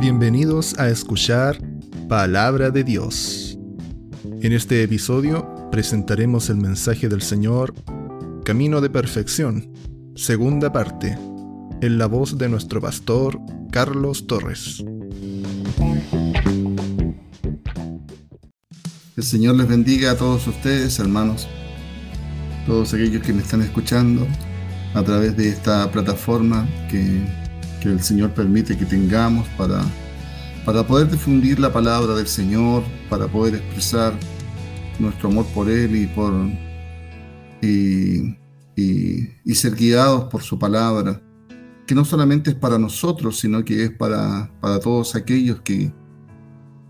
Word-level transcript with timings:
Bienvenidos 0.00 0.78
a 0.78 0.88
escuchar 0.88 1.58
Palabra 2.08 2.70
de 2.70 2.84
Dios. 2.84 3.58
En 4.40 4.54
este 4.54 4.82
episodio 4.82 5.68
presentaremos 5.70 6.48
el 6.48 6.56
mensaje 6.56 7.06
del 7.06 7.20
Señor, 7.20 7.74
Camino 8.42 8.80
de 8.80 8.88
Perfección, 8.88 9.70
segunda 10.16 10.72
parte, 10.72 11.18
en 11.82 11.98
la 11.98 12.06
voz 12.06 12.38
de 12.38 12.48
nuestro 12.48 12.80
pastor 12.80 13.38
Carlos 13.70 14.26
Torres. 14.26 14.82
El 19.18 19.22
Señor 19.22 19.56
les 19.56 19.68
bendiga 19.68 20.12
a 20.12 20.16
todos 20.16 20.46
ustedes, 20.46 20.98
hermanos, 20.98 21.46
todos 22.66 22.94
aquellos 22.94 23.22
que 23.22 23.34
me 23.34 23.42
están 23.42 23.60
escuchando 23.60 24.26
a 24.94 25.02
través 25.02 25.36
de 25.36 25.50
esta 25.50 25.92
plataforma 25.92 26.66
que, 26.90 27.49
el 27.88 28.02
Señor 28.02 28.30
permite 28.32 28.76
que 28.76 28.84
tengamos 28.84 29.46
para, 29.56 29.82
para 30.64 30.86
poder 30.86 31.10
difundir 31.10 31.58
la 31.58 31.72
palabra 31.72 32.14
del 32.14 32.26
Señor, 32.26 32.82
para 33.08 33.26
poder 33.26 33.56
expresar 33.56 34.12
nuestro 34.98 35.28
amor 35.28 35.46
por 35.54 35.68
Él 35.70 35.96
y 35.96 36.06
por 36.06 36.32
y, 37.62 38.36
y, 38.76 39.54
ser 39.54 39.74
guiados 39.74 40.24
por 40.24 40.42
su 40.42 40.58
palabra, 40.58 41.20
que 41.86 41.94
no 41.94 42.04
solamente 42.04 42.50
es 42.50 42.56
para 42.56 42.78
nosotros, 42.78 43.38
sino 43.38 43.64
que 43.64 43.84
es 43.84 43.90
para, 43.90 44.50
para 44.60 44.80
todos 44.80 45.14
aquellos 45.14 45.60
que, 45.60 45.92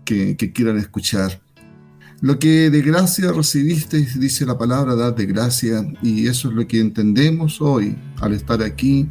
que, 0.05 0.37
que 0.37 0.51
quieran 0.53 0.77
escuchar. 0.77 1.41
Lo 2.21 2.37
que 2.37 2.69
de 2.69 2.81
gracia 2.81 3.31
recibiste, 3.31 3.97
dice 4.15 4.45
la 4.45 4.57
palabra, 4.57 4.95
dad 4.95 5.15
de 5.15 5.25
gracia, 5.25 5.83
y 6.03 6.27
eso 6.27 6.49
es 6.49 6.55
lo 6.55 6.67
que 6.67 6.79
entendemos 6.79 7.59
hoy 7.61 7.97
al 8.19 8.33
estar 8.33 8.61
aquí. 8.61 9.09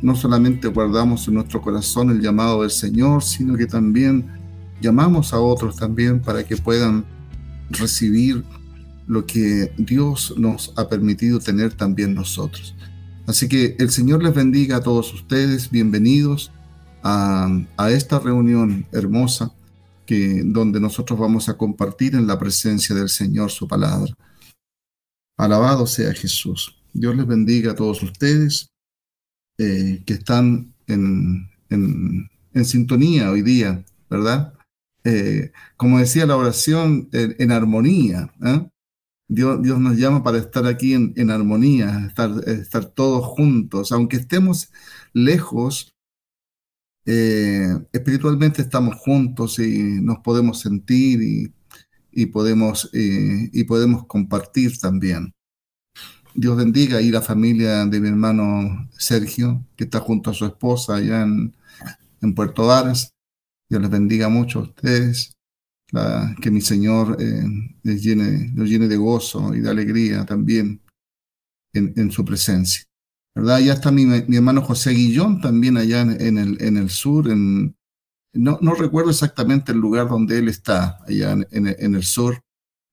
No 0.00 0.14
solamente 0.14 0.68
guardamos 0.68 1.26
en 1.28 1.34
nuestro 1.34 1.60
corazón 1.60 2.10
el 2.10 2.20
llamado 2.20 2.62
del 2.62 2.70
Señor, 2.70 3.22
sino 3.22 3.56
que 3.56 3.66
también 3.66 4.26
llamamos 4.80 5.32
a 5.32 5.40
otros 5.40 5.76
también 5.76 6.20
para 6.20 6.44
que 6.44 6.56
puedan 6.56 7.04
recibir 7.70 8.44
lo 9.06 9.26
que 9.26 9.72
Dios 9.76 10.34
nos 10.36 10.72
ha 10.76 10.88
permitido 10.88 11.40
tener 11.40 11.72
también 11.72 12.14
nosotros. 12.14 12.74
Así 13.26 13.48
que 13.48 13.76
el 13.78 13.90
Señor 13.90 14.22
les 14.22 14.34
bendiga 14.34 14.76
a 14.76 14.82
todos 14.82 15.12
ustedes, 15.12 15.70
bienvenidos 15.70 16.52
a, 17.02 17.50
esta 17.90 18.18
reunión 18.18 18.86
hermosa 18.92 19.52
donde 20.44 20.80
nosotros 20.80 21.18
vamos 21.18 21.48
a 21.50 21.56
compartir 21.58 22.14
en 22.14 22.26
la 22.26 22.38
presencia 22.38 22.94
del 22.94 23.10
Señor 23.10 23.50
su 23.50 23.68
palabra. 23.68 24.14
Alabado 25.36 25.86
sea 25.86 26.14
Jesús. 26.14 26.74
Dios 26.94 27.14
les 27.14 27.26
bendiga 27.26 27.72
a 27.72 27.74
todos 27.74 28.02
ustedes 28.02 28.70
eh, 29.58 30.02
que 30.06 30.14
están 30.14 30.72
en, 30.86 31.48
en, 31.70 32.28
sintonía 32.64 33.30
hoy 33.30 33.42
día, 33.42 33.84
¿verdad? 34.10 34.54
Eh, 35.04 35.52
como 35.76 35.98
decía 35.98 36.26
la 36.26 36.36
oración, 36.36 37.08
en, 37.12 37.52
armonía. 37.52 38.32
¿eh? 38.44 38.68
Dios, 39.28 39.62
Dios, 39.62 39.78
nos 39.78 39.96
llama 39.96 40.22
para 40.24 40.38
estar 40.38 40.66
aquí 40.66 40.94
en, 40.94 41.12
en 41.16 41.30
armonía, 41.30 42.06
estar, 42.08 42.30
estar 42.48 42.86
todos 42.86 43.26
juntos, 43.26 43.92
aunque 43.92 44.16
estemos 44.16 44.72
lejos, 45.12 45.92
espiritualmente 47.04 48.60
estamos 48.60 48.96
juntos 48.96 49.58
y 49.58 49.98
nos 50.00 50.18
podemos 50.18 50.60
sentir 50.60 51.52
y, 52.12 52.26
podemos, 52.26 52.90
eh, 52.92 53.50
y 53.52 53.64
podemos 53.64 54.06
compartir 54.06 54.78
también. 54.78 55.32
Dios 56.34 56.56
bendiga 56.56 57.00
y 57.00 57.10
la 57.10 57.22
familia 57.22 57.84
de 57.86 58.00
mi 58.00 58.08
hermano 58.08 58.88
Sergio, 58.96 59.64
que 59.76 59.84
está 59.84 60.00
junto 60.00 60.30
a 60.30 60.34
su 60.34 60.46
esposa 60.46 60.96
allá 60.96 61.22
en, 61.22 61.54
Puerto 62.34 62.66
Varas. 62.66 63.14
Dios 63.68 63.80
les 63.82 63.90
bendiga 63.90 64.28
mucho 64.28 64.60
a 64.60 64.62
ustedes. 64.62 65.32
que 66.42 66.50
mi 66.50 66.60
Señor 66.60 67.16
eh, 67.20 67.44
les 67.82 68.02
llene, 68.02 68.52
los 68.54 68.68
llene 68.68 68.88
de 68.88 68.96
gozo 68.96 69.54
y 69.54 69.60
de 69.60 69.70
alegría 69.70 70.26
también 70.26 70.80
en 71.72 72.10
su 72.10 72.24
presencia. 72.24 72.88
¿verdad? 73.38 73.60
Ya 73.60 73.74
está 73.74 73.92
mi, 73.92 74.02
hermano 74.36 74.62
José 74.62 74.92
Guillón 74.92 75.40
también 75.40 75.76
allá 75.76 76.00
en, 76.00 76.38
el, 76.38 76.60
en 76.60 76.76
el 76.76 76.90
sur, 76.90 77.28
no, 78.34 78.58
no, 78.60 78.74
recuerdo 78.74 79.10
exactamente 79.10 79.72
el 79.72 79.78
lugar 79.78 80.08
donde 80.08 80.38
él 80.38 80.48
está, 80.48 80.98
allá 81.06 81.36
en, 81.50 81.94
el 81.94 82.02
sur, 82.02 82.42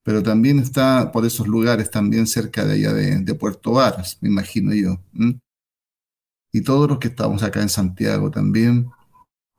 pero 0.06 0.22
también 0.22 0.60
está 0.60 1.12
por 1.12 1.26
esos 1.26 1.48
lugares, 1.48 1.90
también 1.90 2.28
cerca 2.28 2.64
de 2.64 2.74
allá 2.74 2.94
de, 2.94 3.34
Puerto 3.34 3.72
Varas, 3.72 4.20
me 4.22 4.30
imagino 4.30 4.72
yo. 4.72 5.02
Y 6.54 6.62
todos 6.62 6.88
los 6.88 7.00
que 7.00 7.08
estamos 7.08 7.42
acá 7.42 7.64
en 7.64 7.70
Santiago 7.70 8.30
también, 8.30 8.92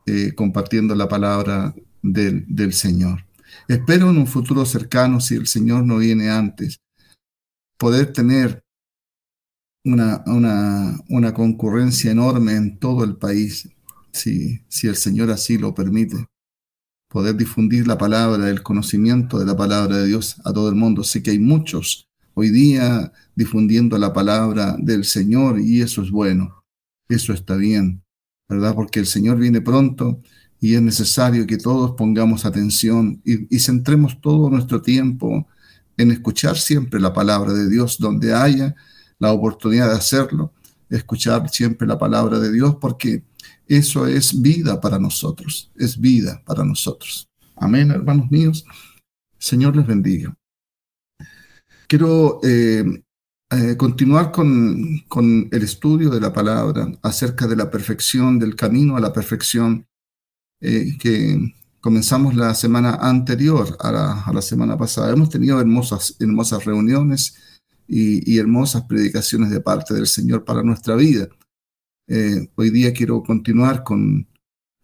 eh, 0.06 0.32
compartiendo 0.36 0.94
la 0.94 1.08
palabra 1.08 1.74
del, 2.00 2.44
del 2.46 2.72
Señor. 2.74 3.26
Espero 3.66 4.08
en 4.10 4.18
un 4.18 4.28
futuro 4.28 4.64
cercano, 4.64 5.18
si 5.18 5.34
el 5.34 5.48
Señor 5.48 5.84
no 5.84 5.98
viene 5.98 6.30
antes, 6.30 6.78
poder 7.76 8.12
tener 8.12 8.62
una, 9.84 10.22
una, 10.26 11.00
una 11.08 11.34
concurrencia 11.34 12.12
enorme 12.12 12.54
en 12.54 12.78
todo 12.78 13.02
el 13.02 13.16
país, 13.16 13.68
si, 14.12 14.60
si 14.68 14.86
el 14.86 14.94
Señor 14.94 15.32
así 15.32 15.58
lo 15.58 15.74
permite. 15.74 16.24
Poder 17.16 17.34
difundir 17.34 17.86
la 17.86 17.96
palabra, 17.96 18.50
el 18.50 18.62
conocimiento 18.62 19.38
de 19.38 19.46
la 19.46 19.56
palabra 19.56 19.96
de 19.96 20.06
Dios 20.06 20.36
a 20.44 20.52
todo 20.52 20.68
el 20.68 20.74
mundo. 20.74 21.02
Sé 21.02 21.22
que 21.22 21.30
hay 21.30 21.38
muchos 21.38 22.10
hoy 22.34 22.50
día 22.50 23.10
difundiendo 23.34 23.96
la 23.96 24.12
palabra 24.12 24.76
del 24.78 25.02
Señor 25.06 25.58
y 25.58 25.80
eso 25.80 26.02
es 26.02 26.10
bueno, 26.10 26.62
eso 27.08 27.32
está 27.32 27.56
bien, 27.56 28.02
¿verdad? 28.50 28.74
Porque 28.74 29.00
el 29.00 29.06
Señor 29.06 29.38
viene 29.38 29.62
pronto 29.62 30.20
y 30.60 30.74
es 30.74 30.82
necesario 30.82 31.46
que 31.46 31.56
todos 31.56 31.92
pongamos 31.92 32.44
atención 32.44 33.22
y, 33.24 33.56
y 33.56 33.60
centremos 33.60 34.20
todo 34.20 34.50
nuestro 34.50 34.82
tiempo 34.82 35.48
en 35.96 36.10
escuchar 36.10 36.58
siempre 36.58 37.00
la 37.00 37.14
palabra 37.14 37.54
de 37.54 37.70
Dios 37.70 37.96
donde 37.98 38.34
haya 38.34 38.74
la 39.18 39.32
oportunidad 39.32 39.88
de 39.88 39.96
hacerlo, 39.96 40.52
escuchar 40.90 41.48
siempre 41.48 41.88
la 41.88 41.98
palabra 41.98 42.38
de 42.38 42.52
Dios, 42.52 42.76
porque 42.78 43.24
eso 43.66 44.06
es 44.06 44.40
vida 44.40 44.80
para 44.80 44.98
nosotros, 44.98 45.70
es 45.76 46.00
vida 46.00 46.42
para 46.44 46.64
nosotros. 46.64 47.28
Amén, 47.56 47.90
hermanos 47.90 48.30
míos. 48.30 48.64
Señor 49.38 49.76
les 49.76 49.86
bendiga. 49.86 50.36
Quiero 51.88 52.40
eh, 52.42 52.84
eh, 53.50 53.76
continuar 53.76 54.32
con, 54.32 55.04
con, 55.08 55.48
el 55.52 55.62
estudio 55.62 56.10
de 56.10 56.20
la 56.20 56.32
palabra 56.32 56.90
acerca 57.02 57.46
de 57.46 57.56
la 57.56 57.70
perfección, 57.70 58.38
del 58.38 58.56
camino 58.56 58.96
a 58.96 59.00
la 59.00 59.12
perfección 59.12 59.86
eh, 60.60 60.96
que 60.98 61.54
comenzamos 61.80 62.34
la 62.34 62.54
semana 62.54 62.94
anterior 62.94 63.76
a 63.78 64.32
la, 64.32 64.42
semana 64.42 64.76
pasada. 64.76 65.12
Hemos 65.12 65.30
tenido 65.30 65.60
hermosas, 65.60 66.16
hermosas 66.18 66.64
reuniones 66.64 67.36
y, 67.86 68.38
hermosas 68.38 68.82
predicaciones 68.84 69.50
de 69.50 69.60
parte 69.60 69.94
del 69.94 70.06
Señor 70.06 70.44
para 70.44 70.62
nuestra 70.62 70.96
vida. 70.96 71.28
Eh, 72.08 72.48
hoy 72.54 72.70
día 72.70 72.92
quiero 72.92 73.22
continuar 73.22 73.82
con 73.82 74.28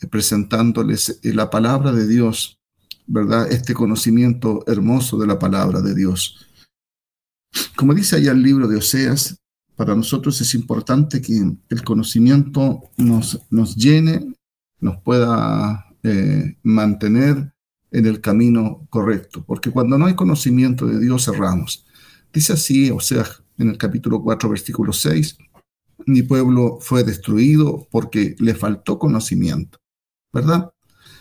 eh, 0.00 0.06
presentándoles 0.08 1.20
eh, 1.22 1.32
la 1.32 1.48
palabra 1.50 1.92
de 1.92 2.08
Dios, 2.08 2.58
¿verdad? 3.06 3.50
Este 3.50 3.74
conocimiento 3.74 4.64
hermoso 4.66 5.16
de 5.18 5.28
la 5.28 5.38
palabra 5.38 5.80
de 5.80 5.94
Dios. 5.94 6.48
Como 7.76 7.94
dice 7.94 8.16
allá 8.16 8.32
el 8.32 8.42
libro 8.42 8.66
de 8.66 8.76
Oseas, 8.76 9.36
para 9.76 9.94
nosotros 9.94 10.40
es 10.40 10.54
importante 10.54 11.22
que 11.22 11.40
el 11.68 11.84
conocimiento 11.84 12.90
nos, 12.96 13.40
nos 13.50 13.76
llene, 13.76 14.34
nos 14.80 15.00
pueda 15.02 15.86
mantener 16.64 17.52
en 17.92 18.06
el 18.06 18.20
camino 18.20 18.86
correcto, 18.90 19.44
porque 19.46 19.70
cuando 19.70 19.96
no 19.96 20.06
hay 20.06 20.14
conocimiento 20.14 20.84
de 20.86 20.98
Dios 20.98 21.26
cerramos. 21.26 21.86
Dice 22.32 22.54
así, 22.54 22.90
o 22.90 22.98
sea, 22.98 23.24
en 23.56 23.68
el 23.68 23.78
capítulo 23.78 24.20
4, 24.20 24.48
versículo 24.50 24.92
6, 24.92 25.38
mi 26.06 26.22
pueblo 26.22 26.78
fue 26.80 27.04
destruido 27.04 27.86
porque 27.90 28.36
le 28.38 28.54
faltó 28.54 28.98
conocimiento, 28.98 29.78
¿verdad? 30.32 30.72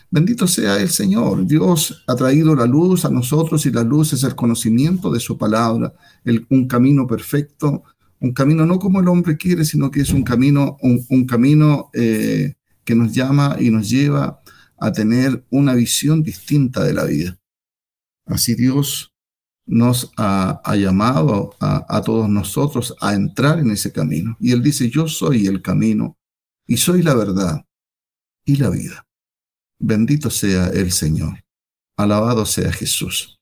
Bendito 0.10 0.46
sea 0.46 0.78
el 0.78 0.90
Señor. 0.90 1.48
Dios 1.48 2.04
ha 2.06 2.16
traído 2.16 2.54
la 2.54 2.66
luz 2.66 3.06
a 3.06 3.10
nosotros 3.10 3.66
y 3.66 3.72
la 3.72 3.84
luz 3.84 4.12
es 4.12 4.24
el 4.24 4.36
conocimiento 4.36 5.10
de 5.10 5.22
su 5.22 5.38
palabra, 5.38 5.94
un 6.50 6.68
camino 6.68 7.08
perfecto, 7.08 7.84
un 8.20 8.34
camino 8.34 8.66
no 8.66 8.78
como 8.78 9.00
el 9.00 9.08
hombre 9.08 9.38
quiere, 9.38 9.64
sino 9.64 9.90
que 9.90 10.02
es 10.02 10.12
un 10.12 10.24
camino, 10.24 10.78
un, 10.82 11.26
camino 11.26 11.90
eh, 11.94 12.56
que 12.84 12.94
nos 12.94 13.14
llama 13.14 13.56
y 13.60 13.70
nos 13.70 13.90
lleva 13.90 14.42
a 14.78 14.92
tener 14.92 15.46
una 15.50 15.76
visión 15.76 16.22
distinta 16.24 16.84
de 16.84 16.94
la 16.94 17.06
vida. 17.06 17.40
Así 18.26 18.54
Dios 18.54 19.11
nos 19.72 20.12
ha, 20.18 20.62
llamado 20.76 21.56
a, 21.62 22.02
todos 22.02 22.28
nosotros 22.28 22.94
a 23.00 23.14
entrar 23.14 23.58
en 23.58 23.72
ese 23.72 23.94
camino. 23.94 24.36
Y 24.38 24.52
Él 24.52 24.62
dice, 24.62 24.90
yo 24.90 25.08
soy 25.08 25.48
el 25.48 25.62
camino 25.62 26.18
y 26.68 26.76
soy 26.76 27.02
la 27.02 27.16
verdad 27.16 27.66
y 28.44 28.58
la 28.58 28.70
vida. 28.70 29.08
Bendito 29.80 30.30
sea 30.30 30.68
el 30.68 30.92
Señor. 30.92 31.42
Alabado 31.96 32.46
sea 32.46 32.70
Jesús. 32.74 33.40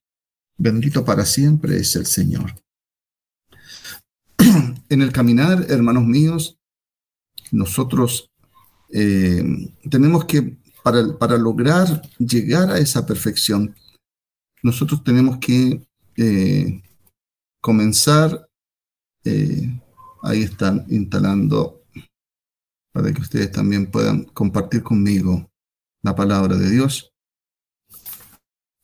Bendito 0.56 1.04
para 1.04 1.26
siempre 1.26 1.78
es 1.78 1.96
el 1.96 2.06
Señor. 2.06 2.54
en 4.38 5.02
el 5.02 5.12
caminar, 5.12 5.66
hermanos 5.68 6.06
míos, 6.06 6.60
nosotros 7.52 8.30
eh, 8.94 9.44
tenemos 9.90 10.26
que 10.26 10.60
para, 10.84 11.18
para 11.18 11.38
lograr 11.38 12.04
llegar 12.20 12.70
a 12.70 12.78
esa 12.78 13.08
perfección, 13.08 13.76
nosotros 14.62 15.04
tenemos 15.04 15.40
que 15.40 15.89
eh, 16.22 16.84
comenzar, 17.62 18.50
eh, 19.24 19.82
ahí 20.22 20.44
están 20.44 20.86
instalando, 20.90 21.82
para 22.92 23.14
que 23.14 23.22
ustedes 23.22 23.52
también 23.52 23.90
puedan 23.90 24.26
compartir 24.26 24.84
conmigo 24.84 25.50
la 26.02 26.14
palabra 26.14 26.58
de 26.58 26.70
Dios. 26.70 27.14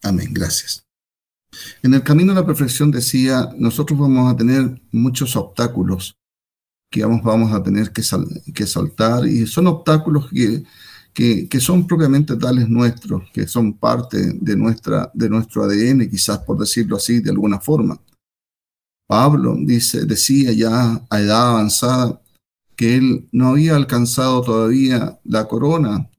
Amén, 0.01 0.29
gracias. 0.31 0.87
En 1.83 1.93
el 1.93 2.03
camino 2.03 2.31
a 2.31 2.35
la 2.35 2.45
perfección 2.45 2.89
decía, 2.89 3.49
nosotros 3.57 3.99
vamos 3.99 4.31
a 4.31 4.37
tener 4.37 4.81
muchos 4.91 5.35
obstáculos 5.35 6.17
que 6.89 7.03
vamos, 7.03 7.21
vamos 7.21 7.51
a 7.51 7.61
tener 7.61 7.91
que, 7.91 8.01
que 8.53 8.65
saltar 8.65 9.25
y 9.27 9.45
son 9.45 9.67
obstáculos 9.67 10.29
que 10.29 10.63
que, 11.15 11.59
son 11.61 11.87
propiamente 11.87 12.35
tales 12.35 12.67
nuestros, 12.67 13.23
que 13.31 13.47
son 13.47 13.77
parte 13.77 14.33
de, 14.33 14.55
nuestra, 14.57 15.09
de 15.13 15.29
nuestro 15.29 15.63
ADN, 15.63 16.09
quizás 16.09 16.39
por 16.39 16.59
decirlo 16.59 16.97
así 16.97 17.21
de 17.21 17.31
alguna 17.31 17.59
forma. 17.61 17.97
Pablo 19.07 19.55
dice, 19.57 20.05
decía 20.05 20.51
ya 20.51 21.05
a 21.09 21.19
edad 21.21 21.51
avanzada 21.51 22.21
que 22.75 22.97
él 22.97 23.29
no 23.31 23.49
había 23.49 23.77
alcanzado 23.77 24.41
todavía 24.41 25.17
la 25.23 25.47
corona, 25.47 26.09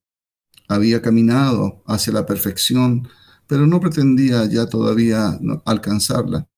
había 0.67 1.03
caminado 1.03 1.83
hacia 1.87 2.15
la 2.15 2.25
perfección, 2.25 3.07
pero 3.47 3.67
no 3.67 3.81
pretendía 3.81 4.47
ya 4.47 4.67
todavía 4.67 5.39
alcanzarla. 5.67 6.49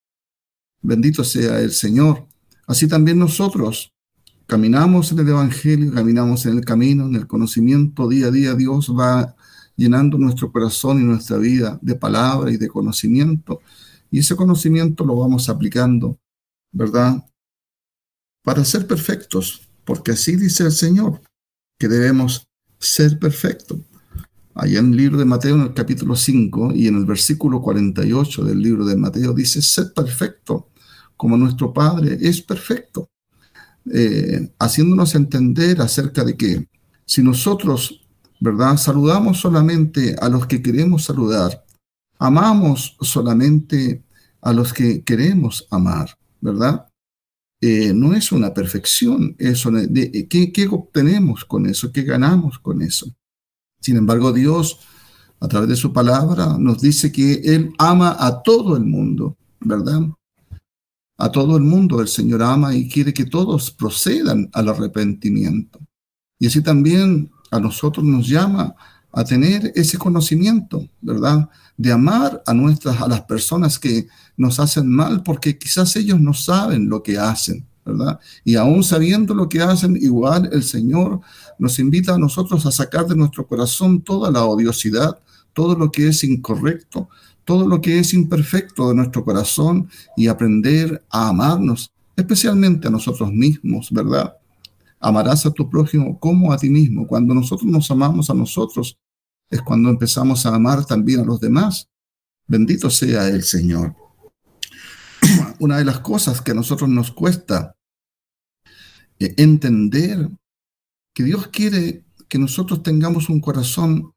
Bendito 0.81 1.25
sea 1.25 1.59
el 1.59 1.71
Señor. 1.71 2.25
Así 2.67 2.87
también 2.87 3.19
nosotros 3.19 3.91
caminamos 4.49 5.11
en 5.11 5.19
el 5.19 5.29
Evangelio, 5.29 5.93
caminamos 5.93 6.43
en 6.47 6.57
el 6.57 6.65
camino, 6.65 7.05
en 7.05 7.13
el 7.13 7.27
conocimiento, 7.27 8.09
día 8.09 8.27
a 8.27 8.31
día 8.31 8.55
Dios 8.55 8.89
va 8.89 9.35
llenando 9.75 10.17
nuestro 10.17 10.51
corazón 10.51 10.99
y 10.99 11.03
nuestra 11.03 11.37
vida 11.37 11.77
de 11.83 11.93
palabra 11.93 12.51
y 12.51 12.57
de 12.57 12.67
conocimiento. 12.67 13.61
Y 14.09 14.19
ese 14.19 14.35
conocimiento 14.35 15.05
lo 15.05 15.15
vamos 15.17 15.49
aplicando, 15.49 16.17
¿verdad? 16.71 17.23
Para 18.43 18.65
ser 18.65 18.87
perfectos, 18.87 19.69
porque 19.85 20.13
así 20.13 20.35
dice 20.35 20.63
el 20.63 20.71
Señor, 20.71 21.21
que 21.77 21.87
debemos 21.87 22.47
ser 22.79 23.19
perfectos. 23.19 23.77
Allá 24.55 24.79
en 24.79 24.93
el 24.93 24.97
libro 24.97 25.19
de 25.19 25.25
Mateo, 25.25 25.57
en 25.57 25.61
el 25.61 25.73
capítulo 25.75 26.15
5 26.15 26.73
y 26.73 26.87
en 26.87 26.95
el 26.95 27.05
versículo 27.05 27.61
48 27.61 28.43
del 28.45 28.59
libro 28.59 28.83
de 28.83 28.95
Mateo, 28.95 29.31
dice, 29.31 29.61
ser 29.61 29.93
perfecto, 29.93 30.69
como 31.15 31.37
nuestro 31.37 31.71
Padre 31.71 32.17
es 32.19 32.41
perfecto. 32.41 33.11
Eh, 33.91 34.51
haciéndonos 34.59 35.15
entender 35.15 35.81
acerca 35.81 36.23
de 36.23 36.35
que 36.35 36.67
si 37.05 37.23
nosotros, 37.23 38.01
¿verdad? 38.39 38.77
Saludamos 38.77 39.39
solamente 39.39 40.15
a 40.19 40.29
los 40.29 40.45
que 40.45 40.61
queremos 40.61 41.05
saludar, 41.05 41.65
amamos 42.19 42.97
solamente 43.01 44.03
a 44.41 44.53
los 44.53 44.73
que 44.73 45.03
queremos 45.03 45.67
amar, 45.71 46.17
¿verdad? 46.39 46.85
Eh, 47.61 47.93
no 47.93 48.13
es 48.13 48.31
una 48.31 48.53
perfección 48.53 49.35
eso. 49.37 49.71
De, 49.71 50.27
¿qué, 50.29 50.51
¿Qué 50.51 50.67
obtenemos 50.67 51.43
con 51.45 51.65
eso? 51.65 51.91
¿Qué 51.91 52.03
ganamos 52.03 52.59
con 52.59 52.81
eso? 52.81 53.13
Sin 53.81 53.97
embargo, 53.97 54.31
Dios, 54.31 54.79
a 55.39 55.47
través 55.47 55.69
de 55.69 55.75
su 55.75 55.91
palabra, 55.91 56.57
nos 56.57 56.81
dice 56.81 57.11
que 57.11 57.41
Él 57.43 57.73
ama 57.77 58.15
a 58.19 58.41
todo 58.43 58.77
el 58.77 58.83
mundo, 58.83 59.37
¿verdad? 59.59 60.01
A 61.21 61.29
todo 61.29 61.57
el 61.57 61.63
mundo 61.63 61.99
el 61.99 62.07
Señor 62.07 62.41
ama 62.41 62.73
y 62.73 62.87
quiere 62.87 63.13
que 63.13 63.25
todos 63.25 63.71
procedan 63.71 64.49
al 64.53 64.69
arrepentimiento. 64.69 65.79
Y 66.39 66.47
así 66.47 66.61
también 66.61 67.29
a 67.51 67.59
nosotros 67.59 68.05
nos 68.05 68.25
llama 68.25 68.73
a 69.11 69.23
tener 69.25 69.73
ese 69.75 69.97
conocimiento, 69.97 70.87
¿verdad? 71.01 71.49
De 71.75 71.91
amar 71.91 72.41
a 72.45 72.53
nuestras, 72.53 73.01
a 73.01 73.07
las 73.09 73.21
personas 73.23 73.77
que 73.77 74.07
nos 74.37 74.61
hacen 74.61 74.87
mal, 74.87 75.21
porque 75.21 75.57
quizás 75.57 75.93
ellos 75.97 76.21
no 76.21 76.33
saben 76.33 76.87
lo 76.87 77.03
que 77.03 77.17
hacen, 77.17 77.67
¿verdad? 77.85 78.17
Y 78.45 78.55
aún 78.55 78.81
sabiendo 78.81 79.33
lo 79.33 79.49
que 79.49 79.61
hacen, 79.61 79.97
igual 79.97 80.49
el 80.53 80.63
Señor 80.63 81.19
nos 81.57 81.79
invita 81.79 82.15
a 82.15 82.19
nosotros 82.19 82.65
a 82.65 82.71
sacar 82.71 83.07
de 83.07 83.17
nuestro 83.17 83.45
corazón 83.45 84.01
toda 84.01 84.31
la 84.31 84.45
odiosidad, 84.45 85.19
todo 85.51 85.75
lo 85.75 85.91
que 85.91 86.07
es 86.07 86.23
incorrecto, 86.23 87.09
todo 87.49 87.67
lo 87.67 87.81
que 87.81 87.97
es 87.97 88.13
imperfecto 88.13 88.89
de 88.89 88.93
nuestro 88.93 89.25
corazón 89.25 89.89
y 90.15 90.27
aprender 90.27 91.03
a 91.09 91.29
amarnos, 91.29 91.91
especialmente 92.15 92.87
a 92.87 92.91
nosotros 92.91 93.33
mismos, 93.33 93.89
¿verdad? 93.89 94.35
Amarás 94.99 95.47
a 95.47 95.51
tu 95.51 95.67
prójimo 95.67 96.19
como 96.19 96.53
a 96.53 96.59
ti 96.59 96.69
mismo. 96.69 97.07
Cuando 97.07 97.33
nosotros 97.33 97.67
nos 97.67 97.89
amamos 97.89 98.29
a 98.29 98.35
nosotros, 98.35 98.99
es 99.49 99.63
cuando 99.63 99.89
empezamos 99.89 100.45
a 100.45 100.53
amar 100.53 100.85
también 100.85 101.21
a 101.21 101.23
los 101.23 101.39
demás. 101.39 101.89
Bendito 102.45 102.91
sea 102.91 103.27
el 103.27 103.41
Señor. 103.41 103.95
Una 105.59 105.79
de 105.79 105.85
las 105.85 106.01
cosas 106.01 106.41
que 106.41 106.51
a 106.51 106.53
nosotros 106.53 106.87
nos 106.87 107.09
cuesta 107.09 107.75
eh, 109.17 109.33
entender 109.37 110.29
que 111.15 111.23
Dios 111.23 111.47
quiere 111.47 112.05
que 112.27 112.37
nosotros 112.37 112.83
tengamos 112.83 113.27
un 113.27 113.41
corazón 113.41 114.13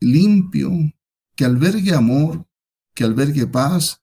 limpio, 0.00 0.72
que 1.34 1.44
albergue 1.44 1.94
amor, 1.94 2.46
que 2.94 3.04
albergue 3.04 3.46
paz, 3.46 4.00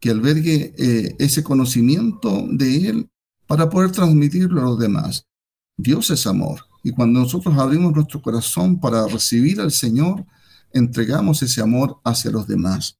que 0.00 0.10
albergue 0.10 0.74
eh, 0.76 1.16
ese 1.18 1.42
conocimiento 1.42 2.44
de 2.50 2.88
Él 2.88 3.10
para 3.46 3.68
poder 3.68 3.92
transmitirlo 3.92 4.60
a 4.60 4.64
los 4.64 4.78
demás. 4.78 5.26
Dios 5.76 6.10
es 6.10 6.26
amor. 6.26 6.66
Y 6.82 6.90
cuando 6.90 7.20
nosotros 7.20 7.56
abrimos 7.56 7.94
nuestro 7.94 8.20
corazón 8.20 8.80
para 8.80 9.06
recibir 9.06 9.60
al 9.60 9.70
Señor, 9.70 10.26
entregamos 10.72 11.42
ese 11.42 11.60
amor 11.60 12.00
hacia 12.04 12.30
los 12.30 12.46
demás. 12.48 12.98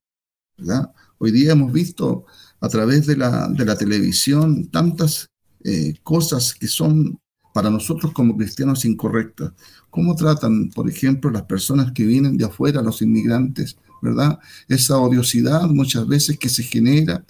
Hoy 1.18 1.32
día 1.32 1.52
hemos 1.52 1.72
visto 1.72 2.26
a 2.60 2.68
través 2.68 3.06
de 3.06 3.16
la, 3.16 3.48
de 3.48 3.64
la 3.64 3.76
televisión 3.76 4.68
tantas 4.70 5.28
eh, 5.64 5.94
cosas 6.02 6.54
que 6.54 6.68
son 6.68 7.18
para 7.52 7.70
nosotros 7.70 8.12
como 8.12 8.36
cristianos 8.36 8.84
incorrectas. 8.84 9.52
¿Cómo 9.90 10.14
tratan, 10.16 10.70
por 10.70 10.88
ejemplo, 10.88 11.30
las 11.30 11.42
personas 11.42 11.92
que 11.92 12.04
vienen 12.04 12.36
de 12.36 12.44
afuera, 12.44 12.82
los 12.82 13.02
inmigrantes, 13.02 13.76
verdad? 14.00 14.38
Esa 14.68 14.98
odiosidad 14.98 15.68
muchas 15.68 16.06
veces 16.06 16.38
que 16.38 16.48
se 16.48 16.62
genera 16.62 17.24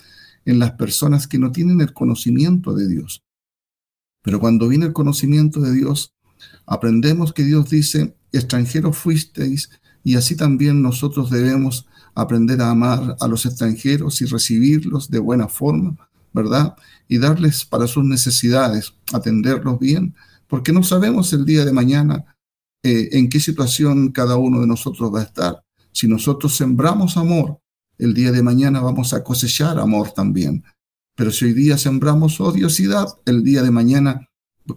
en 0.44 0.58
las 0.58 0.72
personas 0.72 1.26
que 1.26 1.38
no 1.38 1.52
tienen 1.52 1.80
el 1.80 1.92
conocimiento 1.92 2.74
de 2.74 2.88
Dios. 2.88 3.22
Pero 4.22 4.40
cuando 4.40 4.68
viene 4.68 4.86
el 4.86 4.92
conocimiento 4.92 5.60
de 5.60 5.72
Dios, 5.72 6.14
aprendemos 6.66 7.32
que 7.32 7.44
Dios 7.44 7.68
dice, 7.70 8.16
extranjeros 8.32 8.96
fuisteis, 8.96 9.70
y 10.04 10.16
así 10.16 10.36
también 10.36 10.82
nosotros 10.82 11.30
debemos 11.30 11.86
aprender 12.14 12.60
a 12.60 12.70
amar 12.70 13.16
a 13.20 13.28
los 13.28 13.46
extranjeros 13.46 14.20
y 14.20 14.26
recibirlos 14.26 15.10
de 15.10 15.18
buena 15.18 15.48
forma, 15.48 16.08
¿verdad? 16.32 16.74
Y 17.08 17.18
darles 17.18 17.64
para 17.64 17.86
sus 17.86 18.04
necesidades, 18.04 18.94
atenderlos 19.12 19.78
bien, 19.78 20.14
porque 20.46 20.72
no 20.72 20.82
sabemos 20.82 21.32
el 21.32 21.44
día 21.44 21.64
de 21.64 21.72
mañana 21.72 22.36
eh, 22.82 23.10
en 23.12 23.28
qué 23.28 23.40
situación 23.40 24.10
cada 24.10 24.36
uno 24.36 24.60
de 24.60 24.66
nosotros 24.66 25.12
va 25.14 25.20
a 25.20 25.24
estar. 25.24 25.64
Si 25.92 26.08
nosotros 26.08 26.56
sembramos 26.56 27.16
amor, 27.16 27.60
el 27.98 28.14
día 28.14 28.32
de 28.32 28.42
mañana 28.42 28.80
vamos 28.80 29.12
a 29.14 29.22
cosechar 29.22 29.78
amor 29.78 30.12
también. 30.12 30.64
Pero 31.14 31.30
si 31.30 31.44
hoy 31.44 31.52
día 31.52 31.78
sembramos 31.78 32.40
odiosidad, 32.40 33.06
el 33.26 33.44
día 33.44 33.62
de 33.62 33.70
mañana 33.70 34.28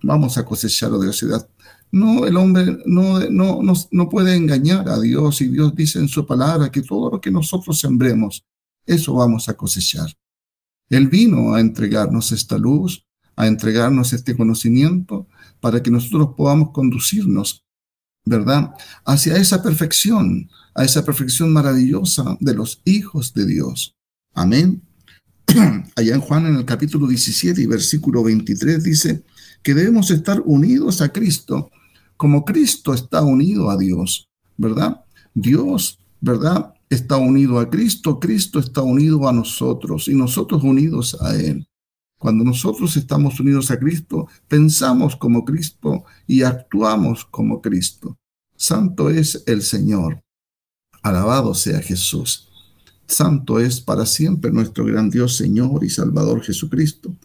vamos 0.03 0.37
a 0.37 0.45
cosechar 0.45 0.91
odiosidad. 0.91 1.49
No, 1.91 2.25
el 2.25 2.35
hombre 2.37 2.77
no, 2.85 3.19
no, 3.29 3.61
no, 3.61 3.73
no 3.91 4.09
puede 4.09 4.35
engañar 4.35 4.89
a 4.89 4.99
Dios 4.99 5.41
y 5.41 5.47
Dios 5.47 5.73
dice 5.75 5.99
en 5.99 6.07
su 6.07 6.25
palabra 6.25 6.69
que 6.69 6.81
todo 6.81 7.11
lo 7.11 7.21
que 7.21 7.31
nosotros 7.31 7.79
sembremos, 7.79 8.43
eso 8.85 9.13
vamos 9.13 9.47
a 9.49 9.55
cosechar. 9.55 10.09
Él 10.89 11.07
vino 11.07 11.53
a 11.53 11.61
entregarnos 11.61 12.31
esta 12.31 12.57
luz, 12.57 13.05
a 13.35 13.47
entregarnos 13.47 14.13
este 14.13 14.35
conocimiento 14.35 15.27
para 15.59 15.81
que 15.81 15.91
nosotros 15.91 16.29
podamos 16.37 16.71
conducirnos, 16.71 17.63
¿verdad?, 18.25 18.71
hacia 19.05 19.37
esa 19.37 19.61
perfección, 19.61 20.49
a 20.73 20.83
esa 20.83 21.03
perfección 21.03 21.51
maravillosa 21.51 22.37
de 22.39 22.53
los 22.53 22.81
hijos 22.85 23.33
de 23.33 23.45
Dios. 23.45 23.95
Amén. 24.33 24.81
Allá 25.95 26.15
en 26.15 26.21
Juan 26.21 26.47
en 26.47 26.55
el 26.55 26.65
capítulo 26.65 27.07
17 27.07 27.61
y 27.61 27.65
versículo 27.65 28.23
23 28.23 28.83
dice 28.83 29.23
que 29.63 29.73
debemos 29.73 30.11
estar 30.11 30.41
unidos 30.45 31.01
a 31.01 31.09
Cristo 31.09 31.71
como 32.17 32.45
Cristo 32.45 32.93
está 32.93 33.21
unido 33.23 33.69
a 33.69 33.77
Dios, 33.77 34.29
¿verdad? 34.57 35.01
Dios, 35.33 35.99
¿verdad? 36.21 36.73
Está 36.89 37.17
unido 37.17 37.59
a 37.59 37.69
Cristo, 37.69 38.19
Cristo 38.19 38.59
está 38.59 38.81
unido 38.81 39.27
a 39.27 39.33
nosotros 39.33 40.07
y 40.07 40.15
nosotros 40.15 40.63
unidos 40.63 41.17
a 41.21 41.35
Él. 41.35 41.67
Cuando 42.17 42.43
nosotros 42.43 42.95
estamos 42.97 43.39
unidos 43.39 43.71
a 43.71 43.79
Cristo, 43.79 44.27
pensamos 44.47 45.15
como 45.15 45.43
Cristo 45.43 46.05
y 46.25 46.43
actuamos 46.43 47.25
como 47.25 47.61
Cristo. 47.61 48.17
Santo 48.55 49.09
es 49.09 49.43
el 49.45 49.61
Señor. 49.61 50.23
Alabado 51.03 51.53
sea 51.53 51.81
Jesús. 51.81 52.49
Santo 53.05 53.59
es 53.59 53.81
para 53.81 54.05
siempre 54.05 54.51
nuestro 54.51 54.85
gran 54.85 55.09
Dios, 55.09 55.35
Señor 55.35 55.83
y 55.83 55.89
Salvador 55.89 56.41
Jesucristo. 56.41 57.15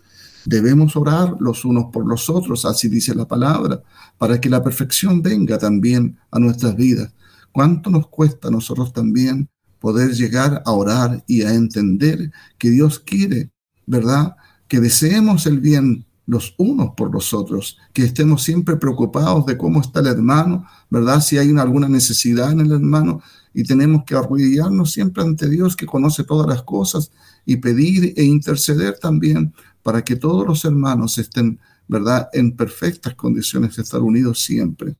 Debemos 0.45 0.97
orar 0.97 1.37
los 1.38 1.64
unos 1.64 1.87
por 1.93 2.07
los 2.07 2.29
otros, 2.29 2.64
así 2.64 2.88
dice 2.88 3.14
la 3.14 3.29
palabra, 3.29 3.83
para 4.19 4.40
que 4.40 4.50
la 4.50 4.62
perfección 4.62 5.23
venga 5.23 5.59
también 5.59 6.19
a 6.31 6.38
nuestras 6.38 6.76
vidas 6.76 7.12
¿Cuánto 7.52 7.90
nos 7.90 8.09
cuesta 8.09 8.49
a 8.49 8.50
nosotros 8.50 8.92
también 8.92 9.49
poder 9.80 10.12
llegar 10.12 10.62
a 10.64 10.73
orar 10.73 11.25
y 11.26 11.42
a 11.42 11.54
entender 11.54 12.30
que 12.59 12.71
Dios 12.71 12.99
quiere, 13.00 13.50
¿verdad? 13.87 14.37
Que 14.69 14.80
deseemos 14.80 15.47
el 15.47 15.59
bien 15.61 16.07
los 16.26 16.54
unos 16.59 16.90
por 16.97 17.12
los 17.12 17.35
otros, 17.35 17.76
que 17.92 18.04
estemos 18.04 18.45
siempre 18.45 18.76
preocupados 18.76 19.45
de 19.47 19.59
cómo 19.59 19.80
está 19.80 19.99
el 19.99 20.07
hermano, 20.07 20.64
¿verdad? 20.88 21.21
Si 21.21 21.38
hay 21.38 21.50
alguna 21.59 21.88
necesidad 21.88 22.52
en 22.52 22.61
el 22.61 22.71
hermano 22.71 23.21
y 23.52 23.64
tenemos 23.64 24.04
que 24.04 24.14
arrodillarnos 24.14 24.92
siempre 24.92 25.25
ante 25.25 25.49
Dios 25.49 25.75
que 25.75 25.87
conoce 25.87 26.23
todas 26.23 26.47
las 26.47 26.62
cosas 26.62 27.11
y 27.45 27.57
pedir 27.57 28.14
e 28.16 28.23
interceder 28.23 28.97
también 29.00 29.52
para 29.83 30.04
que 30.04 30.14
todos 30.14 30.47
los 30.47 30.64
hermanos 30.64 31.19
estén, 31.19 31.59
¿verdad?, 31.88 32.28
en 32.33 32.54
perfectas 32.54 33.16
condiciones 33.16 33.75
de 33.75 33.83
estar 33.83 34.00
unidos 34.00 34.40
siempre. 34.40 34.95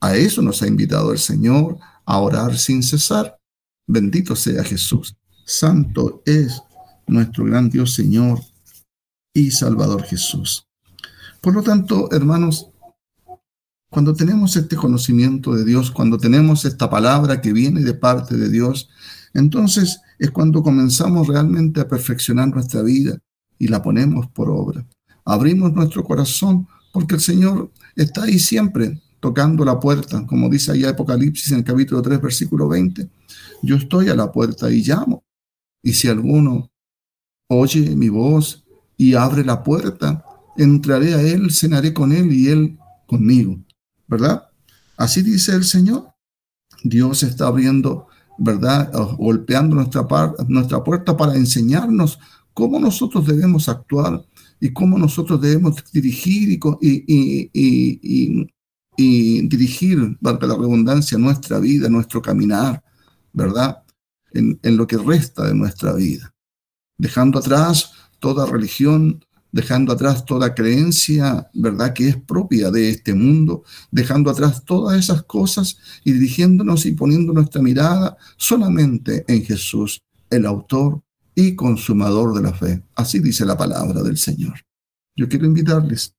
A 0.00 0.16
eso 0.16 0.40
nos 0.40 0.62
ha 0.62 0.66
invitado 0.66 1.12
el 1.12 1.18
Señor, 1.18 1.78
a 2.06 2.18
orar 2.18 2.56
sin 2.56 2.82
cesar. 2.82 3.38
Bendito 3.86 4.34
sea 4.34 4.64
Jesús. 4.64 5.14
Santo 5.44 6.22
es 6.24 6.62
nuestro 7.06 7.44
gran 7.44 7.68
Dios 7.68 7.94
Señor 7.94 8.40
y 9.34 9.50
Salvador 9.50 10.02
Jesús. 10.04 10.66
Por 11.40 11.54
lo 11.54 11.62
tanto, 11.62 12.08
hermanos, 12.12 12.70
cuando 13.90 14.14
tenemos 14.14 14.56
este 14.56 14.76
conocimiento 14.76 15.54
de 15.54 15.64
Dios, 15.64 15.90
cuando 15.90 16.16
tenemos 16.16 16.64
esta 16.64 16.88
palabra 16.88 17.40
que 17.40 17.52
viene 17.52 17.82
de 17.82 17.94
parte 17.94 18.36
de 18.36 18.48
Dios, 18.48 18.88
entonces 19.34 20.00
es 20.18 20.30
cuando 20.30 20.62
comenzamos 20.62 21.26
realmente 21.26 21.80
a 21.80 21.88
perfeccionar 21.88 22.48
nuestra 22.48 22.82
vida 22.82 23.18
y 23.58 23.68
la 23.68 23.82
ponemos 23.82 24.28
por 24.28 24.50
obra. 24.50 24.86
Abrimos 25.24 25.72
nuestro 25.72 26.04
corazón 26.04 26.68
porque 26.92 27.16
el 27.16 27.20
Señor 27.20 27.72
está 27.96 28.24
ahí 28.24 28.38
siempre 28.38 29.00
tocando 29.20 29.64
la 29.64 29.78
puerta, 29.78 30.26
como 30.26 30.48
dice 30.48 30.72
ahí 30.72 30.84
Apocalipsis 30.84 31.52
en 31.52 31.58
el 31.58 31.64
capítulo 31.64 32.02
3, 32.02 32.20
versículo 32.20 32.68
20. 32.68 33.08
Yo 33.62 33.76
estoy 33.76 34.08
a 34.08 34.14
la 34.14 34.32
puerta 34.32 34.70
y 34.70 34.82
llamo. 34.82 35.24
Y 35.82 35.92
si 35.92 36.08
alguno 36.08 36.70
oye 37.48 37.94
mi 37.96 38.08
voz 38.08 38.64
y 38.96 39.14
abre 39.14 39.44
la 39.44 39.62
puerta, 39.62 40.24
entraré 40.56 41.14
a 41.14 41.22
él, 41.22 41.50
cenaré 41.50 41.92
con 41.92 42.12
él 42.12 42.32
y 42.32 42.48
él 42.48 42.78
conmigo. 43.06 43.58
¿Verdad? 44.06 44.48
Así 44.96 45.22
dice 45.22 45.54
el 45.54 45.64
Señor. 45.64 46.08
Dios 46.82 47.22
está 47.22 47.46
abriendo, 47.46 48.06
¿verdad? 48.38 48.90
Golpeando 49.18 49.76
nuestra, 49.76 50.06
nuestra 50.48 50.82
puerta 50.82 51.16
para 51.16 51.36
enseñarnos 51.36 52.18
cómo 52.54 52.78
nosotros 52.78 53.26
debemos 53.26 53.68
actuar 53.68 54.24
y 54.60 54.72
cómo 54.72 54.98
nosotros 54.98 55.40
debemos 55.40 55.82
dirigir 55.92 56.50
y, 56.50 56.60
y, 57.52 58.46
dirigir, 59.02 60.16
valga 60.20 60.46
la 60.46 60.56
redundancia, 60.56 61.18
nuestra 61.18 61.58
vida, 61.58 61.88
nuestro 61.88 62.20
caminar, 62.20 62.82
¿verdad? 63.32 63.82
En, 64.32 64.58
en 64.62 64.76
lo 64.76 64.86
que 64.86 64.96
resta 64.96 65.46
de 65.46 65.54
nuestra 65.54 65.92
vida. 65.92 66.34
Dejando 66.98 67.38
atrás 67.38 67.92
toda 68.18 68.46
religión, 68.46 69.24
dejando 69.52 69.92
atrás 69.92 70.24
toda 70.24 70.54
creencia, 70.54 71.50
¿verdad?, 71.54 71.92
que 71.92 72.08
es 72.08 72.16
propia 72.16 72.70
de 72.70 72.90
este 72.90 73.14
mundo, 73.14 73.64
dejando 73.90 74.30
atrás 74.30 74.64
todas 74.64 74.98
esas 74.98 75.24
cosas 75.24 75.78
y 76.04 76.12
dirigiéndonos 76.12 76.86
y 76.86 76.92
poniendo 76.92 77.32
nuestra 77.32 77.62
mirada 77.62 78.16
solamente 78.36 79.24
en 79.28 79.44
Jesús, 79.44 80.00
el 80.28 80.46
autor 80.46 81.02
y 81.34 81.54
consumador 81.54 82.34
de 82.34 82.42
la 82.42 82.52
fe. 82.52 82.82
Así 82.94 83.18
dice 83.18 83.44
la 83.44 83.56
palabra 83.56 84.02
del 84.02 84.16
Señor. 84.16 84.60
Yo 85.16 85.28
quiero 85.28 85.46
invitarles 85.46 86.14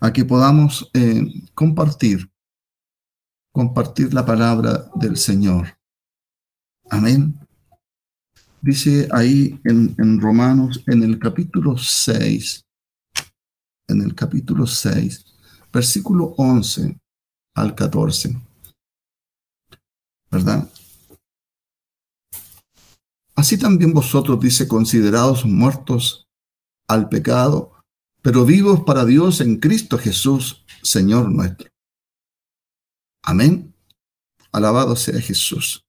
a 0.00 0.12
que 0.12 0.24
podamos 0.24 0.90
eh, 0.94 1.26
compartir, 1.54 2.30
compartir 3.52 4.12
la 4.12 4.24
palabra 4.24 4.90
del 4.94 5.16
Señor. 5.16 5.78
Amén. 6.90 7.38
Dice 8.62 9.08
ahí 9.12 9.58
en, 9.64 10.20
Romanos, 10.20 10.82
en 10.86 11.02
el 11.02 11.18
capítulo 11.18 11.78
6, 11.78 12.66
en 13.88 14.02
el 14.02 14.14
capítulo 14.14 14.66
6, 14.66 15.24
versículo 15.72 16.34
11 16.36 16.98
al 17.54 17.74
14. 17.74 18.38
¿Verdad? 20.30 20.68
Así 23.34 23.56
también 23.56 23.94
vosotros, 23.94 24.38
dice, 24.38 24.68
considerados 24.68 25.46
muertos 25.46 26.28
al 26.86 27.08
pecado, 27.08 27.79
pero 28.22 28.44
vivos 28.44 28.80
para 28.84 29.04
Dios 29.04 29.40
en 29.40 29.58
Cristo 29.58 29.98
Jesús, 29.98 30.64
Señor 30.82 31.30
nuestro. 31.30 31.68
Amén. 33.22 33.74
Alabado 34.52 34.96
sea 34.96 35.20
Jesús. 35.20 35.84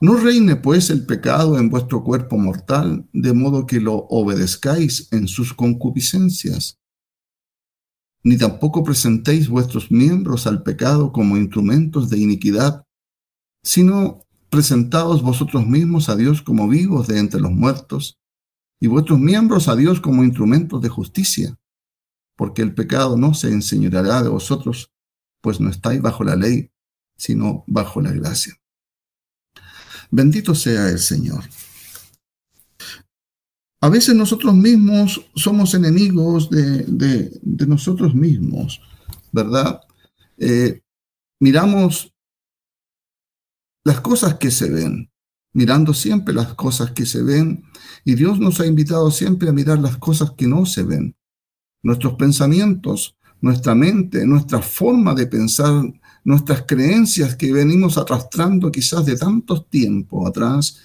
No 0.00 0.14
reine 0.14 0.56
pues 0.56 0.90
el 0.90 1.06
pecado 1.06 1.58
en 1.58 1.70
vuestro 1.70 2.04
cuerpo 2.04 2.38
mortal, 2.38 3.08
de 3.12 3.32
modo 3.32 3.66
que 3.66 3.80
lo 3.80 3.94
obedezcáis 3.94 5.08
en 5.12 5.26
sus 5.26 5.52
concupiscencias. 5.52 6.78
Ni 8.22 8.36
tampoco 8.36 8.84
presentéis 8.84 9.48
vuestros 9.48 9.90
miembros 9.90 10.46
al 10.46 10.62
pecado 10.62 11.12
como 11.12 11.36
instrumentos 11.36 12.10
de 12.10 12.18
iniquidad, 12.18 12.84
sino 13.64 14.24
presentaos 14.50 15.22
vosotros 15.22 15.66
mismos 15.66 16.08
a 16.08 16.16
Dios 16.16 16.42
como 16.42 16.68
vivos 16.68 17.08
de 17.08 17.18
entre 17.18 17.40
los 17.40 17.52
muertos, 17.52 18.17
y 18.80 18.86
vuestros 18.86 19.18
miembros 19.18 19.68
a 19.68 19.76
Dios 19.76 20.00
como 20.00 20.24
instrumentos 20.24 20.80
de 20.80 20.88
justicia, 20.88 21.58
porque 22.36 22.62
el 22.62 22.74
pecado 22.74 23.16
no 23.16 23.34
se 23.34 23.48
enseñoreará 23.48 24.22
de 24.22 24.28
vosotros, 24.28 24.92
pues 25.40 25.60
no 25.60 25.70
estáis 25.70 26.00
bajo 26.00 26.24
la 26.24 26.36
ley, 26.36 26.70
sino 27.16 27.64
bajo 27.66 28.00
la 28.00 28.12
gracia. 28.12 28.54
Bendito 30.10 30.54
sea 30.54 30.88
el 30.88 30.98
Señor. 30.98 31.44
A 33.80 33.88
veces 33.88 34.14
nosotros 34.14 34.54
mismos 34.54 35.28
somos 35.36 35.74
enemigos 35.74 36.50
de, 36.50 37.30
nosotros 37.66 38.14
mismos, 38.14 38.80
¿verdad? 39.30 39.80
Eh, 40.36 40.82
miramos 41.38 42.12
las 43.84 44.00
cosas 44.00 44.34
que 44.34 44.50
se 44.50 44.68
ven, 44.68 45.10
mirando 45.52 45.94
siempre 45.94 46.34
las 46.34 46.54
cosas 46.54 46.90
que 46.90 47.06
se 47.06 47.22
ven, 47.22 47.64
y 48.04 48.14
Dios 48.14 48.38
nos 48.38 48.60
ha 48.60 48.66
invitado 48.66 49.10
siempre 49.10 49.48
a 49.48 49.52
mirar 49.52 49.78
las 49.78 49.96
cosas 49.96 50.32
que 50.32 50.46
no 50.46 50.66
se 50.66 50.82
ven. 50.82 51.14
Nuestros 51.82 52.14
pensamientos, 52.14 53.16
nuestra 53.40 53.74
mente, 53.74 54.26
nuestra 54.26 54.60
forma 54.60 55.14
de 55.14 55.26
pensar 55.26 55.84
nuestras 56.24 56.64
creencias 56.66 57.36
que 57.36 57.52
venimos 57.52 57.96
arrastrando 57.96 58.70
quizás 58.70 59.06
de 59.06 59.16
tantos 59.16 59.68
tiempos 59.68 60.28
atrás, 60.28 60.78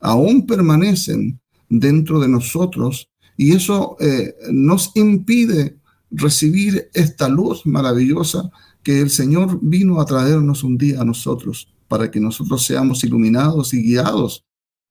aún 0.00 0.46
permanecen 0.46 1.40
dentro 1.68 2.20
de 2.20 2.28
nosotros 2.28 3.08
y 3.36 3.52
eso 3.52 3.96
eh, 4.00 4.34
nos 4.52 4.92
impide 4.94 5.78
recibir 6.10 6.90
esta 6.94 7.28
luz 7.28 7.66
maravillosa 7.66 8.50
que 8.82 9.00
el 9.00 9.10
Señor 9.10 9.58
vino 9.62 10.00
a 10.00 10.04
traernos 10.04 10.62
un 10.62 10.78
día 10.78 11.00
a 11.00 11.04
nosotros, 11.04 11.68
para 11.88 12.10
que 12.10 12.20
nosotros 12.20 12.64
seamos 12.64 13.02
iluminados 13.02 13.74
y 13.74 13.82
guiados 13.82 14.44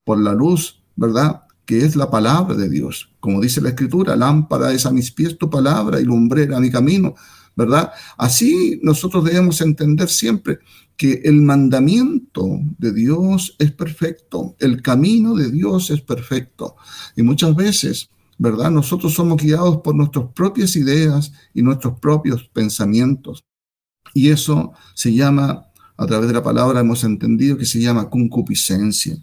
por 0.03 0.19
la 0.19 0.33
luz, 0.33 0.81
¿verdad? 0.95 1.43
Que 1.65 1.85
es 1.85 1.95
la 1.95 2.09
palabra 2.09 2.55
de 2.55 2.69
Dios. 2.69 3.09
Como 3.19 3.39
dice 3.39 3.61
la 3.61 3.69
Escritura, 3.69 4.15
lámpara 4.15 4.71
es 4.73 4.85
a 4.85 4.91
mis 4.91 5.11
pies 5.11 5.37
tu 5.37 5.49
palabra 5.49 5.99
y 5.99 6.03
lumbrera 6.03 6.57
a 6.57 6.59
mi 6.59 6.69
camino. 6.69 7.15
¿verdad? 7.55 7.91
Así 8.17 8.79
nosotros 8.81 9.23
debemos 9.23 9.61
entender 9.61 10.09
siempre 10.09 10.59
que 10.97 11.21
el 11.23 11.41
mandamiento 11.41 12.59
de 12.77 12.93
Dios 12.93 13.55
es 13.59 13.71
perfecto, 13.71 14.55
el 14.59 14.81
camino 14.81 15.35
de 15.35 15.51
Dios 15.51 15.89
es 15.89 16.01
perfecto. 16.01 16.75
Y 17.15 17.23
muchas 17.23 17.55
veces, 17.55 18.09
¿verdad? 18.37 18.71
Nosotros 18.71 19.13
somos 19.13 19.41
guiados 19.41 19.77
por 19.77 19.95
nuestras 19.95 20.25
propias 20.33 20.75
ideas 20.75 21.31
y 21.53 21.61
nuestros 21.61 21.99
propios 21.99 22.47
pensamientos. 22.49 23.43
Y 24.13 24.29
eso 24.29 24.73
se 24.93 25.13
llama, 25.13 25.67
a 25.97 26.05
través 26.05 26.27
de 26.27 26.33
la 26.33 26.43
palabra 26.43 26.81
hemos 26.81 27.03
entendido 27.03 27.57
que 27.57 27.65
se 27.65 27.79
llama 27.79 28.09
concupiscencia. 28.09 29.17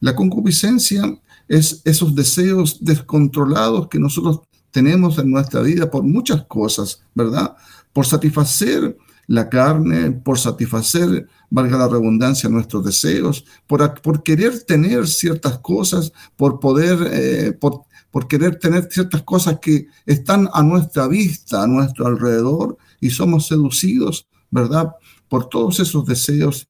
La 0.00 0.14
concupiscencia 0.14 1.18
es 1.48 1.82
esos 1.84 2.14
deseos 2.14 2.78
descontrolados 2.84 3.88
que 3.88 3.98
nosotros 3.98 4.40
tenemos 4.70 5.18
en 5.18 5.30
nuestra 5.30 5.62
vida 5.62 5.90
por 5.90 6.02
muchas 6.02 6.44
cosas, 6.46 7.02
¿verdad? 7.14 7.56
por 7.92 8.04
satisfacer 8.04 8.94
la 9.26 9.48
carne, 9.48 10.12
por 10.12 10.38
satisfacer, 10.38 11.26
valga 11.50 11.78
la 11.78 11.88
redundancia, 11.88 12.48
nuestros 12.50 12.84
deseos, 12.84 13.46
por, 13.66 14.00
por 14.02 14.22
querer 14.22 14.62
tener 14.64 15.08
ciertas 15.08 15.58
cosas, 15.60 16.12
por 16.36 16.60
poder, 16.60 16.98
eh, 17.10 17.52
por, 17.52 17.84
por 18.10 18.28
querer 18.28 18.58
tener 18.58 18.88
ciertas 18.90 19.22
cosas 19.22 19.58
que 19.60 19.86
están 20.04 20.48
a 20.52 20.62
nuestra 20.62 21.08
vista, 21.08 21.62
a 21.62 21.66
nuestro 21.66 22.06
alrededor, 22.06 22.76
y 23.00 23.10
somos 23.10 23.46
seducidos, 23.46 24.28
¿verdad? 24.50 24.92
Por 25.28 25.48
todos 25.48 25.80
esos 25.80 26.04
deseos 26.04 26.68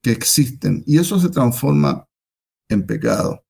que 0.00 0.12
existen. 0.12 0.82
Y 0.86 0.98
eso 0.98 1.18
se 1.18 1.28
transforma 1.28 2.06
en 2.68 2.86
pecado, 2.86 3.44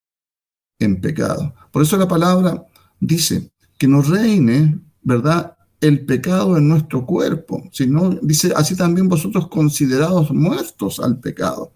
en 0.78 1.00
pecado. 1.00 1.54
Por 1.73 1.82
eso 1.82 1.97
la 1.97 2.08
palabra 2.08 2.64
dice 3.00 3.50
que 3.78 3.88
nos 3.88 4.08
reine, 4.08 4.78
¿verdad? 5.02 5.58
el 5.80 6.04
pecado 6.04 6.56
en 6.56 6.68
nuestro 6.68 7.06
cuerpo, 7.06 7.62
sino 7.73 8.11
dice, 8.23 8.52
así 8.56 8.76
también 8.76 9.08
vosotros 9.08 9.49
considerados 9.49 10.32
muertos 10.32 10.99
al 10.99 11.20
pecado. 11.20 11.73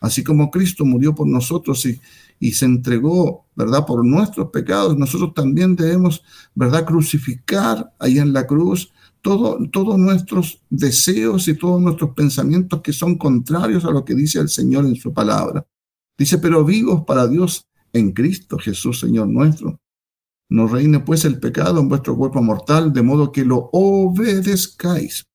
Así 0.00 0.22
como 0.22 0.50
Cristo 0.50 0.84
murió 0.84 1.14
por 1.14 1.26
nosotros 1.26 1.84
y, 1.86 2.00
y 2.38 2.52
se 2.52 2.66
entregó, 2.66 3.46
¿verdad?, 3.56 3.84
por 3.84 4.04
nuestros 4.04 4.50
pecados, 4.50 4.96
nosotros 4.96 5.34
también 5.34 5.74
debemos, 5.74 6.22
¿verdad?, 6.54 6.84
crucificar 6.84 7.92
ahí 7.98 8.18
en 8.18 8.32
la 8.32 8.46
cruz 8.46 8.92
todos 9.20 9.98
nuestros 9.98 10.62
deseos 10.70 11.48
y 11.48 11.54
todos 11.54 11.82
nuestros 11.82 12.10
pensamientos 12.14 12.80
que 12.80 12.92
son 12.92 13.18
contrarios 13.18 13.84
a 13.84 13.90
lo 13.90 14.04
que 14.04 14.14
dice 14.14 14.38
el 14.38 14.48
Señor 14.48 14.86
en 14.86 14.94
su 14.94 15.12
palabra. 15.12 15.66
Dice, 16.16 16.38
pero 16.38 16.64
vivos 16.64 17.04
para 17.04 17.26
Dios 17.26 17.66
en 17.98 18.12
Cristo 18.12 18.58
Jesús, 18.58 19.00
Señor 19.00 19.28
nuestro. 19.28 19.80
No 20.50 20.66
reine 20.66 21.00
pues 21.00 21.24
el 21.24 21.38
pecado 21.38 21.80
en 21.80 21.88
vuestro 21.88 22.16
cuerpo 22.16 22.42
mortal, 22.42 22.92
de 22.92 23.02
modo 23.02 23.32
que 23.32 23.44
lo 23.44 23.68
obedezcáis 23.72 25.26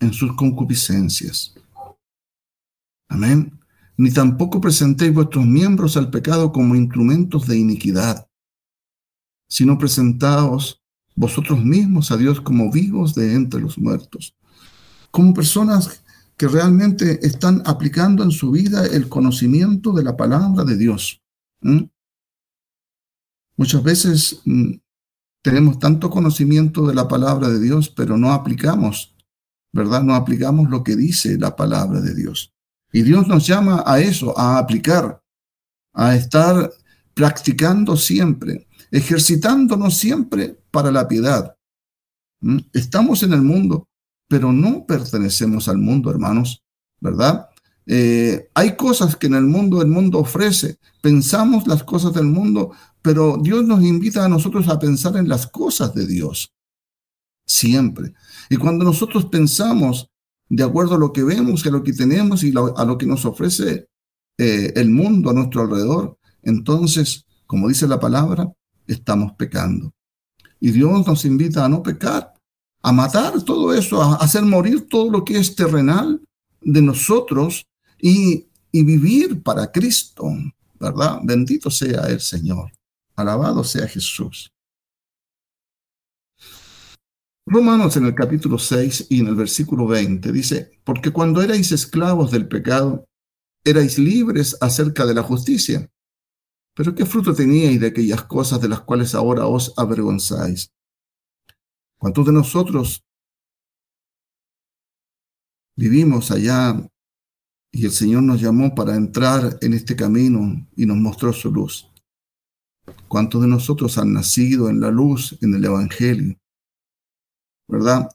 en 0.00 0.12
sus 0.12 0.34
concupiscencias. 0.34 1.54
Amén. 3.08 3.58
Ni 3.96 4.12
tampoco 4.12 4.60
presentéis 4.60 5.12
vuestros 5.12 5.46
miembros 5.46 5.96
al 5.96 6.10
pecado 6.10 6.52
como 6.52 6.76
instrumentos 6.76 7.46
de 7.46 7.58
iniquidad, 7.58 8.28
sino 9.48 9.78
presentaos 9.78 10.82
vosotros 11.16 11.64
mismos 11.64 12.12
a 12.12 12.16
Dios 12.16 12.40
como 12.40 12.70
vivos 12.70 13.14
de 13.14 13.34
entre 13.34 13.60
los 13.60 13.76
muertos, 13.78 14.36
como 15.10 15.34
personas 15.34 16.04
que 16.38 16.46
realmente 16.46 17.26
están 17.26 17.62
aplicando 17.66 18.22
en 18.22 18.30
su 18.30 18.52
vida 18.52 18.86
el 18.86 19.08
conocimiento 19.08 19.92
de 19.92 20.04
la 20.04 20.16
palabra 20.16 20.64
de 20.64 20.76
Dios. 20.76 21.20
Muchas 23.56 23.82
veces 23.82 24.40
mm, 24.44 24.74
tenemos 25.42 25.80
tanto 25.80 26.08
conocimiento 26.08 26.86
de 26.86 26.94
la 26.94 27.08
palabra 27.08 27.48
de 27.48 27.58
Dios, 27.58 27.88
pero 27.90 28.16
no 28.16 28.32
aplicamos, 28.32 29.16
¿verdad? 29.72 30.04
No 30.04 30.14
aplicamos 30.14 30.70
lo 30.70 30.84
que 30.84 30.94
dice 30.94 31.36
la 31.36 31.56
palabra 31.56 32.00
de 32.00 32.14
Dios. 32.14 32.54
Y 32.92 33.02
Dios 33.02 33.26
nos 33.26 33.44
llama 33.44 33.82
a 33.84 33.98
eso, 33.98 34.38
a 34.38 34.58
aplicar, 34.58 35.20
a 35.92 36.14
estar 36.14 36.70
practicando 37.14 37.96
siempre, 37.96 38.68
ejercitándonos 38.92 39.96
siempre 39.96 40.56
para 40.70 40.92
la 40.92 41.08
piedad. 41.08 41.56
Estamos 42.72 43.24
en 43.24 43.32
el 43.32 43.42
mundo, 43.42 43.87
pero 44.28 44.52
no 44.52 44.84
pertenecemos 44.86 45.68
al 45.68 45.78
mundo, 45.78 46.10
hermanos, 46.10 46.62
¿verdad? 47.00 47.48
Eh, 47.86 48.50
hay 48.52 48.76
cosas 48.76 49.16
que 49.16 49.28
en 49.28 49.34
el 49.34 49.44
mundo 49.44 49.80
el 49.80 49.88
mundo 49.88 50.18
ofrece. 50.18 50.78
Pensamos 51.00 51.66
las 51.66 51.82
cosas 51.82 52.12
del 52.12 52.26
mundo, 52.26 52.72
pero 53.00 53.38
Dios 53.42 53.64
nos 53.64 53.82
invita 53.82 54.24
a 54.24 54.28
nosotros 54.28 54.68
a 54.68 54.78
pensar 54.78 55.16
en 55.16 55.28
las 55.28 55.46
cosas 55.46 55.94
de 55.94 56.06
Dios. 56.06 56.52
Siempre. 57.46 58.12
Y 58.50 58.56
cuando 58.56 58.84
nosotros 58.84 59.24
pensamos 59.26 60.10
de 60.50 60.62
acuerdo 60.62 60.96
a 60.96 60.98
lo 60.98 61.14
que 61.14 61.24
vemos, 61.24 61.64
a 61.64 61.70
lo 61.70 61.82
que 61.82 61.94
tenemos 61.94 62.44
y 62.44 62.50
a 62.50 62.84
lo 62.84 62.98
que 62.98 63.06
nos 63.06 63.24
ofrece 63.24 63.88
eh, 64.36 64.72
el 64.76 64.90
mundo 64.90 65.30
a 65.30 65.32
nuestro 65.32 65.62
alrededor, 65.62 66.18
entonces, 66.42 67.24
como 67.46 67.68
dice 67.68 67.88
la 67.88 67.98
palabra, 67.98 68.52
estamos 68.86 69.32
pecando. 69.32 69.94
Y 70.60 70.72
Dios 70.72 71.06
nos 71.06 71.24
invita 71.24 71.64
a 71.64 71.68
no 71.68 71.82
pecar, 71.82 72.34
a 72.82 72.92
matar 72.92 73.42
todo 73.42 73.74
eso, 73.74 74.02
a 74.02 74.16
hacer 74.16 74.42
morir 74.42 74.88
todo 74.88 75.10
lo 75.10 75.24
que 75.24 75.38
es 75.38 75.54
terrenal 75.54 76.20
de 76.60 76.82
nosotros 76.82 77.66
y, 78.00 78.46
vivir 78.70 79.42
para 79.42 79.72
Cristo, 79.72 80.24
¿verdad? 80.78 81.18
Bendito 81.24 81.68
sea 81.68 82.02
el 82.06 82.20
Señor. 82.20 82.70
Alabado 83.16 83.64
sea 83.64 83.88
Jesús. 83.88 84.52
Romanos 87.44 87.96
en 87.96 88.06
el 88.06 88.14
capítulo 88.14 88.56
6 88.56 89.06
y 89.08 89.20
en 89.20 89.28
el 89.28 89.34
versículo 89.34 89.86
20 89.88 90.30
dice, 90.30 90.78
porque 90.84 91.10
cuando 91.10 91.42
erais 91.42 91.72
esclavos 91.72 92.30
del 92.30 92.46
pecado, 92.46 93.08
erais 93.64 93.98
libres 93.98 94.56
acerca 94.60 95.06
de 95.06 95.14
la 95.14 95.22
justicia. 95.22 95.90
Pero 96.74 96.94
¿qué 96.94 97.04
fruto 97.04 97.34
teníais 97.34 97.80
de 97.80 97.88
aquellas 97.88 98.22
cosas 98.24 98.60
de 98.60 98.68
las 98.68 98.82
cuales 98.82 99.14
ahora 99.14 99.46
os 99.46 99.72
avergonzáis? 99.76 100.70
¿Cuántos 101.98 102.26
de 102.26 102.32
nosotros 102.32 103.04
vivimos 105.76 106.30
allá 106.30 106.88
y 107.72 107.84
el 107.84 107.90
Señor 107.90 108.22
nos 108.22 108.40
llamó 108.40 108.72
para 108.74 108.94
entrar 108.94 109.58
en 109.60 109.74
este 109.74 109.96
camino 109.96 110.68
y 110.76 110.86
nos 110.86 110.96
mostró 110.96 111.32
su 111.32 111.50
luz? 111.50 111.90
¿Cuántos 113.08 113.42
de 113.42 113.48
nosotros 113.48 113.98
han 113.98 114.12
nacido 114.12 114.70
en 114.70 114.80
la 114.80 114.90
luz, 114.90 115.36
en 115.42 115.54
el 115.54 115.64
Evangelio? 115.64 116.38
¿Verdad? 117.66 118.08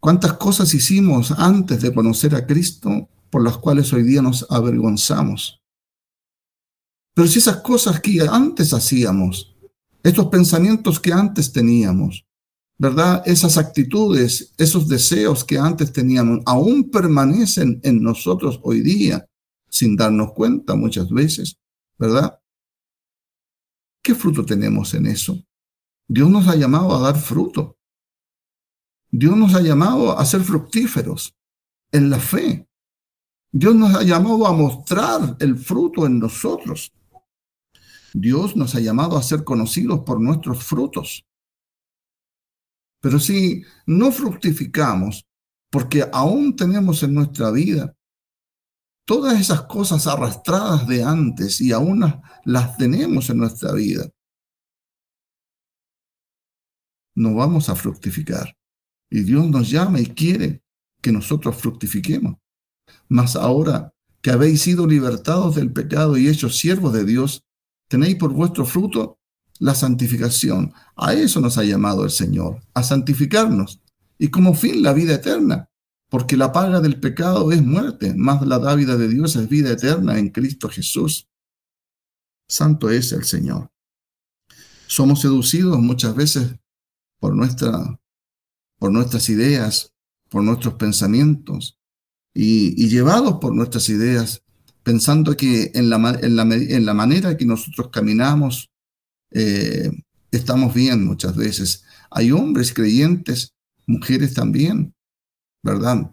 ¿Cuántas 0.00 0.34
cosas 0.34 0.74
hicimos 0.74 1.30
antes 1.30 1.80
de 1.82 1.94
conocer 1.94 2.34
a 2.34 2.44
Cristo 2.44 3.08
por 3.30 3.42
las 3.42 3.56
cuales 3.56 3.92
hoy 3.92 4.02
día 4.02 4.20
nos 4.20 4.50
avergonzamos? 4.50 5.62
Pero 7.14 7.28
si 7.28 7.38
esas 7.38 7.58
cosas 7.62 8.00
que 8.00 8.20
antes 8.28 8.74
hacíamos, 8.74 9.56
estos 10.02 10.26
pensamientos 10.26 11.00
que 11.00 11.12
antes 11.12 11.52
teníamos, 11.52 12.25
¿verdad? 12.78 13.22
Esas 13.26 13.56
actitudes, 13.56 14.52
esos 14.58 14.88
deseos 14.88 15.44
que 15.44 15.58
antes 15.58 15.92
teníamos, 15.92 16.40
aún 16.46 16.90
permanecen 16.90 17.80
en 17.82 18.02
nosotros 18.02 18.60
hoy 18.62 18.80
día, 18.80 19.26
sin 19.68 19.96
darnos 19.96 20.32
cuenta 20.32 20.74
muchas 20.76 21.10
veces, 21.10 21.58
¿verdad? 21.98 22.38
¿Qué 24.02 24.14
fruto 24.14 24.44
tenemos 24.44 24.94
en 24.94 25.06
eso? 25.06 25.42
Dios 26.06 26.30
nos 26.30 26.46
ha 26.46 26.54
llamado 26.54 26.94
a 26.94 27.00
dar 27.00 27.18
fruto. 27.18 27.76
Dios 29.10 29.36
nos 29.36 29.54
ha 29.54 29.60
llamado 29.60 30.16
a 30.16 30.24
ser 30.24 30.42
fructíferos 30.42 31.34
en 31.90 32.10
la 32.10 32.20
fe. 32.20 32.68
Dios 33.50 33.74
nos 33.74 33.94
ha 33.94 34.02
llamado 34.02 34.46
a 34.46 34.52
mostrar 34.52 35.36
el 35.40 35.58
fruto 35.58 36.06
en 36.06 36.18
nosotros. 36.18 36.92
Dios 38.12 38.54
nos 38.54 38.74
ha 38.74 38.80
llamado 38.80 39.16
a 39.16 39.22
ser 39.22 39.42
conocidos 39.42 40.00
por 40.00 40.20
nuestros 40.20 40.62
frutos. 40.62 41.25
Pero 43.00 43.18
si 43.18 43.64
no 43.86 44.10
fructificamos, 44.10 45.26
porque 45.70 46.08
aún 46.12 46.56
tenemos 46.56 47.02
en 47.02 47.14
nuestra 47.14 47.50
vida 47.50 47.94
todas 49.04 49.40
esas 49.40 49.62
cosas 49.62 50.06
arrastradas 50.06 50.86
de 50.86 51.02
antes 51.02 51.60
y 51.60 51.72
aún 51.72 52.04
las 52.44 52.76
tenemos 52.76 53.30
en 53.30 53.38
nuestra 53.38 53.72
vida, 53.72 54.08
no 57.14 57.34
vamos 57.34 57.68
a 57.68 57.76
fructificar. 57.76 58.56
Y 59.10 59.20
Dios 59.20 59.48
nos 59.48 59.70
llama 59.70 60.00
y 60.00 60.06
quiere 60.06 60.62
que 61.00 61.12
nosotros 61.12 61.56
fructifiquemos. 61.56 62.36
Mas 63.08 63.36
ahora 63.36 63.92
que 64.20 64.30
habéis 64.30 64.62
sido 64.62 64.86
libertados 64.86 65.54
del 65.54 65.72
pecado 65.72 66.16
y 66.16 66.28
hechos 66.28 66.58
siervos 66.58 66.92
de 66.92 67.04
Dios, 67.04 67.44
tenéis 67.88 68.16
por 68.16 68.32
vuestro 68.32 68.64
fruto 68.64 69.20
la 69.60 69.74
santificación. 69.74 70.72
A 70.96 71.14
eso 71.14 71.40
nos 71.40 71.58
ha 71.58 71.64
llamado 71.64 72.04
el 72.04 72.10
Señor, 72.10 72.60
a 72.74 72.82
santificarnos. 72.82 73.80
Y 74.18 74.28
como 74.28 74.54
fin 74.54 74.82
la 74.82 74.92
vida 74.92 75.14
eterna, 75.14 75.68
porque 76.08 76.36
la 76.36 76.52
paga 76.52 76.80
del 76.80 77.00
pecado 77.00 77.50
es 77.52 77.62
muerte, 77.62 78.14
más 78.14 78.46
la 78.46 78.58
dávida 78.58 78.96
de 78.96 79.08
Dios 79.08 79.36
es 79.36 79.48
vida 79.48 79.70
eterna 79.70 80.18
en 80.18 80.30
Cristo 80.30 80.68
Jesús. 80.68 81.28
Santo 82.48 82.90
es 82.90 83.12
el 83.12 83.24
Señor. 83.24 83.70
Somos 84.86 85.20
seducidos 85.20 85.78
muchas 85.80 86.14
veces 86.14 86.54
por, 87.18 87.34
nuestra, 87.34 88.00
por 88.78 88.92
nuestras 88.92 89.28
ideas, 89.28 89.92
por 90.28 90.44
nuestros 90.44 90.74
pensamientos, 90.74 91.78
y, 92.32 92.88
llevados 92.88 93.38
por 93.40 93.54
nuestras 93.54 93.88
ideas 93.88 94.42
pensando 94.82 95.36
que 95.36 95.72
en 95.74 95.90
la, 95.90 95.96
en 96.22 96.36
la, 96.36 96.42
en 96.42 96.86
la 96.86 96.94
manera 96.94 97.36
que 97.36 97.46
nosotros 97.46 97.88
caminamos 97.90 98.70
eh, 99.32 99.90
estamos 100.30 100.74
bien 100.74 101.04
muchas 101.04 101.36
veces. 101.36 101.84
Hay 102.10 102.32
hombres 102.32 102.72
creyentes, 102.72 103.52
mujeres 103.86 104.34
también, 104.34 104.94
¿verdad? 105.62 106.10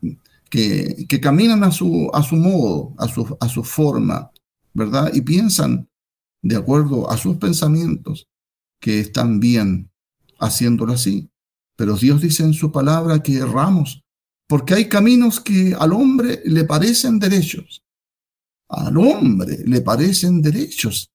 Que, 0.50 1.06
que 1.08 1.20
caminan 1.20 1.64
a 1.64 1.72
su, 1.72 2.10
a 2.14 2.22
su 2.24 2.36
modo, 2.36 2.94
a 2.98 3.08
su, 3.08 3.38
a 3.40 3.50
su 3.50 3.64
forma, 3.64 4.32
¿verdad? 4.74 5.12
Y 5.14 5.22
piensan 5.22 5.88
de 6.42 6.56
acuerdo 6.56 7.10
a 7.10 7.18
sus 7.18 7.38
pensamientos 7.38 8.28
que 8.80 9.00
están 9.00 9.40
bien 9.40 9.90
haciéndolo 10.40 10.94
así. 10.94 11.30
Pero 11.76 11.96
Dios 11.96 12.22
dice 12.22 12.44
en 12.44 12.54
su 12.54 12.72
palabra 12.72 13.24
que 13.24 13.38
erramos, 13.38 14.04
porque 14.48 14.74
hay 14.74 14.90
caminos 14.90 15.40
que 15.40 15.76
al 15.78 15.94
hombre 15.94 16.42
le 16.46 16.66
parecen 16.66 17.18
derechos, 17.18 17.82
al 18.70 18.98
hombre 18.98 19.64
le 19.66 19.82
parecen 19.82 20.42
derechos. 20.42 21.10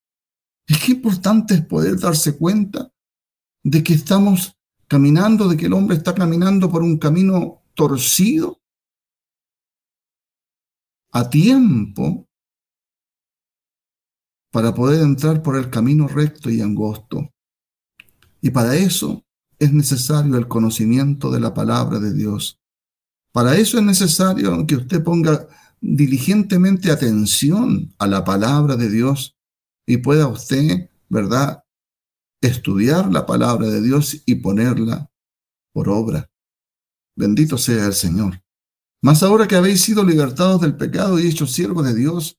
Es 0.68 0.78
que 0.78 0.92
importante 0.92 1.54
es 1.54 1.64
poder 1.64 1.98
darse 1.98 2.37
cuenta 2.37 2.92
de 3.64 3.83
que 3.83 3.94
estamos 3.94 4.54
caminando, 4.87 5.48
de 5.48 5.57
que 5.57 5.66
el 5.66 5.72
hombre 5.72 5.96
está 5.96 6.14
caminando 6.14 6.70
por 6.70 6.83
un 6.83 6.98
camino 6.98 7.62
torcido 7.74 8.61
a 11.11 11.28
tiempo 11.31 12.28
para 14.50 14.74
poder 14.74 15.02
entrar 15.02 15.42
por 15.42 15.57
el 15.57 15.70
camino 15.70 16.07
recto 16.07 16.50
y 16.50 16.61
angosto. 16.61 17.31
Y 18.42 18.50
para 18.50 18.76
eso 18.76 19.24
es 19.59 19.72
necesario 19.72 20.37
el 20.37 20.48
conocimiento 20.48 21.31
de 21.31 21.40
la 21.40 21.54
palabra 21.54 21.98
de 21.98 22.12
Dios. 22.12 22.61
Para 23.33 23.57
eso 23.57 23.78
es 23.78 23.85
necesario 23.85 24.66
que 24.66 24.76
usted 24.76 25.02
ponga 25.02 25.48
diligentemente 25.81 26.90
atención 26.90 27.94
a 27.98 28.07
la 28.07 28.24
palabra 28.24 28.76
de 28.76 28.90
Dios 28.90 29.38
y 29.88 29.96
pueda 29.96 30.29
usted, 30.29 30.90
¿verdad?, 31.09 31.64
estudiar 32.42 33.11
la 33.11 33.24
palabra 33.24 33.68
de 33.68 33.81
Dios 33.81 34.22
y 34.27 34.35
ponerla 34.37 35.11
por 35.72 35.88
obra. 35.88 36.31
Bendito 37.16 37.57
sea 37.57 37.87
el 37.87 37.94
Señor. 37.94 38.42
Mas 39.03 39.22
ahora 39.22 39.48
que 39.48 39.57
habéis 39.57 39.81
sido 39.81 40.05
libertados 40.05 40.61
del 40.61 40.77
pecado 40.77 41.18
y 41.18 41.27
hechos 41.27 41.53
siervos 41.53 41.87
de 41.87 41.94
Dios, 41.94 42.38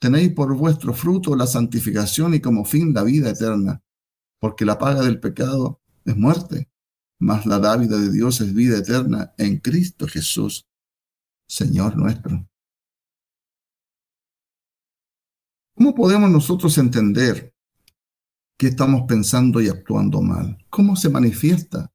tenéis 0.00 0.32
por 0.34 0.54
vuestro 0.56 0.94
fruto 0.94 1.34
la 1.34 1.48
santificación 1.48 2.32
y 2.34 2.40
como 2.40 2.64
fin 2.64 2.94
la 2.94 3.02
vida 3.02 3.30
eterna, 3.30 3.82
porque 4.38 4.64
la 4.64 4.78
paga 4.78 5.02
del 5.02 5.18
pecado 5.18 5.82
es 6.04 6.16
muerte, 6.16 6.70
mas 7.18 7.44
la 7.44 7.58
dávida 7.58 7.98
de 7.98 8.12
Dios 8.12 8.40
es 8.40 8.54
vida 8.54 8.78
eterna 8.78 9.34
en 9.36 9.58
Cristo 9.58 10.06
Jesús, 10.06 10.68
Señor 11.48 11.96
nuestro. 11.96 12.48
¿Cómo 15.74 15.92
podemos 15.92 16.30
nosotros 16.30 16.78
entender 16.78 17.52
que 18.56 18.68
estamos 18.68 19.02
pensando 19.08 19.60
y 19.60 19.68
actuando 19.68 20.22
mal? 20.22 20.56
¿Cómo 20.70 20.94
se 20.94 21.08
manifiesta 21.08 21.92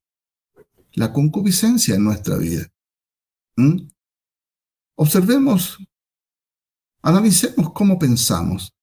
la 0.93 1.13
concupiscencia 1.13 1.95
en 1.95 2.03
nuestra 2.03 2.37
vida? 2.37 2.67
¿Mm? 3.55 3.87
Observemos, 4.95 5.77
analicemos 7.01 7.71
cómo 7.71 7.97
pensamos. 7.97 8.73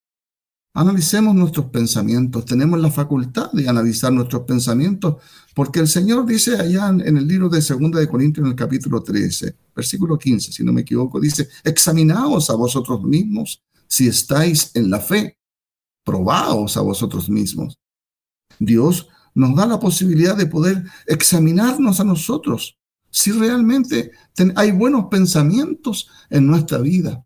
Analicemos 0.72 1.34
nuestros 1.34 1.66
pensamientos. 1.66 2.46
Tenemos 2.46 2.80
la 2.80 2.90
facultad 2.90 3.50
de 3.52 3.68
analizar 3.68 4.12
nuestros 4.12 4.42
pensamientos 4.42 5.16
porque 5.54 5.80
el 5.80 5.88
Señor 5.88 6.24
dice 6.24 6.56
allá 6.56 6.88
en 6.88 7.16
el 7.16 7.26
libro 7.26 7.50
de 7.50 7.60
Segunda 7.60 7.98
de 8.00 8.08
Corintios 8.08 8.44
en 8.44 8.52
el 8.52 8.56
capítulo 8.56 9.02
13, 9.02 9.56
versículo 9.74 10.18
15, 10.18 10.52
si 10.52 10.64
no 10.64 10.72
me 10.72 10.82
equivoco, 10.82 11.20
dice, 11.20 11.48
examinaos 11.64 12.48
a 12.48 12.54
vosotros 12.56 13.02
mismos 13.02 13.62
si 13.88 14.08
estáis 14.08 14.70
en 14.74 14.90
la 14.90 15.00
fe, 15.00 15.38
probaos 16.04 16.76
a 16.76 16.80
vosotros 16.80 17.28
mismos. 17.28 17.78
Dios 18.58 19.08
nos 19.34 19.54
da 19.54 19.66
la 19.66 19.78
posibilidad 19.78 20.36
de 20.36 20.46
poder 20.46 20.84
examinarnos 21.06 22.00
a 22.00 22.04
nosotros 22.04 22.78
si 23.10 23.32
realmente 23.32 24.10
hay 24.56 24.72
buenos 24.72 25.06
pensamientos 25.10 26.08
en 26.30 26.46
nuestra 26.46 26.78
vida, 26.78 27.24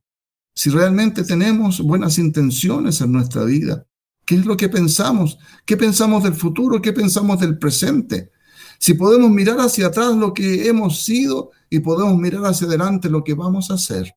si 0.54 0.70
realmente 0.70 1.24
tenemos 1.24 1.80
buenas 1.80 2.18
intenciones 2.18 3.00
en 3.00 3.12
nuestra 3.12 3.44
vida. 3.44 3.86
¿Qué 4.24 4.36
es 4.36 4.46
lo 4.46 4.56
que 4.56 4.68
pensamos? 4.68 5.38
¿Qué 5.64 5.76
pensamos 5.76 6.22
del 6.22 6.34
futuro? 6.34 6.80
¿Qué 6.80 6.92
pensamos 6.92 7.40
del 7.40 7.58
presente? 7.58 8.30
Si 8.78 8.94
podemos 8.94 9.30
mirar 9.30 9.58
hacia 9.58 9.88
atrás 9.88 10.14
lo 10.14 10.32
que 10.32 10.68
hemos 10.68 11.02
sido 11.04 11.50
y 11.68 11.80
podemos 11.80 12.16
mirar 12.16 12.46
hacia 12.46 12.66
adelante 12.66 13.10
lo 13.10 13.24
que 13.24 13.34
vamos 13.34 13.70
a 13.70 13.74
hacer. 13.74 14.14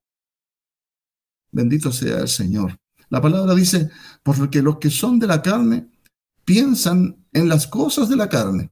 Bendito 1.53 1.91
sea 1.91 2.19
el 2.19 2.27
Señor. 2.27 2.77
La 3.09 3.21
palabra 3.21 3.53
dice, 3.53 3.91
porque 4.23 4.61
los 4.61 4.79
que 4.79 4.89
son 4.89 5.19
de 5.19 5.27
la 5.27 5.41
carne 5.41 5.87
piensan 6.43 7.25
en 7.31 7.47
las 7.47 7.67
cosas 7.67 8.09
de 8.09 8.15
la 8.15 8.27
carne, 8.27 8.71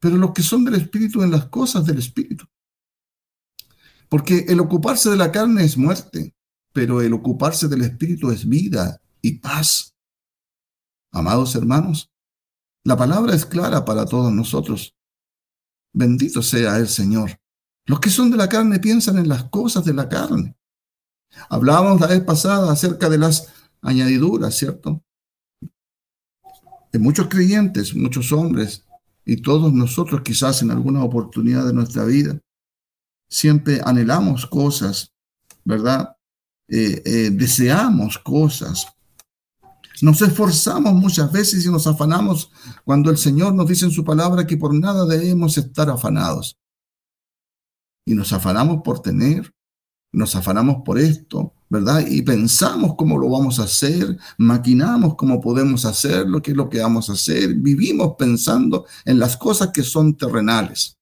pero 0.00 0.16
los 0.16 0.32
que 0.32 0.42
son 0.42 0.64
del 0.64 0.76
Espíritu 0.76 1.22
en 1.22 1.32
las 1.32 1.46
cosas 1.46 1.84
del 1.84 1.98
Espíritu. 1.98 2.46
Porque 4.08 4.46
el 4.48 4.60
ocuparse 4.60 5.10
de 5.10 5.16
la 5.16 5.32
carne 5.32 5.64
es 5.64 5.76
muerte, 5.76 6.34
pero 6.72 7.02
el 7.02 7.12
ocuparse 7.12 7.66
del 7.66 7.82
Espíritu 7.82 8.30
es 8.30 8.48
vida 8.48 9.02
y 9.20 9.38
paz. 9.38 9.96
Amados 11.10 11.56
hermanos, 11.56 12.10
la 12.84 12.96
palabra 12.96 13.34
es 13.34 13.44
clara 13.44 13.84
para 13.84 14.06
todos 14.06 14.32
nosotros. 14.32 14.94
Bendito 15.92 16.40
sea 16.40 16.76
el 16.76 16.86
Señor. 16.86 17.40
Los 17.84 17.98
que 17.98 18.10
son 18.10 18.30
de 18.30 18.36
la 18.36 18.48
carne 18.48 18.78
piensan 18.78 19.18
en 19.18 19.28
las 19.28 19.44
cosas 19.44 19.84
de 19.84 19.94
la 19.94 20.08
carne, 20.08 20.57
Hablábamos 21.48 22.00
la 22.00 22.08
vez 22.08 22.20
pasada 22.22 22.72
acerca 22.72 23.08
de 23.08 23.18
las 23.18 23.52
añadiduras, 23.82 24.56
¿cierto? 24.56 25.02
De 26.92 26.98
muchos 26.98 27.28
creyentes, 27.28 27.94
muchos 27.94 28.32
hombres 28.32 28.84
y 29.24 29.42
todos 29.42 29.72
nosotros 29.72 30.22
quizás 30.22 30.62
en 30.62 30.70
alguna 30.70 31.04
oportunidad 31.04 31.66
de 31.66 31.74
nuestra 31.74 32.04
vida, 32.04 32.40
siempre 33.28 33.80
anhelamos 33.84 34.46
cosas, 34.46 35.12
¿verdad? 35.64 36.16
Eh, 36.68 37.02
eh, 37.04 37.30
deseamos 37.30 38.18
cosas. 38.18 38.86
Nos 40.00 40.22
esforzamos 40.22 40.94
muchas 40.94 41.30
veces 41.32 41.64
y 41.64 41.70
nos 41.70 41.86
afanamos 41.86 42.50
cuando 42.84 43.10
el 43.10 43.18
Señor 43.18 43.54
nos 43.54 43.68
dice 43.68 43.84
en 43.84 43.90
su 43.90 44.04
palabra 44.04 44.46
que 44.46 44.56
por 44.56 44.72
nada 44.72 45.04
debemos 45.04 45.58
estar 45.58 45.90
afanados. 45.90 46.56
Y 48.06 48.14
nos 48.14 48.32
afanamos 48.32 48.82
por 48.82 49.00
tener, 49.00 49.52
nos 50.12 50.34
afanamos 50.34 50.82
por 50.84 50.98
esto, 50.98 51.54
¿verdad? 51.68 52.04
Y 52.06 52.22
pensamos 52.22 52.94
cómo 52.96 53.18
lo 53.18 53.28
vamos 53.28 53.58
a 53.58 53.64
hacer, 53.64 54.18
maquinamos 54.38 55.16
cómo 55.16 55.40
podemos 55.40 55.84
hacerlo, 55.84 56.40
qué 56.40 56.52
es 56.52 56.56
lo 56.56 56.68
que 56.68 56.80
vamos 56.80 57.10
a 57.10 57.12
hacer, 57.12 57.54
vivimos 57.54 58.14
pensando 58.18 58.86
en 59.04 59.18
las 59.18 59.36
cosas 59.36 59.70
que 59.72 59.82
son 59.82 60.16
terrenales, 60.16 60.96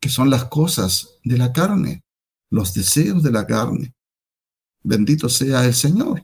que 0.00 0.08
son 0.08 0.30
las 0.30 0.44
cosas 0.44 1.18
de 1.24 1.38
la 1.38 1.52
carne, 1.52 2.02
los 2.50 2.72
deseos 2.72 3.22
de 3.22 3.32
la 3.32 3.46
carne. 3.46 3.94
Bendito 4.82 5.28
sea 5.28 5.64
el 5.64 5.74
Señor. 5.74 6.22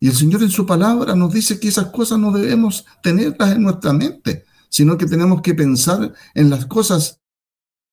Y 0.00 0.08
el 0.08 0.14
Señor 0.14 0.42
en 0.42 0.50
su 0.50 0.64
palabra 0.66 1.14
nos 1.14 1.32
dice 1.32 1.60
que 1.60 1.68
esas 1.68 1.86
cosas 1.86 2.18
no 2.18 2.32
debemos 2.32 2.86
tenerlas 3.02 3.52
en 3.52 3.62
nuestra 3.62 3.92
mente, 3.92 4.44
sino 4.68 4.96
que 4.96 5.06
tenemos 5.06 5.42
que 5.42 5.54
pensar 5.54 6.12
en 6.34 6.50
las 6.50 6.66
cosas 6.66 7.20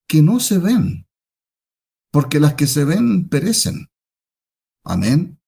que 0.08 0.22
no 0.22 0.40
se 0.40 0.58
ven, 0.58 1.06
porque 2.10 2.40
las 2.40 2.54
que 2.54 2.66
se 2.66 2.84
ven 2.84 3.28
perecen. 3.28 3.88
Amén. 4.84 5.38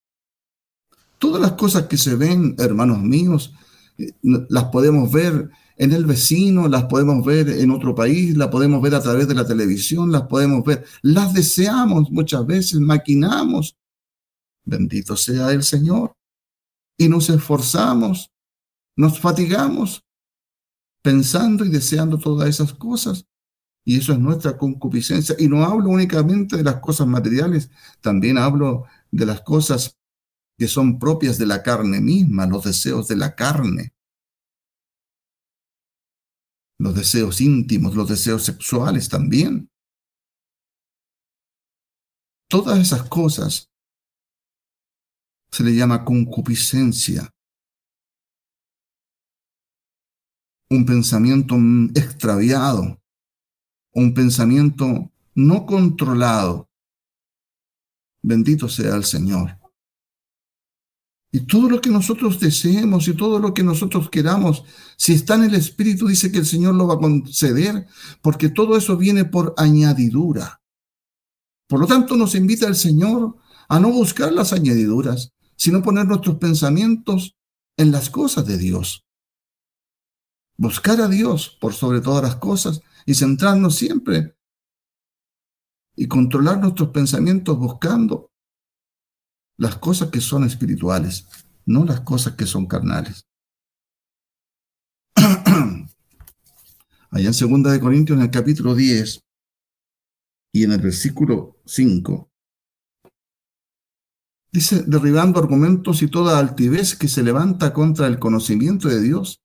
Todas 1.19 1.41
las 1.41 1.53
cosas 1.53 1.87
que 1.87 1.97
se 1.97 2.15
ven, 2.15 2.57
hermanos 2.59 3.01
míos, 3.01 3.55
eh, 3.99 4.13
las 4.23 4.65
podemos 4.65 5.11
ver 5.11 5.51
en 5.77 5.93
el 5.93 6.05
vecino, 6.05 6.69
las 6.69 6.85
podemos 6.85 7.25
ver 7.25 7.49
en 7.49 7.71
otro 7.71 7.95
país, 7.95 8.37
las 8.37 8.49
podemos 8.49 8.83
ver 8.83 8.95
a 8.95 9.03
través 9.03 9.27
de 9.29 9.35
la 9.35 9.47
televisión, 9.47 10.13
las 10.13 10.23
podemos 10.23 10.65
ver, 10.65 10.85
las 11.03 11.33
deseamos 11.33 12.11
muchas 12.11 12.47
veces, 12.47 12.81
maquinamos. 12.81 13.77
Bendito 14.65 15.17
sea 15.17 15.51
el 15.51 15.63
Señor. 15.63 16.15
Y 16.97 17.09
nos 17.09 17.31
esforzamos, 17.31 18.31
nos 18.97 19.19
fatigamos 19.19 20.05
pensando 21.03 21.65
y 21.65 21.69
deseando 21.69 22.19
todas 22.19 22.49
esas 22.49 22.73
cosas. 22.75 23.27
Y 23.85 23.99
eso 23.99 24.13
es 24.13 24.19
nuestra 24.19 24.57
concupiscencia. 24.57 25.35
Y 25.39 25.49
no 25.49 25.65
hablo 25.65 25.91
únicamente 25.91 26.57
de 26.57 26.63
las 26.63 26.77
cosas 26.77 27.07
materiales, 27.07 27.71
también 28.01 28.39
hablo 28.39 28.85
de 29.11 29.27
las 29.27 29.41
cosas 29.43 29.99
que 30.57 30.69
son 30.69 30.99
propias 30.99 31.39
de 31.39 31.47
la 31.47 31.63
carne 31.63 32.01
misma, 32.01 32.47
los 32.47 32.65
deseos 32.65 33.09
de 33.09 33.17
la 33.17 33.35
carne. 33.35 33.93
Los 36.79 36.95
deseos 36.95 37.41
íntimos, 37.41 37.95
los 37.95 38.09
deseos 38.09 38.45
sexuales 38.45 39.09
también. 39.09 39.69
Todas 42.49 42.79
esas 42.79 43.09
cosas 43.09 43.71
se 45.51 45.65
le 45.65 45.75
llama 45.75 46.05
concupiscencia. 46.05 47.31
Un 50.71 50.87
pensamiento 50.87 51.57
extraviado 51.95 53.02
un 53.93 54.15
pensamiento 54.15 55.11
no 55.35 55.67
controlado. 55.67 56.69
Bendito 58.23 58.69
sea 58.69 58.95
el 58.95 59.05
Señor. 59.05 59.59
Y 61.35 61.41
todo 61.41 61.71
lo 61.71 61.81
que 61.81 61.89
nosotros 61.89 62.39
deseemos 62.39 63.09
y 63.09 63.15
todo 63.15 63.39
lo 63.39 63.55
que 63.55 63.63
nosotros 63.63 64.11
queramos, 64.11 64.65
si 64.99 65.15
está 65.15 65.35
en 65.37 65.45
el 65.45 65.55
Espíritu, 65.55 66.07
dice 66.07 66.31
que 66.31 66.39
el 66.39 66.47
Señor 66.47 66.75
lo 66.75 66.87
va 66.87 66.95
a 66.95 66.99
conceder, 66.99 67.87
porque 68.21 68.51
todo 68.51 68.77
eso 68.77 68.99
viene 68.99 69.25
por 69.25 69.55
añadidura. 69.57 70.61
Por 71.67 71.81
lo 71.81 71.87
tanto, 71.87 72.17
nos 72.17 72.35
invita 72.35 72.69
el 72.69 72.75
Señor 72.75 73.37
a 73.67 73.81
no 73.81 73.91
buscar 73.91 74.31
las 74.31 74.53
añadiduras, 74.53 75.33
sino 75.57 75.83
poner 75.83 76.07
nuestros 76.07 76.37
pensamientos 76.37 77.35
en 77.79 77.93
las 77.93 78.11
cosas 78.11 78.47
de 78.47 78.59
Dios. 78.59 79.07
Buscar 80.59 81.01
a 81.01 81.09
Dios 81.09 81.57
por 81.61 81.73
sobre 81.73 82.03
todas 82.03 82.23
las 82.23 82.37
cosas 82.37 82.83
y 83.07 83.15
centrarnos 83.15 83.77
siempre 83.77 84.37
y 85.95 86.09
controlar 86.09 86.59
nuestros 86.59 86.91
pensamientos 86.91 87.59
buscando 87.59 88.31
las 89.59 89.77
cosas 89.77 90.11
que 90.11 90.21
son 90.21 90.45
espirituales, 90.45 91.27
no 91.67 91.85
las 91.85 92.01
cosas 92.01 92.35
que 92.35 92.47
son 92.47 92.67
carnales. 92.67 93.27
Allá 97.11 97.31
en 97.31 97.63
2 97.63 97.73
de 97.73 97.81
Corintios, 97.81 98.17
en 98.17 98.25
el 98.25 98.31
capítulo 98.31 98.75
10 98.75 99.23
y 100.55 100.65
en 100.65 100.73
el 100.73 100.81
versículo 100.81 101.61
5, 101.67 102.31
dice, 104.51 104.83
derribando 104.87 105.39
argumentos 105.39 106.03
y 106.03 106.09
toda 106.09 106.39
altivez 106.39 106.97
que 106.97 107.09
se 107.09 107.23
levanta 107.23 107.75
contra 107.75 108.07
el 108.07 108.19
conocimiento 108.19 108.89
de 108.89 109.03
Dios 109.03 109.42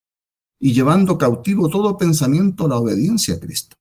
y 0.60 0.74
llevando 0.74 1.18
cautivo 1.18 1.70
todo 1.70 1.98
pensamiento 1.98 2.66
a 2.66 2.70
la 2.70 2.78
obediencia 2.78 3.36
a 3.36 3.40
Cristo. 3.40 3.76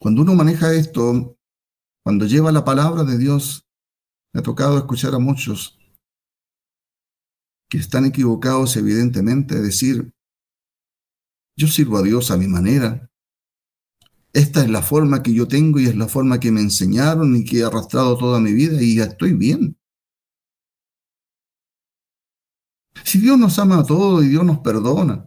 Cuando 0.00 0.22
uno 0.22 0.34
maneja 0.34 0.72
esto, 0.72 1.36
cuando 2.02 2.24
lleva 2.26 2.52
la 2.52 2.64
palabra 2.64 3.04
de 3.04 3.18
Dios, 3.18 3.66
me 4.32 4.40
ha 4.40 4.42
tocado 4.42 4.78
escuchar 4.78 5.14
a 5.14 5.18
muchos 5.18 5.78
que 7.68 7.78
están 7.78 8.04
equivocados 8.04 8.76
evidentemente, 8.76 9.60
decir, 9.60 10.12
yo 11.56 11.68
sirvo 11.68 11.98
a 11.98 12.02
Dios 12.02 12.30
a 12.30 12.36
mi 12.36 12.48
manera, 12.48 13.10
esta 14.32 14.62
es 14.62 14.70
la 14.70 14.82
forma 14.82 15.22
que 15.22 15.34
yo 15.34 15.48
tengo 15.48 15.80
y 15.80 15.86
es 15.86 15.96
la 15.96 16.08
forma 16.08 16.38
que 16.38 16.52
me 16.52 16.60
enseñaron 16.60 17.34
y 17.36 17.44
que 17.44 17.58
he 17.58 17.64
arrastrado 17.64 18.16
toda 18.16 18.40
mi 18.40 18.52
vida 18.52 18.80
y 18.80 18.96
ya 18.96 19.04
estoy 19.04 19.34
bien. 19.34 19.79
Si 23.10 23.18
Dios 23.18 23.36
nos 23.36 23.58
ama 23.58 23.80
a 23.80 23.84
todos 23.84 24.24
y 24.24 24.28
Dios 24.28 24.44
nos 24.44 24.60
perdona, 24.60 25.26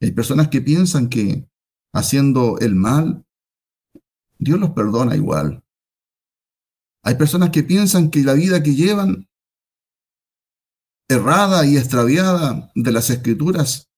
hay 0.00 0.10
personas 0.12 0.48
que 0.48 0.62
piensan 0.62 1.10
que 1.10 1.46
haciendo 1.92 2.58
el 2.60 2.74
mal 2.74 3.26
Dios 4.38 4.58
los 4.58 4.70
perdona 4.70 5.16
igual. 5.16 5.62
Hay 7.04 7.16
personas 7.16 7.50
que 7.50 7.62
piensan 7.62 8.10
que 8.10 8.22
la 8.22 8.32
vida 8.32 8.62
que 8.62 8.74
llevan, 8.74 9.28
errada 11.10 11.66
y 11.66 11.76
extraviada 11.76 12.72
de 12.74 12.90
las 12.90 13.10
escrituras, 13.10 13.90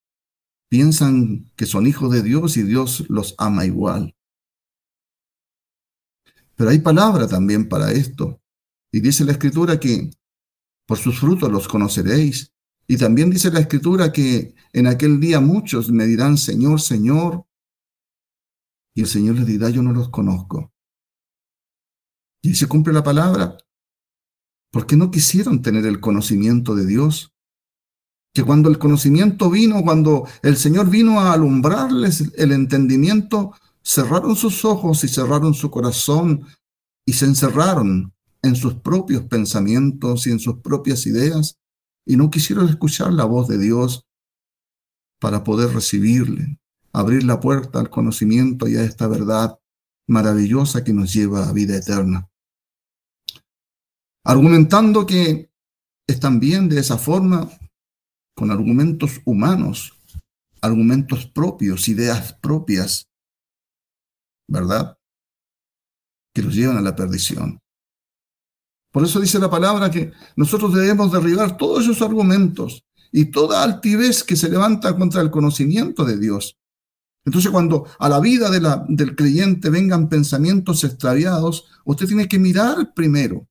piensan 0.69 1.49
que 1.55 1.67
son 1.67 1.87
hijos 1.87 2.11
de 2.11 2.25
Dios 2.25 2.57
y 2.57 2.65
Dios 2.65 3.09
los 3.09 3.37
ama 3.39 3.65
igual. 3.65 4.17
Pero 6.57 6.71
hay 6.71 6.81
palabra 6.81 7.29
también 7.29 7.69
para 7.69 7.93
esto. 7.93 8.43
Y 8.91 9.01
dice 9.01 9.25
la 9.25 9.31
escritura 9.31 9.79
que 9.79 10.11
por 10.89 10.99
sus 10.99 11.21
frutos 11.21 11.53
los 11.53 11.69
conoceréis. 11.69 12.52
Y 12.87 12.97
también 12.97 13.31
dice 13.31 13.51
la 13.51 13.61
escritura 13.61 14.13
que 14.13 14.55
en 14.73 14.87
aquel 14.87 15.21
día 15.21 15.41
muchos 15.41 15.91
me 15.91 16.07
dirán, 16.07 16.37
Señor, 16.37 16.81
Señor, 16.81 17.47
y 18.95 19.03
el 19.03 19.07
Señor 19.07 19.37
les 19.37 19.47
dirá, 19.47 19.71
yo 19.71 19.83
no 19.83 19.93
los 19.93 20.11
conozco. 20.11 20.73
Y 22.43 22.55
se 22.55 22.67
cumple 22.67 22.93
la 22.93 23.03
palabra. 23.03 23.57
Porque 24.71 24.97
no 24.97 25.11
quisieron 25.11 25.63
tener 25.63 25.87
el 25.87 26.01
conocimiento 26.01 26.75
de 26.75 26.87
Dios. 26.87 27.33
Que 28.35 28.43
cuando 28.43 28.69
el 28.69 28.79
conocimiento 28.79 29.51
vino, 29.51 29.83
cuando 29.83 30.27
el 30.43 30.57
Señor 30.57 30.91
vino 30.91 31.21
a 31.21 31.33
alumbrarles 31.33 32.33
el 32.37 32.53
entendimiento, 32.53 33.53
cerraron 33.83 34.37
sus 34.37 34.65
ojos 34.65 35.05
y 35.05 35.09
cerraron 35.09 35.55
su 35.55 35.71
corazón 35.71 36.47
y 37.05 37.13
se 37.13 37.27
encerraron 37.27 38.13
en 38.43 38.57
sus 38.57 38.75
propios 38.75 39.25
pensamientos 39.25 40.27
y 40.27 40.31
en 40.31 40.41
sus 40.41 40.59
propias 40.61 41.07
ideas 41.07 41.59
y 42.07 42.17
no 42.17 42.31
quisieron 42.31 42.69
escuchar 42.69 43.13
la 43.13 43.25
voz 43.25 43.49
de 43.49 43.59
Dios 43.59 44.05
para 45.21 45.45
poder 45.45 45.73
recibirle 45.73 46.59
abrir 46.93 47.25
la 47.25 47.41
puerta 47.41 47.81
al 47.81 47.91
conocimiento 47.91 48.69
y 48.69 48.77
a 48.77 48.85
esta 48.85 49.09
verdad 49.09 49.59
maravillosa 50.09 50.85
que 50.85 50.93
nos 50.93 51.13
lleva 51.13 51.49
a 51.49 51.53
vida 51.53 51.77
eterna. 51.77 52.29
Argumentando 54.25 55.07
que 55.07 55.51
están 56.07 56.39
bien 56.39 56.69
de 56.69 56.81
esa 56.81 56.99
forma, 56.99 57.51
con 58.35 58.51
argumentos 58.51 59.21
humanos, 59.25 59.99
argumentos 60.61 61.27
propios, 61.27 61.89
ideas 61.89 62.35
propias, 62.35 63.09
¿verdad? 64.49 64.97
Que 66.35 66.43
los 66.43 66.55
llevan 66.55 66.77
a 66.77 66.83
la 66.83 66.95
perdición. 66.95 67.62
Por 68.93 69.05
eso 69.05 69.19
dice 69.19 69.41
la 69.41 69.51
palabra 69.51 69.91
que 69.91 70.13
nosotros 70.37 70.73
debemos 70.75 71.11
derribar 71.11 71.57
todos 71.57 71.83
esos 71.83 72.03
argumentos 72.03 72.85
y 73.11 73.27
toda 73.27 73.65
altivez 73.65 74.23
que 74.23 74.37
se 74.37 74.49
levanta 74.49 74.97
contra 74.97 75.21
el 75.21 75.31
conocimiento 75.31 76.05
de 76.05 76.19
Dios 76.19 76.59
entonces, 77.25 77.51
cuando 77.53 77.87
a 77.99 78.09
la 78.09 78.21
vida 78.21 78.51
del 78.51 79.15
creyente 79.15 79.71
vengan 79.71 80.09
pensamientos 80.09 80.83
extraviados, 80.83 81.67
usted 81.85 82.07
tiene 82.07 82.27
que 82.27 82.39
mirar 82.39 82.93
primero 82.95 83.49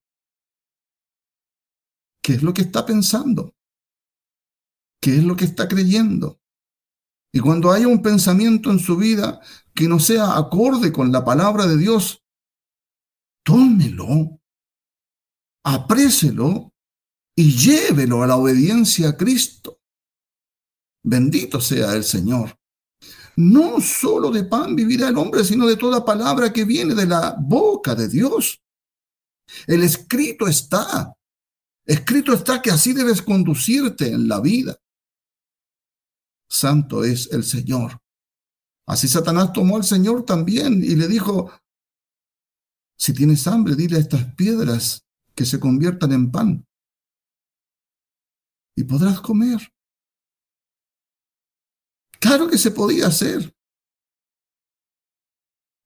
qué 2.22 2.34
es 2.34 2.44
lo 2.44 2.54
que 2.54 2.64
está 2.64 2.86
pensando, 2.86 3.56
qué 5.02 5.18
es 5.18 5.24
lo 5.24 5.36
que 5.36 5.46
está 5.46 5.68
creyendo. 5.70 6.42
Y 7.34 7.40
cuando 7.40 7.72
haya 7.72 7.88
un 7.88 8.02
pensamiento 8.02 8.72
en 8.72 8.80
su 8.80 8.98
vida 8.98 9.40
que 9.74 9.88
no 9.88 10.00
sea 10.00 10.38
acorde 10.38 10.92
con 10.92 11.14
la 11.14 11.24
palabra 11.24 11.66
de 11.66 11.78
Dios, 11.78 12.26
tómelo, 13.46 14.41
aprécelo 15.64 16.74
y 17.36 17.56
llévelo 17.56 18.24
a 18.24 18.28
la 18.28 18.36
obediencia 18.36 19.10
a 19.10 19.18
Cristo. 19.18 19.80
Bendito 21.04 21.60
sea 21.60 21.94
el 21.94 22.04
Señor. 22.04 22.58
No 23.38 23.80
solo 23.80 24.30
de 24.30 24.44
pan 24.44 24.76
vivirá 24.76 25.08
el 25.08 25.18
hombre, 25.18 25.44
sino 25.44 25.66
de 25.66 25.78
toda 25.78 26.06
palabra 26.06 26.52
que 26.52 26.66
viene 26.66 26.94
de 26.94 27.06
la 27.06 27.36
boca 27.40 27.96
de 27.96 28.08
Dios. 28.08 28.62
El 29.68 29.84
escrito 29.84 30.48
está. 30.48 31.16
Escrito 31.86 32.34
está 32.34 32.62
que 32.62 32.72
así 32.72 32.94
debes 32.94 33.22
conducirte 33.22 34.10
en 34.10 34.28
la 34.28 34.40
vida. 34.40 34.78
Santo 36.48 37.04
es 37.04 37.32
el 37.32 37.44
Señor. 37.44 38.00
Así 38.86 39.08
Satanás 39.08 39.54
tomó 39.54 39.78
al 39.78 39.86
Señor 39.86 40.26
también 40.26 40.84
y 40.84 40.96
le 40.96 41.08
dijo, 41.08 41.52
si 42.98 43.14
tienes 43.14 43.48
hambre, 43.48 43.76
dile 43.76 43.98
a 43.98 44.02
estas 44.02 44.36
piedras 44.36 45.06
que 45.36 45.46
se 45.46 45.60
conviertan 45.60 46.12
en 46.12 46.32
pan 46.32 46.66
y 48.76 48.84
podrás 48.84 49.22
comer. 49.22 49.60
Claro 52.20 52.48
que 52.48 52.58
se 52.58 52.72
podía 52.72 53.08
hacer. 53.08 53.54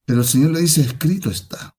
Pero 0.05 0.21
el 0.21 0.27
Señor 0.27 0.51
le 0.51 0.61
dice, 0.61 0.81
escrito 0.81 1.29
está. 1.29 1.75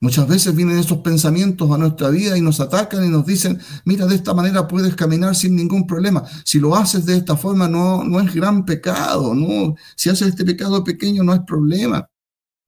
Muchas 0.00 0.28
veces 0.28 0.54
vienen 0.54 0.78
esos 0.78 0.98
pensamientos 0.98 1.70
a 1.70 1.78
nuestra 1.78 2.10
vida 2.10 2.36
y 2.36 2.40
nos 2.40 2.60
atacan 2.60 3.04
y 3.04 3.08
nos 3.08 3.24
dicen, 3.24 3.58
mira, 3.84 4.06
de 4.06 4.16
esta 4.16 4.34
manera 4.34 4.68
puedes 4.68 4.94
caminar 4.94 5.34
sin 5.34 5.56
ningún 5.56 5.86
problema. 5.86 6.22
Si 6.44 6.58
lo 6.58 6.74
haces 6.74 7.06
de 7.06 7.16
esta 7.16 7.36
forma 7.36 7.68
no, 7.68 8.04
no 8.04 8.20
es 8.20 8.34
gran 8.34 8.64
pecado, 8.64 9.34
no. 9.34 9.74
Si 9.96 10.10
haces 10.10 10.28
este 10.28 10.44
pecado 10.44 10.84
pequeño 10.84 11.22
no 11.22 11.32
es 11.32 11.40
problema. 11.40 12.08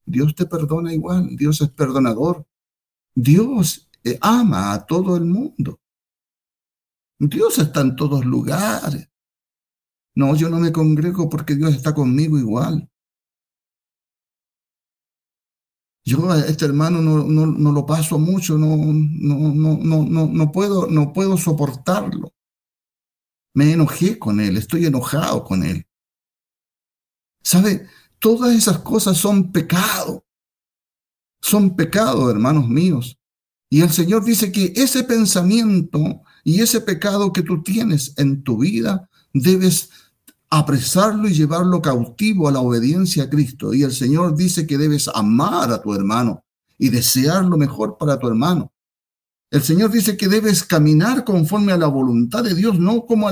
Dios 0.05 0.35
te 0.35 0.47
perdona 0.47 0.95
igual, 0.95 1.37
Dios 1.37 1.61
es 1.61 1.69
perdonador. 1.71 2.47
Dios 3.17 3.89
eh, 4.05 4.19
ama 4.21 4.75
a 4.75 4.87
todo 4.87 5.17
el 5.17 5.25
mundo. 5.25 5.81
Dios 7.19 7.59
está 7.59 7.81
en 7.81 7.97
todos 7.97 8.25
lugares. 8.25 9.11
No, 10.15 10.37
yo 10.37 10.51
no 10.51 10.61
me 10.61 10.71
congrego 10.71 11.29
porque 11.29 11.55
Dios 11.55 11.75
está 11.75 11.95
conmigo 11.95 12.39
igual. 12.39 12.89
Yo 16.05 16.31
a 16.31 16.39
este 16.41 16.67
hermano 16.67 17.01
no, 17.01 17.25
no, 17.25 17.73
lo 17.73 17.85
paso 17.85 18.19
mucho, 18.19 18.57
no, 18.57 18.77
no, 18.77 19.55
no, 19.55 20.05
no, 20.05 20.27
no, 20.27 20.53
puedo, 20.53 20.87
no 20.87 21.13
puedo 21.13 21.37
soportarlo. 21.37 22.33
Me 23.55 23.73
enojé 23.73 24.19
con 24.19 24.41
él, 24.41 24.57
estoy 24.57 24.87
enojado 24.87 25.43
con 25.43 25.65
él. 25.65 25.87
¿Sabe? 27.43 27.89
Todas 28.19 28.55
esas 28.55 28.79
cosas 28.81 29.17
son 29.17 29.51
pecado. 29.51 30.26
Son 31.41 31.77
pecado, 31.77 32.31
hermanos 32.31 32.69
míos. 32.69 33.19
Y 33.69 33.83
el 33.83 33.91
Señor 33.91 34.25
dice 34.25 34.53
que 34.53 34.73
ese 34.77 35.05
pensamiento 35.05 36.23
y 36.45 36.61
ese 36.61 36.81
pecado 36.81 37.33
que 37.33 37.43
tú 37.43 37.63
tienes 37.63 38.15
en 38.17 38.43
tu 38.43 38.59
vida 38.59 39.09
debes 39.33 39.91
apresarlo 40.49 41.29
y 41.29 41.35
llevarlo 41.35 41.83
cautivo 41.83 42.49
a 42.49 42.53
la 42.53 42.61
obediencia 42.61 43.25
a 43.25 43.31
Cristo. 43.31 43.75
Y 43.75 43.83
el 43.83 43.93
Señor 43.93 44.37
dice 44.37 44.67
que 44.67 44.79
debes 44.79 45.09
amar 45.09 45.71
a 45.73 45.83
tu 45.83 45.95
hermano 45.95 46.45
y 46.79 46.91
desear 46.91 47.45
lo 47.45 47.57
mejor 47.57 47.99
para 47.99 48.19
tu 48.19 48.29
hermano. 48.29 48.73
El 49.51 49.63
Señor 49.63 49.91
dice 49.91 50.17
que 50.17 50.29
debes 50.29 50.65
caminar 50.65 51.25
conforme 51.25 51.73
a 51.73 51.77
la 51.77 51.87
voluntad 51.87 52.43
de 52.43 52.55
Dios, 52.55 52.79
no, 52.79 53.07
como 53.07 53.31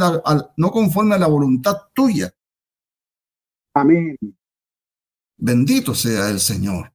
no 0.56 0.70
conforme 0.70 1.16
a 1.16 1.18
la 1.18 1.26
voluntad 1.26 1.76
tuya. 1.92 2.32
Amén. 3.74 4.16
Bendito 5.36 5.94
sea 5.94 6.30
el 6.30 6.38
Señor. 6.38 6.93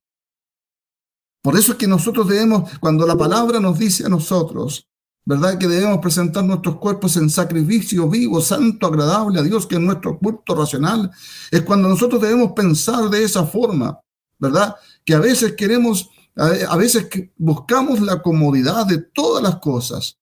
Por 1.41 1.57
eso 1.57 1.73
es 1.73 1.77
que 1.77 1.87
nosotros 1.87 2.27
debemos, 2.27 2.69
cuando 2.79 3.07
la 3.07 3.17
palabra 3.17 3.59
nos 3.59 3.79
dice 3.79 4.05
a 4.05 4.09
nosotros, 4.09 4.87
¿verdad? 5.25 5.57
Que 5.57 5.67
debemos 5.67 5.99
presentar 5.99 6.43
nuestros 6.43 6.77
cuerpos 6.77 7.15
en 7.17 7.29
sacrificio 7.29 8.09
vivo, 8.09 8.41
santo, 8.41 8.87
agradable 8.87 9.39
a 9.39 9.43
Dios, 9.43 9.67
que 9.67 9.75
es 9.75 9.81
nuestro 9.81 10.17
culto 10.17 10.55
racional. 10.55 11.11
Es 11.51 11.61
cuando 11.61 11.87
nosotros 11.87 12.21
debemos 12.21 12.53
pensar 12.53 13.09
de 13.09 13.23
esa 13.23 13.45
forma, 13.45 13.99
¿verdad? 14.37 14.75
Que 15.05 15.13
a 15.13 15.19
veces 15.19 15.53
queremos, 15.53 16.09
a 16.35 16.75
veces 16.75 17.07
buscamos 17.37 18.01
la 18.01 18.21
comodidad 18.21 18.85
de 18.85 18.97
todas 18.97 19.43
las 19.43 19.57
cosas. 19.57 20.17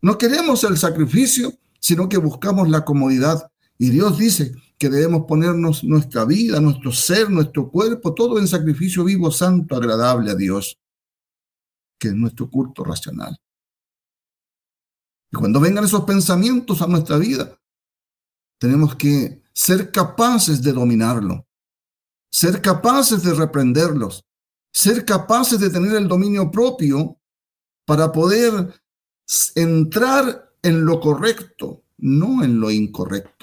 No 0.00 0.16
queremos 0.16 0.62
el 0.64 0.78
sacrificio, 0.78 1.52
sino 1.80 2.08
que 2.08 2.16
buscamos 2.16 2.68
la 2.68 2.84
comodidad. 2.84 3.50
Y 3.78 3.90
Dios 3.90 4.16
dice 4.16 4.52
que 4.78 4.90
debemos 4.90 5.24
ponernos 5.26 5.84
nuestra 5.84 6.24
vida, 6.24 6.60
nuestro 6.60 6.92
ser, 6.92 7.30
nuestro 7.30 7.70
cuerpo, 7.70 8.14
todo 8.14 8.38
en 8.38 8.46
sacrificio 8.46 9.04
vivo, 9.04 9.30
santo, 9.30 9.74
agradable 9.74 10.30
a 10.30 10.34
Dios, 10.34 10.78
que 11.98 12.08
es 12.08 12.14
nuestro 12.14 12.50
culto 12.50 12.84
racional 12.84 13.38
Y 15.32 15.36
cuando 15.36 15.60
vengan 15.60 15.84
esos 15.84 16.04
pensamientos 16.04 16.82
a 16.82 16.86
nuestra 16.86 17.16
vida, 17.16 17.58
tenemos 18.58 18.94
que 18.96 19.42
ser 19.52 19.90
capaces 19.90 20.62
de 20.62 20.72
dominarlo, 20.72 21.46
ser 22.30 22.60
capaces 22.60 23.22
de 23.22 23.32
reprenderlos, 23.34 24.26
ser 24.72 25.06
capaces 25.06 25.58
de 25.58 25.70
tener 25.70 25.96
el 25.96 26.06
dominio 26.06 26.50
propio 26.50 27.18
para 27.86 28.12
poder 28.12 28.74
entrar 29.54 30.52
en 30.62 30.84
lo 30.84 31.00
correcto, 31.00 31.82
no 31.96 32.44
en 32.44 32.60
lo 32.60 32.70
incorrecto. 32.70 33.35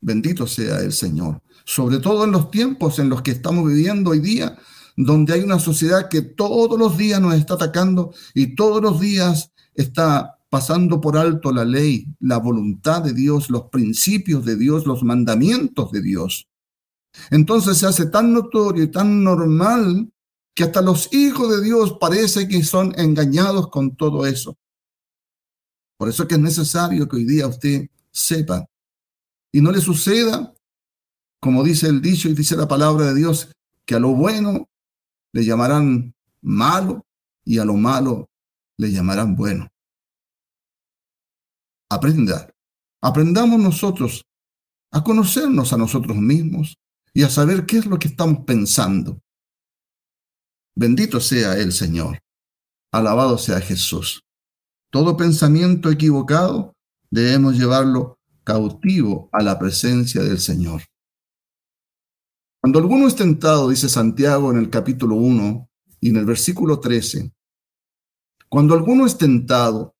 Bendito 0.00 0.46
sea 0.46 0.78
el 0.80 0.92
Señor, 0.92 1.42
sobre 1.64 1.98
todo 1.98 2.24
en 2.24 2.32
los 2.32 2.50
tiempos 2.50 2.98
en 2.98 3.08
los 3.08 3.22
que 3.22 3.32
estamos 3.32 3.66
viviendo 3.66 4.10
hoy 4.10 4.20
día, 4.20 4.56
donde 4.96 5.34
hay 5.34 5.40
una 5.40 5.58
sociedad 5.58 6.08
que 6.08 6.22
todos 6.22 6.78
los 6.78 6.96
días 6.96 7.20
nos 7.20 7.34
está 7.34 7.54
atacando 7.54 8.12
y 8.34 8.54
todos 8.54 8.82
los 8.82 9.00
días 9.00 9.52
está 9.74 10.38
pasando 10.50 11.00
por 11.00 11.16
alto 11.16 11.52
la 11.52 11.64
ley, 11.64 12.06
la 12.20 12.38
voluntad 12.38 13.02
de 13.02 13.12
Dios, 13.12 13.50
los 13.50 13.64
principios 13.64 14.44
de 14.44 14.56
Dios, 14.56 14.86
los 14.86 15.02
mandamientos 15.02 15.90
de 15.92 16.00
Dios. 16.00 16.48
Entonces 17.30 17.78
se 17.78 17.86
hace 17.86 18.06
tan 18.06 18.32
notorio 18.32 18.84
y 18.84 18.90
tan 18.90 19.22
normal 19.22 20.10
que 20.54 20.64
hasta 20.64 20.82
los 20.82 21.12
hijos 21.12 21.50
de 21.50 21.62
Dios 21.62 21.96
parece 22.00 22.48
que 22.48 22.62
son 22.64 22.94
engañados 22.98 23.68
con 23.68 23.96
todo 23.96 24.26
eso. 24.26 24.56
Por 25.96 26.08
eso 26.08 26.22
es 26.22 26.28
que 26.28 26.36
es 26.36 26.40
necesario 26.40 27.08
que 27.08 27.16
hoy 27.16 27.24
día 27.24 27.46
usted 27.46 27.88
sepa 28.10 28.66
y 29.58 29.60
no 29.60 29.72
le 29.72 29.80
suceda, 29.80 30.54
como 31.40 31.64
dice 31.64 31.88
el 31.88 32.00
dicho 32.00 32.28
y 32.28 32.34
dice 32.34 32.56
la 32.56 32.68
palabra 32.68 33.06
de 33.06 33.14
Dios, 33.16 33.50
que 33.84 33.96
a 33.96 33.98
lo 33.98 34.10
bueno 34.10 34.68
le 35.32 35.44
llamarán 35.44 36.14
malo 36.42 37.04
y 37.44 37.58
a 37.58 37.64
lo 37.64 37.74
malo 37.74 38.30
le 38.78 38.92
llamarán 38.92 39.34
bueno. 39.34 39.66
Aprenda, 41.90 42.48
aprendamos 43.02 43.58
nosotros 43.58 44.24
a 44.92 45.02
conocernos 45.02 45.72
a 45.72 45.76
nosotros 45.76 46.16
mismos 46.16 46.76
y 47.12 47.24
a 47.24 47.28
saber 47.28 47.66
qué 47.66 47.78
es 47.78 47.86
lo 47.86 47.98
que 47.98 48.06
estamos 48.06 48.44
pensando. 48.44 49.18
Bendito 50.76 51.18
sea 51.18 51.58
el 51.58 51.72
Señor. 51.72 52.20
Alabado 52.92 53.36
sea 53.38 53.60
Jesús. 53.60 54.22
Todo 54.92 55.16
pensamiento 55.16 55.90
equivocado 55.90 56.74
debemos 57.10 57.58
llevarlo 57.58 58.17
cautivo 58.48 59.28
a 59.30 59.42
la 59.42 59.58
presencia 59.58 60.22
del 60.22 60.38
Señor. 60.38 60.80
Cuando 62.62 62.78
alguno 62.78 63.06
es 63.06 63.14
tentado, 63.14 63.68
dice 63.68 63.90
Santiago 63.90 64.50
en 64.50 64.56
el 64.56 64.70
capítulo 64.70 65.16
1 65.16 65.68
y 66.00 66.08
en 66.08 66.16
el 66.16 66.24
versículo 66.24 66.80
13, 66.80 67.30
cuando 68.48 68.72
alguno 68.72 69.04
es 69.04 69.18
tentado, 69.18 69.94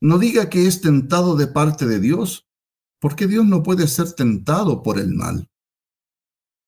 no 0.00 0.18
diga 0.18 0.50
que 0.50 0.66
es 0.66 0.80
tentado 0.80 1.36
de 1.36 1.46
parte 1.46 1.86
de 1.86 2.00
Dios, 2.00 2.48
porque 3.00 3.28
Dios 3.28 3.46
no 3.46 3.62
puede 3.62 3.86
ser 3.86 4.12
tentado 4.12 4.82
por 4.82 4.98
el 4.98 5.14
mal. 5.14 5.48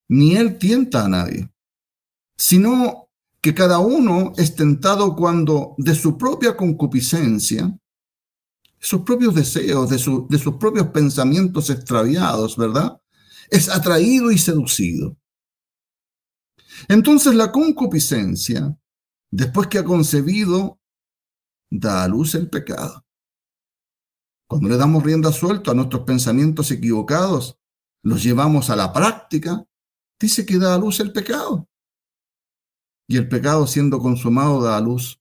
Ni 0.09 0.37
Él 0.37 0.59
tienta 0.59 1.07
a 1.07 1.09
nadie, 1.09 1.53
sino 2.39 3.09
que 3.41 3.53
cada 3.53 3.81
uno 3.81 4.33
es 4.37 4.55
tentado 4.55 5.17
cuando 5.17 5.75
de 5.77 5.97
su 5.97 6.17
propia 6.17 6.57
concupiscencia, 6.57 7.77
sus 8.81 9.03
propios 9.03 9.35
deseos, 9.35 9.91
de, 9.91 9.97
de 9.97 10.39
sus 10.39 10.57
propios 10.57 10.89
pensamientos 10.89 11.69
extraviados, 11.69 12.57
¿verdad? 12.57 13.01
Es 13.51 13.69
atraído 13.69 14.31
y 14.31 14.39
seducido. 14.39 15.17
Entonces 16.89 17.35
la 17.35 17.53
concupiscencia, 17.53 18.77
después 19.31 19.69
que 19.69 19.79
ha 19.79 19.85
concebido, 19.85 20.81
da 21.71 22.05
a 22.05 22.09
luz 22.09 22.35
el 22.35 22.49
pecado. 22.49 23.05
Cuando 24.49 24.69
le 24.69 24.77
damos 24.77 25.05
rienda 25.05 25.31
suelta 25.31 25.71
a 25.71 25.75
nuestros 25.75 26.03
pensamientos 26.03 26.71
equivocados, 26.71 27.59
los 28.03 28.23
llevamos 28.23 28.71
a 28.71 28.77
la 28.77 28.93
práctica, 28.93 29.65
dice 30.19 30.47
que 30.47 30.59
da 30.59 30.75
a 30.75 30.79
luz 30.79 31.01
el 31.01 31.13
pecado. 31.13 31.69
Y 33.07 33.17
el 33.17 33.29
pecado 33.29 33.67
siendo 33.67 33.99
consumado 33.99 34.63
da 34.63 34.77
a 34.77 34.81
luz 34.81 35.21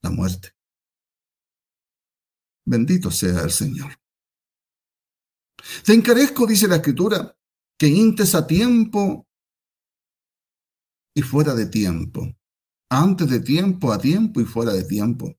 la 0.00 0.10
muerte. 0.10 0.57
Bendito 2.68 3.10
sea 3.10 3.40
el 3.44 3.50
Señor. 3.50 3.92
Te 5.86 5.94
encarezco, 5.94 6.46
dice 6.46 6.68
la 6.68 6.76
Escritura, 6.76 7.34
que 7.78 7.86
intes 7.86 8.34
a 8.34 8.46
tiempo 8.46 9.26
y 11.16 11.22
fuera 11.22 11.54
de 11.54 11.64
tiempo. 11.64 12.28
Antes 12.90 13.30
de 13.30 13.40
tiempo, 13.40 13.90
a 13.90 13.98
tiempo 13.98 14.42
y 14.42 14.44
fuera 14.44 14.72
de 14.74 14.84
tiempo. 14.84 15.34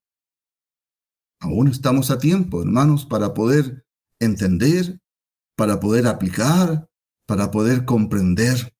Aún 1.40 1.68
estamos 1.68 2.10
a 2.10 2.18
tiempo, 2.18 2.64
hermanos, 2.64 3.06
para 3.06 3.36
poder 3.36 3.86
entender, 4.20 5.00
para 5.56 5.80
poder 5.80 6.08
aplicar, 6.08 6.90
para 7.28 7.52
poder 7.52 7.86
comprender. 7.86 8.76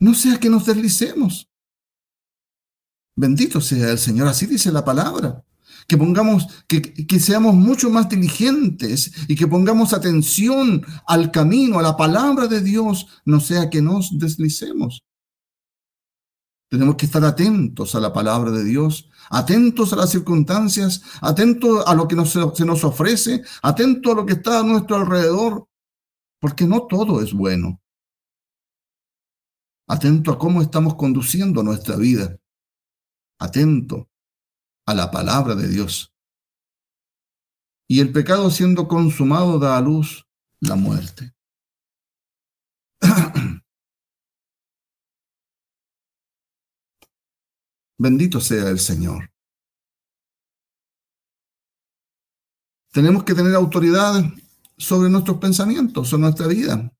No 0.00 0.14
sea 0.14 0.40
que 0.40 0.50
nos 0.50 0.66
deslicemos. 0.66 1.48
Bendito 3.14 3.60
sea 3.60 3.92
el 3.92 3.98
Señor, 3.98 4.26
así 4.26 4.46
dice 4.46 4.72
la 4.72 4.84
palabra. 4.84 5.45
Que 5.86 5.96
pongamos, 5.96 6.64
que, 6.66 6.82
que 6.82 7.20
seamos 7.20 7.54
mucho 7.54 7.90
más 7.90 8.08
diligentes 8.08 9.12
y 9.28 9.36
que 9.36 9.46
pongamos 9.46 9.92
atención 9.92 10.84
al 11.06 11.30
camino, 11.30 11.78
a 11.78 11.82
la 11.82 11.96
palabra 11.96 12.48
de 12.48 12.60
Dios, 12.60 13.06
no 13.24 13.40
sea 13.40 13.70
que 13.70 13.82
nos 13.82 14.18
deslicemos. 14.18 15.04
Tenemos 16.68 16.96
que 16.96 17.06
estar 17.06 17.24
atentos 17.24 17.94
a 17.94 18.00
la 18.00 18.12
palabra 18.12 18.50
de 18.50 18.64
Dios, 18.64 19.08
atentos 19.30 19.92
a 19.92 19.96
las 19.96 20.10
circunstancias, 20.10 21.02
atentos 21.20 21.86
a 21.86 21.94
lo 21.94 22.08
que 22.08 22.16
se 22.26 22.64
nos 22.64 22.82
ofrece, 22.82 23.42
atentos 23.62 24.12
a 24.12 24.16
lo 24.16 24.26
que 24.26 24.32
está 24.32 24.60
a 24.60 24.64
nuestro 24.64 24.96
alrededor, 24.96 25.68
porque 26.40 26.66
no 26.66 26.86
todo 26.86 27.22
es 27.22 27.32
bueno. 27.32 27.80
Atento 29.88 30.32
a 30.32 30.38
cómo 30.38 30.60
estamos 30.60 30.96
conduciendo 30.96 31.62
nuestra 31.62 31.94
vida. 31.96 32.36
Atento 33.38 34.08
a 34.86 34.94
la 34.94 35.10
palabra 35.10 35.54
de 35.54 35.68
Dios. 35.68 36.14
Y 37.88 38.00
el 38.00 38.12
pecado 38.12 38.50
siendo 38.50 38.88
consumado 38.88 39.58
da 39.58 39.76
a 39.76 39.80
luz 39.80 40.26
la 40.60 40.76
muerte. 40.76 41.34
Bendito 47.98 48.40
sea 48.40 48.68
el 48.68 48.78
Señor. 48.78 49.32
Tenemos 52.92 53.24
que 53.24 53.34
tener 53.34 53.54
autoridad 53.54 54.24
sobre 54.78 55.10
nuestros 55.10 55.38
pensamientos, 55.38 56.08
sobre 56.08 56.22
nuestra 56.22 56.46
vida. 56.46 56.92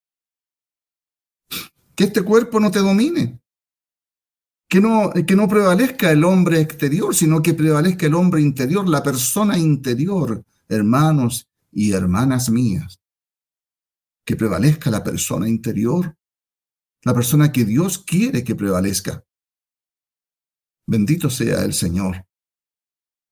Que 1.94 2.04
este 2.04 2.22
cuerpo 2.22 2.60
no 2.60 2.70
te 2.70 2.80
domine. 2.80 3.40
Que 4.68 4.80
no, 4.80 5.12
que 5.12 5.36
no 5.36 5.48
prevalezca 5.48 6.10
el 6.10 6.24
hombre 6.24 6.60
exterior, 6.60 7.14
sino 7.14 7.40
que 7.40 7.54
prevalezca 7.54 8.06
el 8.06 8.14
hombre 8.14 8.40
interior, 8.40 8.88
la 8.88 9.02
persona 9.02 9.56
interior, 9.56 10.44
hermanos 10.68 11.48
y 11.70 11.92
hermanas 11.92 12.50
mías. 12.50 13.00
Que 14.24 14.34
prevalezca 14.34 14.90
la 14.90 15.04
persona 15.04 15.48
interior, 15.48 16.16
la 17.02 17.14
persona 17.14 17.52
que 17.52 17.64
Dios 17.64 17.98
quiere 17.98 18.42
que 18.42 18.56
prevalezca. 18.56 19.24
Bendito 20.86 21.30
sea 21.30 21.64
el 21.64 21.72
Señor. 21.72 22.26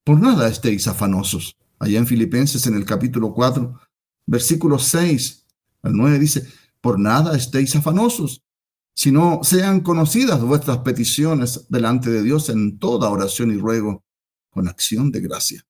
Por 0.04 0.20
nada 0.20 0.48
estéis 0.48 0.86
afanosos. 0.86 1.56
Allá 1.80 1.98
en 1.98 2.06
Filipenses 2.06 2.66
en 2.68 2.74
el 2.74 2.84
capítulo 2.84 3.34
4, 3.34 3.80
versículo 4.26 4.78
6 4.78 5.46
al 5.82 5.96
9 5.96 6.18
dice, 6.18 6.46
por 6.80 7.00
nada 7.00 7.36
estéis 7.36 7.74
afanosos, 7.74 8.43
sino 8.94 9.40
sean 9.42 9.80
conocidas 9.80 10.40
vuestras 10.40 10.78
peticiones 10.78 11.66
delante 11.68 12.10
de 12.10 12.22
Dios 12.22 12.48
en 12.48 12.78
toda 12.78 13.10
oración 13.10 13.50
y 13.50 13.56
ruego, 13.56 14.04
con 14.50 14.68
acción 14.68 15.10
de 15.10 15.20
gracia. 15.20 15.66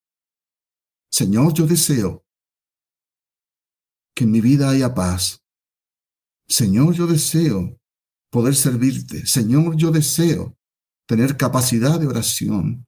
Señor, 1.11 1.55
yo 1.55 1.67
deseo 1.67 2.25
que 4.15 4.25
en 4.25 4.31
mi 4.31 4.41
vida 4.41 4.71
haya 4.71 4.95
paz. 4.95 5.43
Señor, 6.47 6.95
yo 6.95 7.07
deseo 7.07 7.81
poder 8.31 8.55
servirte. 8.55 9.27
Señor, 9.27 9.77
yo 9.77 9.91
deseo 9.91 10.57
tener 11.07 11.37
capacidad 11.37 11.99
de 11.99 12.07
oración. 12.07 12.87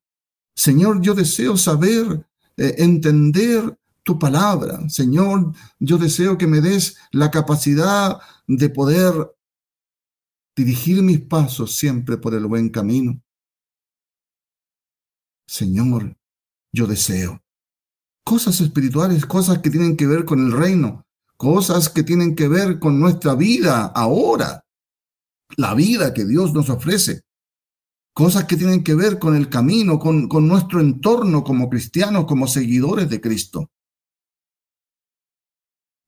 Señor, 0.54 1.00
yo 1.00 1.14
deseo 1.14 1.56
saber, 1.56 2.26
eh, 2.56 2.74
entender 2.78 3.78
tu 4.02 4.18
palabra. 4.18 4.88
Señor, 4.88 5.52
yo 5.78 5.98
deseo 5.98 6.38
que 6.38 6.46
me 6.46 6.60
des 6.60 6.96
la 7.10 7.30
capacidad 7.30 8.18
de 8.46 8.68
poder 8.70 9.12
dirigir 10.56 11.02
mis 11.02 11.20
pasos 11.20 11.76
siempre 11.76 12.16
por 12.16 12.34
el 12.34 12.46
buen 12.46 12.70
camino. 12.70 13.22
Señor, 15.46 16.16
yo 16.72 16.86
deseo 16.86 17.40
cosas 18.26 18.60
espirituales, 18.60 19.24
cosas 19.24 19.60
que 19.60 19.70
tienen 19.70 19.96
que 19.96 20.08
ver 20.08 20.24
con 20.24 20.40
el 20.40 20.50
reino, 20.50 21.06
cosas 21.36 21.88
que 21.88 22.02
tienen 22.02 22.34
que 22.34 22.48
ver 22.48 22.80
con 22.80 22.98
nuestra 22.98 23.36
vida 23.36 23.86
ahora, 23.86 24.66
la 25.56 25.74
vida 25.74 26.12
que 26.12 26.24
Dios 26.24 26.52
nos 26.52 26.68
ofrece. 26.68 27.22
cosas 28.12 28.46
que 28.46 28.56
tienen 28.56 28.82
que 28.82 28.94
ver 28.94 29.18
con 29.18 29.36
el 29.36 29.48
camino, 29.48 29.98
con, 29.98 30.26
con 30.26 30.48
nuestro 30.48 30.80
entorno 30.80 31.44
como 31.44 31.68
cristianos, 31.68 32.24
como 32.24 32.48
seguidores 32.48 33.10
de 33.10 33.20
Cristo. 33.20 33.70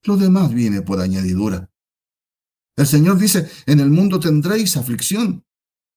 Lo 0.03 0.17
demás 0.17 0.51
viene 0.51 0.81
por 0.81 0.99
añadidura. 0.99 1.68
El 2.79 2.87
Señor 2.87 3.17
dice, 3.17 3.51
en 3.65 3.81
el 3.81 3.89
mundo 3.89 4.21
tendréis 4.21 4.77
aflicción, 4.77 5.43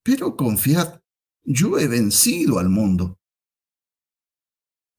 pero 0.03 0.37
confiad, 0.37 1.01
yo 1.45 1.79
he 1.79 1.87
vencido 1.87 2.59
al 2.59 2.71
mundo. 2.71 3.21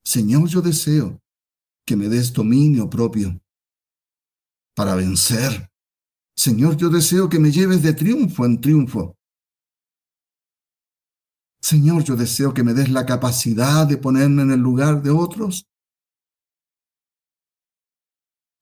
Señor, 0.05 0.47
yo 0.47 0.61
deseo 0.61 1.21
que 1.85 1.97
me 1.97 2.07
des 2.07 2.31
dominio 2.31 2.89
propio 2.89 3.37
para 4.73 4.95
vencer. 4.95 5.69
Señor, 6.37 6.77
yo 6.77 6.87
deseo 6.87 7.27
que 7.27 7.39
me 7.39 7.51
lleves 7.51 7.83
de 7.83 7.91
triunfo 7.91 8.45
en 8.45 8.61
triunfo. 8.61 9.17
Señor, 11.61 12.05
yo 12.05 12.15
deseo 12.15 12.53
que 12.53 12.63
me 12.63 12.73
des 12.73 12.87
la 12.91 13.05
capacidad 13.05 13.85
de 13.85 13.97
ponerme 13.97 14.43
en 14.43 14.51
el 14.51 14.61
lugar 14.61 15.01
de 15.01 15.09
otros. 15.09 15.67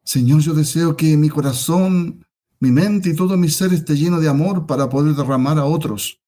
Señor, 0.03 0.41
yo 0.41 0.55
deseo 0.55 0.97
que 0.97 1.15
mi 1.17 1.30
corazón, 1.30 2.26
mi 2.62 2.72
mente 2.72 3.09
y 3.09 3.16
todo 3.16 3.36
mi 3.38 3.49
ser 3.49 3.74
esté 3.74 3.95
lleno 3.95 4.20
de 4.20 4.30
amor 4.30 4.68
para 4.68 4.88
poder 4.88 5.16
derramar 5.16 5.57
a 5.57 5.66
otros. 5.66 6.22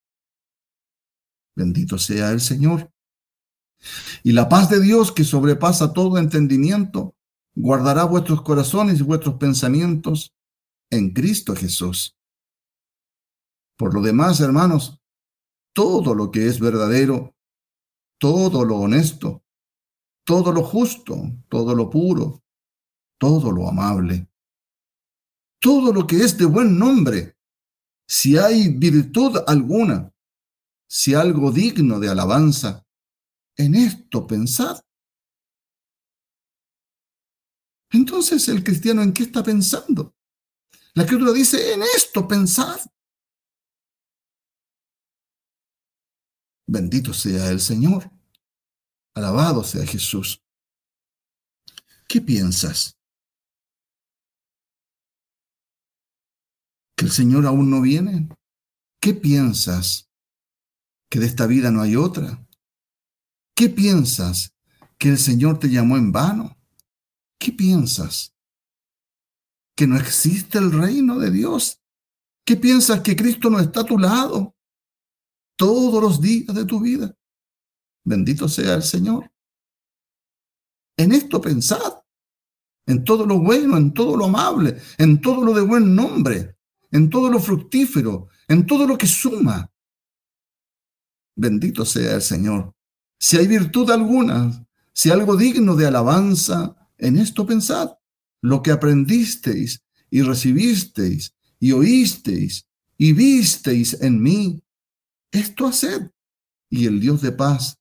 Bendito 1.56 2.00
sea 2.00 2.32
el 2.32 2.42
Señor. 2.42 2.92
Y 4.24 4.32
la 4.32 4.50
paz 4.50 4.68
de 4.70 4.82
Dios 4.82 5.12
que 5.12 5.24
sobrepasa 5.24 5.94
todo 5.94 6.18
entendimiento, 6.18 7.16
guardará 7.54 8.06
vuestros 8.06 8.42
corazones 8.42 9.00
y 9.00 9.04
vuestros 9.04 9.36
pensamientos 9.36 10.34
en 10.90 11.14
Cristo 11.14 11.56
Jesús. 11.56 12.18
Por 13.78 13.94
lo 13.94 14.02
demás, 14.02 14.40
hermanos, 14.40 15.00
todo 15.72 16.16
lo 16.16 16.32
que 16.32 16.48
es 16.48 16.60
verdadero, 16.60 17.36
todo 18.18 18.66
lo 18.66 18.78
honesto, 18.78 19.44
todo 20.26 20.52
lo 20.52 20.64
justo, 20.64 21.16
todo 21.48 21.76
lo 21.76 21.92
puro, 21.92 22.42
todo 23.20 23.52
lo 23.52 23.70
amable, 23.70 24.33
todo 25.64 25.94
lo 25.94 26.06
que 26.06 26.18
es 26.18 26.38
de 26.38 26.44
buen 26.44 26.78
nombre, 26.78 27.38
si 28.06 28.38
hay 28.38 28.68
virtud 28.68 29.38
alguna, 29.48 30.14
si 30.90 31.14
algo 31.14 31.54
digno 31.54 32.02
de 32.02 32.10
alabanza, 32.10 32.86
en 33.56 33.74
esto 33.74 34.28
pensad. 34.28 34.84
Entonces, 37.92 38.50
¿el 38.50 38.62
cristiano 38.62 39.04
en 39.04 39.14
qué 39.14 39.24
está 39.24 39.42
pensando? 39.42 40.14
La 40.96 41.04
escritura 41.04 41.32
dice, 41.32 41.74
en 41.74 41.84
esto 41.96 42.28
pensad. 42.28 42.82
Bendito 46.68 47.14
sea 47.14 47.50
el 47.52 47.62
Señor. 47.62 48.12
Alabado 49.16 49.64
sea 49.64 49.86
Jesús. 49.86 50.44
¿Qué 52.10 52.20
piensas? 52.20 53.00
¿Que 56.96 57.06
el 57.06 57.12
Señor 57.12 57.46
aún 57.46 57.70
no 57.70 57.82
viene? 57.82 58.30
¿Qué 59.02 59.14
piensas? 59.14 60.10
¿Que 61.10 61.20
de 61.20 61.26
esta 61.26 61.48
vida 61.48 61.72
no 61.72 61.82
hay 61.82 61.96
otra? 61.96 62.48
¿Qué 63.56 63.70
piensas? 63.70 64.56
¿Que 64.98 65.10
el 65.10 65.18
Señor 65.18 65.60
te 65.60 65.70
llamó 65.70 65.98
en 65.98 66.12
vano? 66.12 66.58
¿Qué 67.40 67.52
piensas? 67.52 68.36
¿Que 69.76 69.88
no 69.88 69.98
existe 69.98 70.58
el 70.58 70.72
reino 70.72 71.20
de 71.20 71.32
Dios? 71.32 71.82
¿Qué 72.46 72.56
piensas 72.56 73.02
que 73.02 73.16
Cristo 73.16 73.50
no 73.50 73.60
está 73.60 73.82
a 73.82 73.86
tu 73.86 73.98
lado? 73.98 74.54
todos 75.56 76.02
los 76.02 76.22
días 76.22 76.54
de 76.54 76.66
tu 76.66 76.80
vida. 76.80 77.16
Bendito 78.04 78.48
sea 78.48 78.76
el 78.76 78.84
Señor. 78.84 79.32
En 80.98 81.12
esto 81.12 81.42
pensad, 81.42 82.04
en 82.86 83.04
todo 83.04 83.26
lo 83.26 83.40
bueno, 83.40 83.78
en 83.78 83.94
todo 83.94 84.18
lo 84.18 84.26
amable, 84.26 84.78
en 84.98 85.22
todo 85.22 85.44
lo 85.44 85.54
de 85.54 85.62
buen 85.62 85.96
nombre, 85.96 86.58
en 86.94 87.10
todo 87.10 87.30
lo 87.30 87.40
fructífero, 87.40 88.28
en 88.48 88.66
todo 88.68 88.86
lo 88.88 88.98
que 88.98 89.08
suma. 89.08 89.70
Bendito 91.36 91.86
sea 91.86 92.14
el 92.16 92.22
Señor. 92.22 92.74
Si 93.20 93.36
hay 93.36 93.48
virtud 93.48 93.90
alguna, 93.90 94.68
si 94.94 95.10
algo 95.10 95.36
digno 95.36 95.76
de 95.76 95.88
alabanza, 95.88 96.76
en 97.00 97.18
esto 97.18 97.46
pensad. 97.48 97.90
Lo 98.42 98.62
que 98.62 98.72
aprendisteis 98.72 99.84
y 100.12 100.22
recibisteis 100.22 101.36
y 101.60 101.72
oísteis 101.72 102.70
y 102.98 103.14
visteis 103.14 104.00
en 104.02 104.22
mí, 104.22 104.64
esto 105.32 105.66
haced, 105.66 106.12
y 106.70 106.86
el 106.86 107.00
Dios 107.00 107.22
de 107.22 107.32
paz 107.32 107.80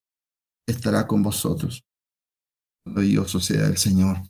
estará 0.67 1.07
con 1.07 1.23
vosotros. 1.23 1.85
Maravilloso 2.87 3.41
sea 3.41 3.67
el 3.67 3.77
Señor. 3.77 4.23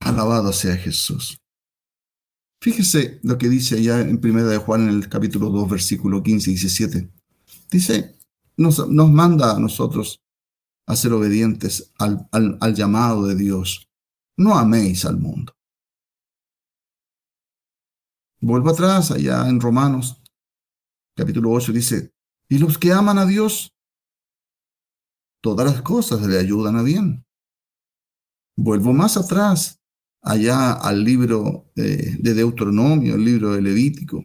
Alabado 0.00 0.52
sea 0.52 0.76
Jesús. 0.76 1.40
Fíjese 2.62 3.20
lo 3.22 3.38
que 3.38 3.48
dice 3.48 3.76
allá 3.76 4.00
en 4.00 4.20
Primera 4.20 4.48
de 4.48 4.58
Juan 4.58 4.82
en 4.82 4.90
el 4.90 5.08
capítulo 5.08 5.48
2, 5.50 5.70
versículo 5.70 6.22
15 6.22 6.50
y 6.50 6.54
17. 6.54 7.10
Dice, 7.70 8.18
nos, 8.56 8.88
nos 8.88 9.10
manda 9.10 9.56
a 9.56 9.60
nosotros 9.60 10.20
a 10.86 10.96
ser 10.96 11.12
obedientes 11.12 11.92
al, 11.98 12.28
al, 12.32 12.58
al 12.60 12.74
llamado 12.74 13.26
de 13.26 13.36
Dios. 13.36 13.88
No 14.36 14.58
améis 14.58 15.04
al 15.04 15.18
mundo. 15.18 15.54
Vuelvo 18.40 18.70
atrás 18.70 19.10
allá 19.10 19.48
en 19.48 19.60
Romanos 19.60 20.20
capítulo 21.20 21.50
8 21.50 21.72
dice, 21.72 22.14
y 22.48 22.58
los 22.58 22.78
que 22.78 22.92
aman 22.92 23.18
a 23.18 23.26
Dios, 23.26 23.74
todas 25.42 25.70
las 25.70 25.82
cosas 25.82 26.22
le 26.22 26.38
ayudan 26.38 26.76
a 26.76 26.82
bien. 26.82 27.26
Vuelvo 28.56 28.92
más 28.94 29.18
atrás, 29.18 29.79
allá 30.22 30.72
al 30.72 31.02
libro 31.04 31.70
de 31.74 32.16
Deuteronomio, 32.34 33.14
el 33.14 33.24
libro 33.24 33.52
de 33.52 33.62
Levítico. 33.62 34.24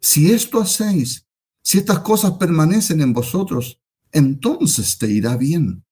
Si 0.00 0.30
esto 0.30 0.60
hacéis, 0.60 1.26
si 1.62 1.78
estas 1.78 2.00
cosas 2.00 2.32
permanecen 2.32 3.00
en 3.00 3.12
vosotros, 3.12 3.80
entonces 4.12 4.98
te 4.98 5.10
irá 5.10 5.36
bien. 5.36 5.84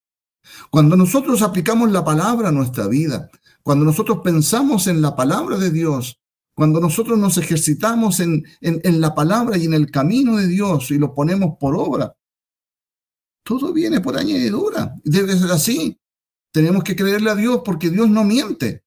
Cuando 0.70 0.96
nosotros 0.96 1.42
aplicamos 1.42 1.90
la 1.90 2.04
palabra 2.04 2.48
a 2.48 2.52
nuestra 2.52 2.88
vida, 2.88 3.30
cuando 3.62 3.84
nosotros 3.84 4.20
pensamos 4.22 4.86
en 4.86 5.00
la 5.00 5.16
palabra 5.16 5.56
de 5.56 5.70
Dios, 5.70 6.20
cuando 6.54 6.80
nosotros 6.80 7.18
nos 7.18 7.38
ejercitamos 7.38 8.20
en, 8.20 8.44
en, 8.60 9.00
la 9.00 9.14
palabra 9.14 9.56
y 9.56 9.64
en 9.64 9.74
el 9.74 9.90
camino 9.90 10.36
de 10.36 10.46
Dios 10.46 10.90
y 10.90 10.98
lo 10.98 11.14
ponemos 11.14 11.56
por 11.58 11.74
obra, 11.74 12.14
todo 13.42 13.72
viene 13.72 14.00
por 14.00 14.18
añadidura. 14.18 14.94
Debe 15.04 15.36
ser 15.36 15.50
así. 15.50 15.98
Tenemos 16.52 16.84
que 16.84 16.94
creerle 16.94 17.30
a 17.30 17.34
Dios 17.34 17.62
porque 17.64 17.88
Dios 17.88 18.10
no 18.10 18.24
miente. 18.24 18.81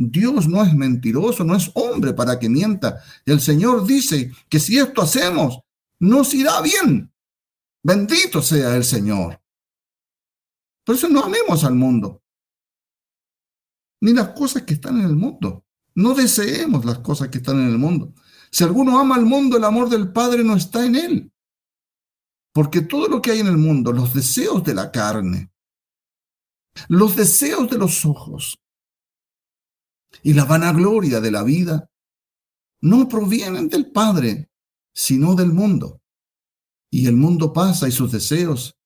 Dios 0.00 0.46
no 0.46 0.62
es 0.62 0.72
mentiroso, 0.74 1.42
no 1.42 1.56
es 1.56 1.72
hombre 1.74 2.14
para 2.14 2.38
que 2.38 2.48
mienta. 2.48 3.02
El 3.26 3.40
Señor 3.40 3.84
dice 3.84 4.30
que 4.48 4.60
si 4.60 4.78
esto 4.78 5.02
hacemos, 5.02 5.58
nos 5.98 6.32
irá 6.34 6.60
bien. 6.62 7.12
Bendito 7.82 8.40
sea 8.40 8.76
el 8.76 8.84
Señor. 8.84 9.42
Por 10.84 10.94
eso 10.94 11.08
no 11.08 11.24
amemos 11.24 11.64
al 11.64 11.74
mundo, 11.74 12.22
ni 14.00 14.12
las 14.12 14.28
cosas 14.28 14.62
que 14.62 14.74
están 14.74 15.00
en 15.00 15.06
el 15.06 15.16
mundo. 15.16 15.64
No 15.96 16.14
deseemos 16.14 16.84
las 16.84 17.00
cosas 17.00 17.28
que 17.28 17.38
están 17.38 17.60
en 17.60 17.68
el 17.68 17.78
mundo. 17.78 18.14
Si 18.52 18.62
alguno 18.62 19.00
ama 19.00 19.16
al 19.16 19.26
mundo, 19.26 19.56
el 19.56 19.64
amor 19.64 19.88
del 19.88 20.12
Padre 20.12 20.44
no 20.44 20.54
está 20.54 20.86
en 20.86 20.94
él. 20.94 21.32
Porque 22.52 22.82
todo 22.82 23.08
lo 23.08 23.20
que 23.20 23.32
hay 23.32 23.40
en 23.40 23.48
el 23.48 23.58
mundo, 23.58 23.92
los 23.92 24.14
deseos 24.14 24.62
de 24.62 24.74
la 24.74 24.92
carne, 24.92 25.50
los 26.88 27.16
deseos 27.16 27.68
de 27.68 27.78
los 27.78 28.04
ojos 28.04 28.58
y 30.28 30.34
la 30.34 30.44
vanagloria 30.44 31.22
de 31.22 31.30
la 31.30 31.42
vida, 31.42 31.90
no 32.82 33.08
provienen 33.08 33.70
del 33.70 33.90
Padre, 33.90 34.50
sino 34.92 35.34
del 35.34 35.54
mundo. 35.54 36.02
Y 36.90 37.06
el 37.06 37.16
mundo 37.16 37.54
pasa 37.54 37.88
y 37.88 37.92
sus 37.92 38.12
deseos, 38.12 38.76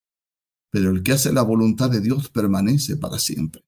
pero 0.71 0.91
el 0.91 1.03
que 1.03 1.11
hace 1.11 1.33
la 1.33 1.43
voluntad 1.43 1.91
de 1.91 2.01
Dios 2.01 2.31
permanece 2.31 2.97
para 2.97 3.19
siempre. 3.19 3.65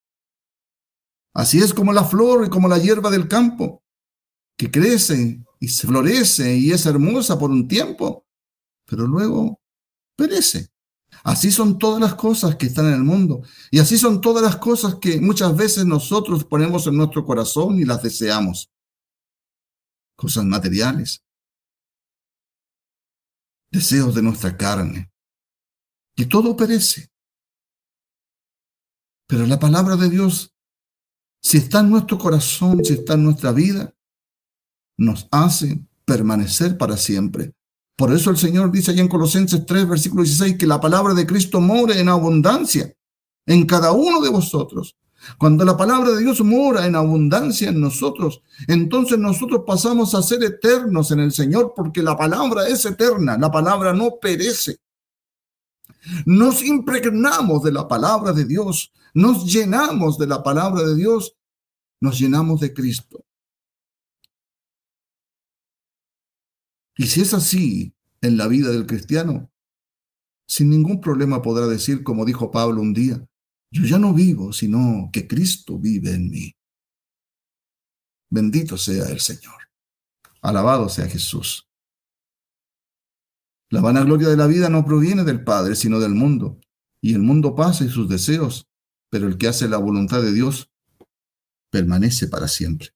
Así 1.35 1.59
es 1.59 1.75
como 1.75 1.93
la 1.93 2.05
flor 2.05 2.47
y 2.47 2.49
como 2.49 2.69
la 2.69 2.79
hierba 2.79 3.11
del 3.11 3.27
campo, 3.27 3.83
que 4.57 4.71
crece 4.71 5.45
y 5.59 5.67
se 5.67 5.89
florece 5.89 6.55
y 6.55 6.71
es 6.71 6.87
hermosa 6.87 7.37
por 7.41 7.51
un 7.51 7.67
tiempo, 7.67 8.25
pero 8.85 9.05
luego 9.05 9.61
perece. 10.17 10.69
Así 11.25 11.51
son 11.51 11.79
todas 11.79 12.01
las 12.01 12.15
cosas 12.15 12.55
que 12.55 12.67
están 12.67 12.87
en 12.87 12.95
el 12.95 13.03
mundo. 13.03 13.43
Y 13.73 13.81
así 13.81 13.99
son 13.99 14.21
todas 14.21 14.45
las 14.45 14.57
cosas 14.57 14.97
que 15.01 15.21
muchas 15.21 15.57
veces 15.57 15.85
nosotros 15.85 16.45
ponemos 16.45 16.87
en 16.87 16.97
nuestro 16.97 17.25
corazón 17.25 17.81
y 17.81 17.85
las 17.85 18.03
deseamos. 18.03 18.71
Cosas 20.17 20.45
materiales. 20.45 21.25
Deseos 23.73 24.15
de 24.15 24.23
nuestra 24.23 24.57
carne. 24.57 25.11
Y 26.15 26.27
todo 26.27 26.57
perece. 26.57 27.11
Pero 29.27 29.47
la 29.47 29.59
palabra 29.59 29.97
de 29.97 30.09
Dios 30.11 30.55
si 31.45 31.59
está 31.59 31.81
en 31.81 31.91
nuestro 31.91 32.17
corazón, 32.17 32.83
si 32.83 32.95
está 32.95 33.15
en 33.15 33.25
nuestra 33.25 33.53
vida, 33.53 33.95
nos 34.97 35.29
hace 35.31 35.87
permanecer 36.07 36.79
para 36.79 36.97
siempre. 36.97 37.53
Por 37.97 38.13
eso 38.13 38.31
el 38.31 38.37
Señor 38.37 38.73
dice 38.73 38.91
allá 38.91 39.03
en 39.03 39.09
Colosenses 39.09 39.65
3, 39.67 39.89
versículo 39.89 40.23
16, 40.23 40.59
que 40.59 40.67
la 40.67 40.81
palabra 40.81 41.15
de 41.15 41.27
Cristo 41.27 41.61
more 41.61 41.99
en 41.99 42.09
abundancia 42.09 42.93
en 43.47 43.67
cada 43.67 43.93
uno 43.93 44.21
de 44.21 44.31
vosotros. 44.31 44.97
Cuando 45.39 45.65
la 45.65 45.77
palabra 45.77 46.11
de 46.11 46.21
Dios 46.23 46.43
mora 46.43 46.87
en 46.87 46.97
abundancia 46.97 47.71
en 47.71 47.81
nosotros, 47.81 48.43
entonces 48.69 49.19
nosotros 49.19 49.63
pasamos 49.67 50.15
a 50.15 50.23
ser 50.23 50.43
eternos 50.43 51.11
en 51.11 51.21
el 51.21 51.33
Señor 51.33 51.73
porque 51.75 52.03
la 52.03 52.17
palabra 52.17 52.69
es 52.69 52.85
eterna, 52.85 53.39
la 53.39 53.51
palabra 53.51 53.93
no 53.93 54.17
perece. 54.21 54.79
Nos 56.27 56.63
impregnamos 56.63 57.63
de 57.63 57.73
la 57.73 57.89
palabra 57.89 58.33
de 58.33 58.45
Dios, 58.45 58.93
nos 59.15 59.51
llenamos 59.51 60.19
de 60.19 60.27
la 60.27 60.43
palabra 60.43 60.83
de 60.83 60.95
Dios, 60.95 61.35
nos 62.01 62.19
llenamos 62.19 62.61
de 62.61 62.75
Cristo. 62.75 63.25
Y 66.97 67.07
si 67.07 67.21
es 67.21 67.35
así 67.35 67.95
en 68.21 68.37
la 68.37 68.47
vida 68.47 68.71
del 68.71 68.87
cristiano, 68.87 69.51
sin 70.47 70.71
ningún 70.71 71.01
problema 71.01 71.43
podrá 71.43 71.67
decir, 71.67 72.05
como 72.05 72.25
dijo 72.25 72.51
Pablo 72.51 72.81
un 72.81 72.93
día, 72.93 73.27
yo 73.71 73.85
ya 73.85 73.99
no 73.99 74.15
vivo, 74.15 74.53
sino 74.53 75.11
que 75.13 75.27
Cristo 75.27 75.79
vive 75.79 76.13
en 76.13 76.31
mí. 76.31 76.57
Bendito 78.31 78.77
sea 78.77 79.09
el 79.09 79.21
Señor. 79.21 79.55
Alabado 80.43 80.89
sea 80.89 81.09
Jesús. 81.09 81.69
La 83.71 83.81
vanagloria 83.81 84.29
de 84.29 84.37
la 84.37 84.47
vida 84.47 84.69
no 84.69 84.85
proviene 84.85 85.25
del 85.25 85.43
Padre, 85.43 85.75
sino 85.75 85.99
del 85.99 86.15
mundo. 86.15 86.61
Y 87.01 87.15
el 87.15 87.23
mundo 87.23 87.55
pasa 87.55 87.85
y 87.85 87.89
sus 87.89 88.09
deseos, 88.09 88.69
pero 89.11 89.27
el 89.27 89.39
que 89.39 89.49
hace 89.49 89.69
la 89.69 89.79
voluntad 89.79 90.23
de 90.23 90.33
Dios 90.33 90.71
permanece 91.71 92.29
para 92.29 92.47
siempre. 92.47 92.91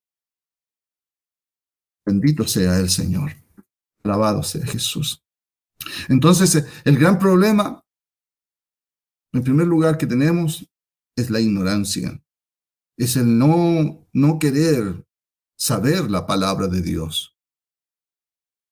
Bendito 2.06 2.46
sea 2.46 2.78
el 2.78 2.90
Señor. 2.90 3.32
Alabado 4.08 4.42
sea 4.42 4.66
Jesús. 4.66 5.22
Entonces, 6.08 6.64
el 6.84 6.98
gran 6.98 7.18
problema, 7.18 7.84
en 9.32 9.42
primer 9.42 9.66
lugar, 9.66 9.98
que 9.98 10.06
tenemos 10.06 10.66
es 11.16 11.30
la 11.30 11.40
ignorancia. 11.40 12.22
Es 12.96 13.16
el 13.16 13.38
no, 13.38 14.06
no 14.12 14.38
querer 14.38 15.06
saber 15.56 16.10
la 16.10 16.26
palabra 16.26 16.68
de 16.68 16.82
Dios. 16.82 17.36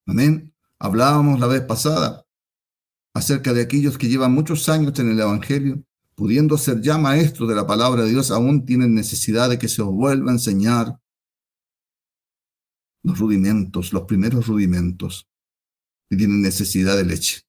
Amén. 0.07 0.55
Hablábamos 0.79 1.41
la 1.41 1.47
vez 1.47 1.63
pasada 1.63 2.27
acerca 3.15 3.53
de 3.53 3.63
aquellos 3.63 3.97
que 3.99 4.09
llevan 4.09 4.33
muchos 4.33 4.69
años 4.69 4.99
en 4.99 5.11
el 5.11 5.21
Evangelio, 5.21 5.83
pudiendo 6.15 6.59
ser 6.59 6.81
ya 6.83 6.99
maestros 6.99 7.49
de 7.49 7.55
la 7.55 7.67
palabra 7.67 8.03
de 8.03 8.11
Dios, 8.11 8.31
aún 8.31 8.65
tienen 8.65 8.95
necesidad 8.95 9.49
de 9.49 9.59
que 9.59 9.69
se 9.69 9.83
os 9.83 9.93
vuelva 9.93 10.31
a 10.31 10.35
enseñar 10.35 11.01
los 13.07 13.21
rudimentos, 13.21 13.93
los 13.93 14.03
primeros 14.03 14.49
rudimentos, 14.49 15.29
y 16.11 16.17
tienen 16.17 16.43
necesidad 16.43 16.97
de 16.97 17.05
leche. 17.05 17.43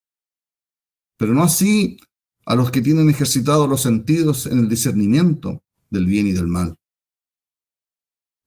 Pero 1.18 1.34
no 1.34 1.42
así 1.44 1.98
a 2.46 2.56
los 2.56 2.70
que 2.70 2.82
tienen 2.82 3.10
ejercitados 3.10 3.68
los 3.68 3.82
sentidos 3.82 4.46
en 4.46 4.60
el 4.60 4.70
discernimiento 4.70 5.64
del 5.90 6.06
bien 6.06 6.28
y 6.28 6.32
del 6.32 6.46
mal. 6.46 6.76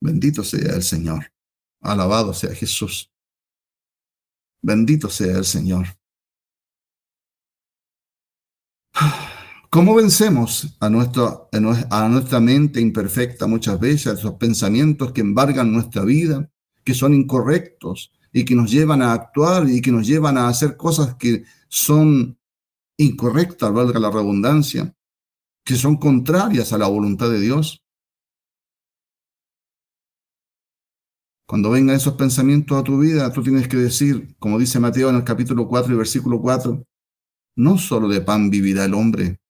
Bendito 0.00 0.44
sea 0.44 0.76
el 0.76 0.84
Señor. 0.84 1.32
Alabado 1.80 2.32
sea 2.32 2.54
Jesús. 2.54 3.10
Bendito 4.62 5.10
sea 5.10 5.36
el 5.36 5.44
Señor. 5.44 5.86
¿Cómo 9.68 9.96
vencemos 9.96 10.76
a 10.78 10.88
nuestra, 10.88 11.48
a 11.90 12.08
nuestra 12.08 12.40
mente 12.40 12.80
imperfecta 12.80 13.48
muchas 13.48 13.80
veces, 13.80 14.06
a 14.06 14.12
esos 14.12 14.34
pensamientos 14.34 15.12
que 15.12 15.20
embargan 15.20 15.72
nuestra 15.72 16.04
vida, 16.04 16.50
que 16.84 16.94
son 16.94 17.14
incorrectos 17.14 18.12
y 18.32 18.44
que 18.44 18.54
nos 18.54 18.70
llevan 18.70 19.02
a 19.02 19.12
actuar 19.12 19.68
y 19.68 19.80
que 19.80 19.92
nos 19.92 20.06
llevan 20.06 20.38
a 20.38 20.48
hacer 20.48 20.76
cosas 20.76 21.14
que 21.16 21.44
son 21.68 22.38
incorrectas, 22.96 23.72
valga 23.72 23.98
la 23.98 24.10
redundancia, 24.10 24.94
que 25.64 25.74
son 25.74 25.96
contrarias 25.96 26.72
a 26.72 26.78
la 26.78 26.88
voluntad 26.88 27.30
de 27.30 27.40
Dios? 27.40 27.82
Cuando 31.46 31.70
vengan 31.70 31.96
esos 31.96 32.14
pensamientos 32.14 32.78
a 32.78 32.84
tu 32.84 33.00
vida, 33.00 33.32
tú 33.32 33.42
tienes 33.42 33.66
que 33.66 33.76
decir, 33.76 34.36
como 34.38 34.56
dice 34.56 34.78
Mateo 34.78 35.10
en 35.10 35.16
el 35.16 35.24
capítulo 35.24 35.66
4 35.66 35.92
y 35.92 35.96
versículo 35.96 36.40
4, 36.40 36.84
no 37.56 37.76
solo 37.76 38.08
de 38.08 38.20
pan 38.20 38.50
vivirá 38.50 38.84
el 38.84 38.94
hombre. 38.94 39.40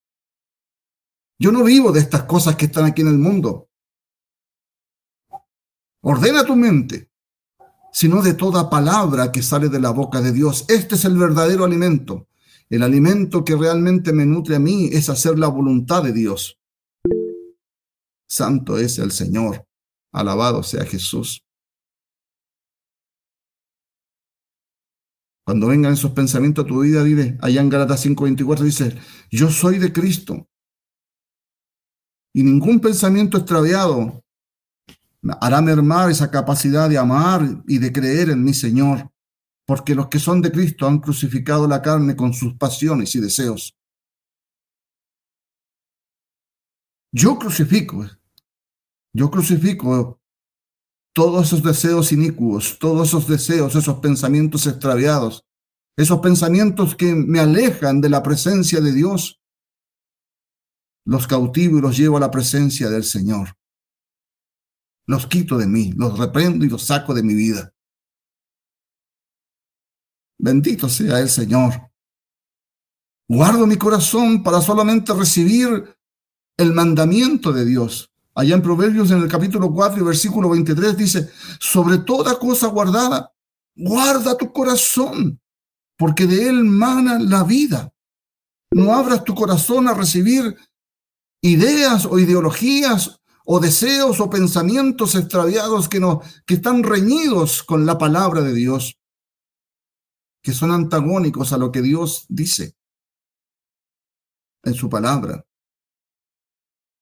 Yo 1.37 1.51
no 1.51 1.63
vivo 1.63 1.91
de 1.91 1.99
estas 1.99 2.23
cosas 2.23 2.55
que 2.55 2.65
están 2.65 2.85
aquí 2.85 3.01
en 3.01 3.09
el 3.09 3.19
mundo. 3.19 3.69
Ordena 6.01 6.43
tu 6.43 6.55
mente, 6.55 7.10
sino 7.91 8.21
de 8.21 8.33
toda 8.33 8.69
palabra 8.69 9.31
que 9.31 9.41
sale 9.41 9.69
de 9.69 9.79
la 9.79 9.91
boca 9.91 10.21
de 10.21 10.31
Dios. 10.31 10.65
Este 10.69 10.95
es 10.95 11.05
el 11.05 11.17
verdadero 11.17 11.65
alimento. 11.65 12.27
El 12.69 12.83
alimento 12.83 13.43
que 13.43 13.55
realmente 13.55 14.13
me 14.13 14.25
nutre 14.25 14.55
a 14.55 14.59
mí 14.59 14.89
es 14.93 15.09
hacer 15.09 15.37
la 15.37 15.47
voluntad 15.47 16.03
de 16.03 16.13
Dios. 16.13 16.57
Santo 18.27 18.77
es 18.77 18.97
el 18.97 19.11
Señor. 19.11 19.67
Alabado 20.13 20.63
sea 20.63 20.85
Jesús. 20.85 21.43
Cuando 25.45 25.67
vengan 25.67 25.93
esos 25.93 26.11
pensamientos 26.11 26.63
a 26.63 26.67
tu 26.67 26.79
vida, 26.79 27.03
dile, 27.03 27.37
allá 27.41 27.59
en 27.59 27.69
Galatas 27.69 28.05
5:24 28.05 28.63
dice, 28.63 28.97
yo 29.29 29.49
soy 29.49 29.79
de 29.79 29.91
Cristo. 29.91 30.47
Y 32.33 32.43
ningún 32.43 32.79
pensamiento 32.79 33.37
extraviado 33.37 34.23
hará 35.39 35.61
mermar 35.61 36.09
esa 36.09 36.31
capacidad 36.31 36.89
de 36.89 36.97
amar 36.97 37.63
y 37.67 37.77
de 37.77 37.91
creer 37.91 38.29
en 38.29 38.43
mi 38.43 38.53
Señor, 38.53 39.11
porque 39.65 39.95
los 39.95 40.07
que 40.07 40.19
son 40.19 40.41
de 40.41 40.51
Cristo 40.51 40.87
han 40.87 40.99
crucificado 40.99 41.67
la 41.67 41.81
carne 41.81 42.15
con 42.15 42.33
sus 42.33 42.55
pasiones 42.55 43.15
y 43.15 43.19
deseos. 43.19 43.77
Yo 47.13 47.37
crucifico, 47.37 48.05
yo 49.13 49.29
crucifico 49.29 50.21
todos 51.13 51.47
esos 51.47 51.61
deseos 51.61 52.11
inicuos, 52.11 52.79
todos 52.79 53.09
esos 53.09 53.27
deseos, 53.27 53.75
esos 53.75 53.99
pensamientos 53.99 54.65
extraviados, 54.65 55.45
esos 55.97 56.19
pensamientos 56.19 56.95
que 56.95 57.13
me 57.13 57.39
alejan 57.39 57.99
de 57.99 58.09
la 58.09 58.23
presencia 58.23 58.79
de 58.79 58.93
Dios, 58.93 59.41
los 61.05 61.27
cautivo 61.27 61.79
y 61.79 61.81
los 61.81 61.97
llevo 61.97 62.17
a 62.17 62.21
la 62.21 62.31
presencia 62.31 62.89
del 62.89 63.03
Señor. 63.03 63.57
Los 65.11 65.27
quito 65.27 65.57
de 65.57 65.67
mí, 65.67 65.91
los 65.97 66.17
reprendo 66.17 66.63
y 66.63 66.69
los 66.69 66.83
saco 66.83 67.13
de 67.13 67.21
mi 67.21 67.33
vida. 67.33 67.73
Bendito 70.39 70.87
sea 70.87 71.19
el 71.19 71.27
Señor. 71.27 71.91
Guardo 73.27 73.67
mi 73.67 73.75
corazón 73.75 74.41
para 74.41 74.61
solamente 74.61 75.13
recibir 75.13 75.97
el 76.55 76.71
mandamiento 76.71 77.51
de 77.51 77.65
Dios. 77.65 78.09
Allá 78.35 78.55
en 78.55 78.61
Proverbios 78.61 79.11
en 79.11 79.21
el 79.21 79.27
capítulo 79.27 79.73
4 79.73 79.99
y 79.99 80.05
versículo 80.05 80.49
23 80.49 80.95
dice, 80.95 81.29
sobre 81.59 81.97
toda 81.97 82.39
cosa 82.39 82.67
guardada, 82.67 83.33
guarda 83.75 84.37
tu 84.37 84.53
corazón, 84.53 85.41
porque 85.97 86.25
de 86.25 86.47
él 86.47 86.63
mana 86.63 87.19
la 87.19 87.43
vida. 87.43 87.93
No 88.71 88.95
abras 88.95 89.25
tu 89.25 89.35
corazón 89.35 89.89
a 89.89 89.93
recibir 89.93 90.55
ideas 91.41 92.05
o 92.05 92.17
ideologías 92.17 93.20
o 93.45 93.59
deseos 93.59 94.19
o 94.19 94.29
pensamientos 94.29 95.15
extraviados 95.15 95.89
que, 95.89 95.99
no, 95.99 96.21
que 96.45 96.55
están 96.55 96.83
reñidos 96.83 97.63
con 97.63 97.85
la 97.85 97.97
palabra 97.97 98.41
de 98.41 98.53
Dios, 98.53 98.99
que 100.43 100.53
son 100.53 100.71
antagónicos 100.71 101.53
a 101.53 101.57
lo 101.57 101.71
que 101.71 101.81
Dios 101.81 102.25
dice 102.29 102.75
en 104.63 104.73
su 104.73 104.89
palabra, 104.89 105.45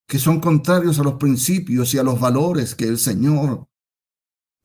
que 0.08 0.18
son 0.18 0.40
contrarios 0.40 1.00
a 1.00 1.04
los 1.04 1.16
principios 1.16 1.94
y 1.94 2.00
a 2.00 2.04
los 2.04 2.20
valores 2.20 2.74
que 2.76 2.86
el 2.86 2.98
Señor 2.98 3.70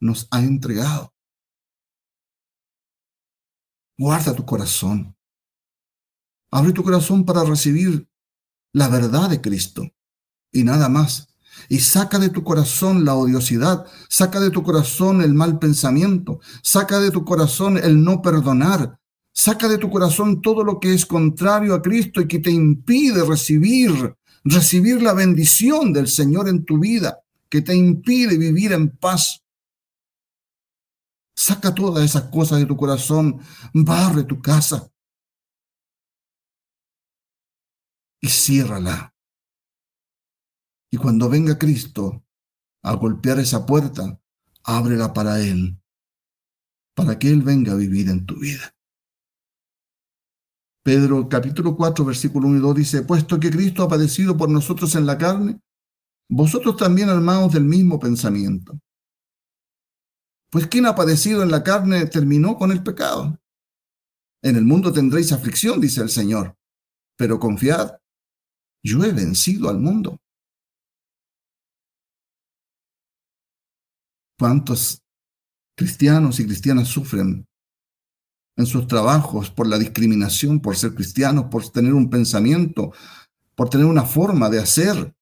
nos 0.01 0.29
ha 0.31 0.41
entregado. 0.41 1.13
Guarda 3.99 4.35
tu 4.35 4.45
corazón. 4.45 5.17
Abre 6.51 6.73
tu 6.73 6.83
corazón 6.83 7.25
para 7.25 7.45
recibir 7.45 8.09
la 8.73 8.89
verdad 8.89 9.29
de 9.31 9.41
Cristo 9.41 9.83
y 10.53 10.65
nada 10.65 10.89
más 10.89 11.34
y 11.69 11.81
saca 11.81 12.19
de 12.19 12.29
tu 12.29 12.43
corazón 12.43 13.05
la 13.05 13.15
odiosidad, 13.15 13.87
saca 14.09 14.41
de 14.41 14.51
tu 14.51 14.63
corazón 14.63 15.23
el 15.23 15.35
mal 15.35 15.59
pensamiento, 15.59 16.41
saca 16.63 17.01
de 17.01 17.11
tu 17.11 17.25
corazón 17.25 17.79
el 17.79 18.03
no 18.03 18.23
perdonar, 18.23 18.99
saca 19.33 19.69
de 19.69 19.79
tu 19.79 19.91
corazón 19.91 20.41
todo 20.41 20.65
lo 20.65 20.79
que 20.79 20.95
es 20.95 21.07
contrario 21.07 21.75
a 21.75 21.83
Cristo 21.83 22.21
y 22.21 22.29
que 22.29 22.39
te 22.39 22.51
impide 22.51 23.25
recibir, 23.25 24.15
recibir 24.45 25.03
la 25.03 25.13
bendición 25.13 25.93
del 25.93 26.09
Señor 26.09 26.49
en 26.49 26.65
tu 26.65 26.79
vida, 26.79 27.21
que 27.49 27.63
te 27.63 27.75
impide 27.75 28.39
vivir 28.39 28.73
en 28.73 28.97
paz. 28.97 29.43
Saca 31.37 31.75
todas 31.75 32.05
esas 32.05 32.25
cosas 32.25 32.61
de 32.61 32.67
tu 32.67 32.77
corazón, 32.77 33.41
barre 33.73 34.23
tu 34.25 34.41
casa 34.41 34.89
y 38.21 38.29
ciérrala. 38.29 39.14
Y 40.95 40.97
cuando 40.97 41.29
venga 41.29 41.59
Cristo 41.59 42.25
a 42.85 42.95
golpear 42.95 43.41
esa 43.41 43.67
puerta, 43.67 44.21
ábrela 44.63 45.13
para 45.13 45.41
Él, 45.41 45.77
para 46.95 47.19
que 47.19 47.31
Él 47.31 47.43
venga 47.43 47.73
a 47.73 47.75
vivir 47.75 48.09
en 48.11 48.25
tu 48.25 48.39
vida. 48.39 48.77
Pedro 50.85 51.29
capítulo 51.29 51.75
4, 51.77 52.05
versículo 52.05 52.47
1 52.47 52.59
y 52.59 52.61
2 52.61 52.77
dice, 52.77 53.03
puesto 53.03 53.41
que 53.41 53.51
Cristo 53.51 53.83
ha 53.83 53.89
padecido 53.89 54.37
por 54.37 54.49
nosotros 54.49 54.95
en 54.95 55.05
la 55.05 55.19
carne, 55.19 55.61
vosotros 56.29 56.77
también 56.77 57.09
armados 57.09 57.53
del 57.53 57.65
mismo 57.65 57.99
pensamiento. 57.99 58.79
Pues 60.49 60.69
quien 60.69 60.87
ha 60.87 60.95
padecido 60.95 61.43
en 61.43 61.51
la 61.51 61.65
carne 61.65 62.07
terminó 62.07 62.57
con 62.57 62.71
el 62.71 62.85
pecado. 62.85 63.37
En 64.45 64.55
el 64.55 64.65
mundo 64.65 64.93
tendréis 64.93 65.33
aflicción, 65.33 65.81
dice 65.81 66.03
el 66.03 66.09
Señor, 66.09 66.57
pero 67.17 67.41
confiad, 67.41 67.97
yo 68.81 69.03
he 69.03 69.11
vencido 69.11 69.69
al 69.69 69.81
mundo. 69.81 70.21
¿Cuántos 74.39 75.03
cristianos 75.77 76.41
y 76.41 76.47
cristianas 76.47 76.89
sufren 76.89 77.47
en 78.57 78.67
sus 78.67 78.87
trabajos 78.87 79.51
por 79.51 79.67
la 79.67 79.79
discriminación, 79.79 80.61
por 80.61 80.77
ser 80.77 80.95
cristianos, 80.95 81.47
por 81.51 81.69
tener 81.71 81.93
un 81.93 82.09
pensamiento, 82.09 82.93
por 83.55 83.69
tener 83.69 83.87
una 83.87 84.05
forma 84.05 84.49
de 84.49 84.61
hacer, 84.61 85.15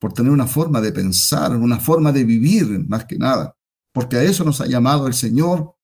por 0.00 0.12
tener 0.12 0.32
una 0.32 0.46
forma 0.46 0.80
de 0.80 0.92
pensar, 0.92 1.54
una 1.56 1.78
forma 1.78 2.10
de 2.12 2.24
vivir, 2.24 2.86
más 2.88 3.04
que 3.04 3.18
nada, 3.18 3.56
porque 3.92 4.16
a 4.16 4.22
eso 4.22 4.44
nos 4.44 4.60
ha 4.60 4.66
llamado 4.66 5.06
el 5.06 5.14
Señor, 5.14 5.76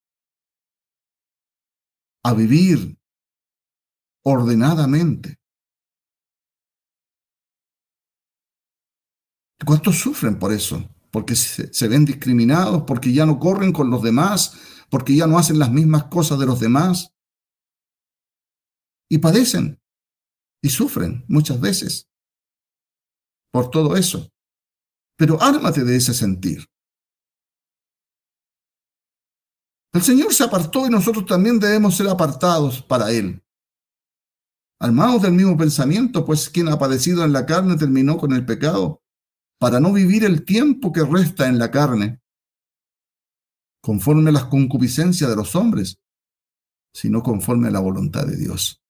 a 2.25 2.35
vivir 2.35 2.99
ordenadamente. 4.25 5.39
¿Cuántos 9.65 9.99
sufren 9.99 10.39
por 10.39 10.53
eso? 10.53 10.96
Porque 11.11 11.37
se, 11.37 11.89
ven 11.89 12.05
discriminados, 12.05 12.83
porque 12.87 13.13
ya 13.13 13.27
no 13.27 13.39
corren 13.39 13.73
con 13.73 13.91
los 13.91 14.03
demás, 14.03 14.59
porque 14.91 15.15
ya 15.15 15.27
no 15.27 15.39
hacen 15.39 15.59
las 15.59 15.71
mismas 15.71 16.05
cosas 16.05 16.39
de 16.39 16.47
los 16.47 16.61
demás. 16.61 17.15
Y 19.09 19.19
padecen 19.19 19.81
y 20.63 20.69
sufren 20.69 21.25
muchas 21.29 21.61
veces 21.61 22.11
por 23.53 23.71
todo 23.71 23.97
eso. 23.97 24.31
Pero 25.17 25.41
ármate 25.41 25.85
de 25.85 25.97
ese 25.97 26.13
sentir. 26.13 26.67
El 29.93 30.03
Señor 30.03 30.35
se 30.35 30.45
apartó 30.45 30.87
y 30.87 30.91
nosotros 30.91 31.25
también 31.25 31.59
debemos 31.59 31.97
ser 31.97 32.09
apartados 32.09 32.83
para 32.83 33.11
Él. 33.11 33.43
Armados 34.79 35.23
del 35.23 35.33
mismo 35.33 35.57
pensamiento, 35.57 36.27
pues 36.27 36.51
quien 36.51 36.69
ha 36.69 36.79
padecido 36.79 37.25
en 37.25 37.33
la 37.33 37.47
carne 37.47 37.79
terminó 37.79 38.19
con 38.19 38.33
el 38.33 38.45
pecado, 38.45 39.03
para 39.59 39.81
no 39.81 39.93
vivir 39.93 40.25
el 40.25 40.45
tiempo 40.45 40.93
que 40.93 41.05
resta 41.05 41.49
en 41.49 41.59
la 41.59 41.71
carne, 41.71 42.21
conforme 43.83 44.31
a 44.31 44.33
las 44.33 44.45
concupiscencias 44.47 45.31
de 45.31 45.37
los 45.37 45.55
hombres, 45.55 45.99
sino 46.93 47.23
conforme 47.23 47.69
a 47.69 47.71
la 47.71 47.81
voluntad 47.81 48.27
de 48.27 48.37
Dios. 48.37 48.83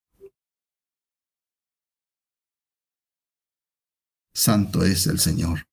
Santo 4.34 4.84
es 4.84 5.06
el 5.06 5.18
Señor. 5.18 5.66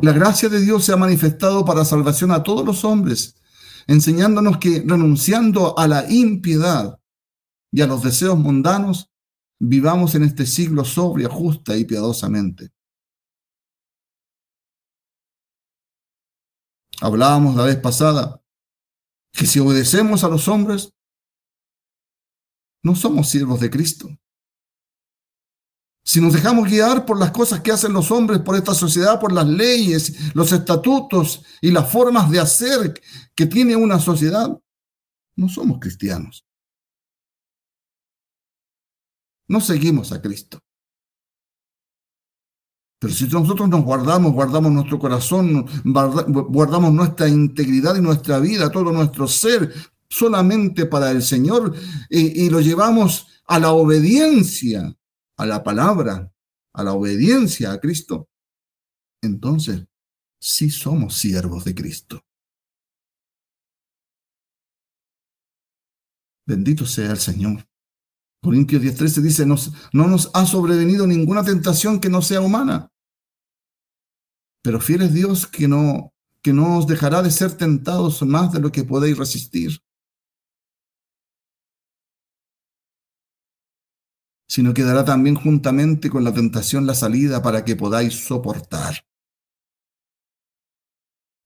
La 0.00 0.12
gracia 0.12 0.48
de 0.48 0.60
Dios 0.60 0.84
se 0.84 0.92
ha 0.92 0.96
manifestado 0.96 1.64
para 1.64 1.84
salvación 1.84 2.30
a 2.30 2.42
todos 2.42 2.64
los 2.64 2.84
hombres, 2.84 3.34
enseñándonos 3.86 4.58
que 4.58 4.82
renunciando 4.86 5.78
a 5.78 5.88
la 5.88 6.10
impiedad 6.10 7.00
y 7.72 7.80
a 7.80 7.86
los 7.86 8.02
deseos 8.02 8.38
mundanos, 8.38 9.10
vivamos 9.58 10.14
en 10.14 10.24
este 10.24 10.46
siglo 10.46 10.84
sobria, 10.84 11.28
justa 11.28 11.76
y 11.76 11.84
piadosamente. 11.84 12.70
Hablábamos 17.00 17.54
la 17.54 17.64
vez 17.64 17.76
pasada 17.76 18.42
que 19.32 19.46
si 19.46 19.60
obedecemos 19.60 20.24
a 20.24 20.28
los 20.28 20.48
hombres, 20.48 20.92
no 22.82 22.94
somos 22.94 23.28
siervos 23.28 23.60
de 23.60 23.70
Cristo. 23.70 24.08
Si 26.04 26.20
nos 26.20 26.32
dejamos 26.32 26.68
guiar 26.68 27.04
por 27.04 27.18
las 27.18 27.30
cosas 27.32 27.60
que 27.60 27.70
hacen 27.70 27.92
los 27.92 28.10
hombres, 28.10 28.40
por 28.40 28.56
esta 28.56 28.72
sociedad, 28.72 29.20
por 29.20 29.30
las 29.30 29.46
leyes, 29.46 30.34
los 30.34 30.50
estatutos 30.52 31.44
y 31.60 31.70
las 31.70 31.92
formas 31.92 32.30
de 32.30 32.40
hacer 32.40 32.98
que 33.34 33.46
tiene 33.46 33.76
una 33.76 33.98
sociedad, 33.98 34.58
no 35.36 35.48
somos 35.48 35.78
cristianos. 35.78 36.47
No 39.48 39.60
seguimos 39.60 40.12
a 40.12 40.20
Cristo. 40.20 40.60
Pero 43.00 43.14
si 43.14 43.26
nosotros 43.28 43.68
nos 43.68 43.84
guardamos, 43.84 44.32
guardamos 44.32 44.72
nuestro 44.72 44.98
corazón, 44.98 45.66
guardamos 45.84 46.92
nuestra 46.92 47.28
integridad 47.28 47.96
y 47.96 48.00
nuestra 48.00 48.40
vida, 48.40 48.70
todo 48.70 48.90
nuestro 48.90 49.28
ser, 49.28 49.72
solamente 50.08 50.86
para 50.86 51.10
el 51.10 51.22
Señor, 51.22 51.74
y, 52.10 52.50
lo 52.50 52.60
llevamos 52.60 53.28
a 53.46 53.60
la 53.60 53.72
obediencia, 53.72 54.96
a 55.36 55.46
la 55.46 55.62
palabra, 55.62 56.32
a 56.72 56.82
la 56.82 56.92
obediencia 56.92 57.72
a 57.72 57.78
Cristo, 57.78 58.28
entonces 59.22 59.84
sí 60.40 60.70
somos 60.70 61.14
siervos 61.14 61.64
de 61.64 61.74
Cristo. 61.74 62.24
Bendito 66.46 66.86
sea 66.86 67.10
el 67.10 67.18
Señor. 67.18 67.67
Corintios 68.42 68.82
10:13 68.82 69.22
dice, 69.22 69.46
no 69.46 70.08
nos 70.08 70.30
ha 70.34 70.46
sobrevenido 70.46 71.06
ninguna 71.06 71.44
tentación 71.44 72.00
que 72.00 72.08
no 72.08 72.22
sea 72.22 72.40
humana. 72.40 72.90
Pero 74.62 74.80
fiel 74.80 75.02
es 75.02 75.12
Dios 75.12 75.46
que 75.46 75.68
no, 75.68 76.12
que 76.42 76.52
no 76.52 76.78
os 76.78 76.86
dejará 76.86 77.22
de 77.22 77.30
ser 77.30 77.56
tentados 77.56 78.22
más 78.22 78.52
de 78.52 78.60
lo 78.60 78.70
que 78.70 78.84
podéis 78.84 79.18
resistir. 79.18 79.80
sino 84.50 84.72
que 84.72 84.82
dará 84.82 85.04
también 85.04 85.36
juntamente 85.36 86.08
con 86.08 86.24
la 86.24 86.32
tentación 86.32 86.86
la 86.86 86.94
salida 86.94 87.42
para 87.42 87.64
que 87.64 87.76
podáis 87.76 88.14
soportar. 88.26 89.06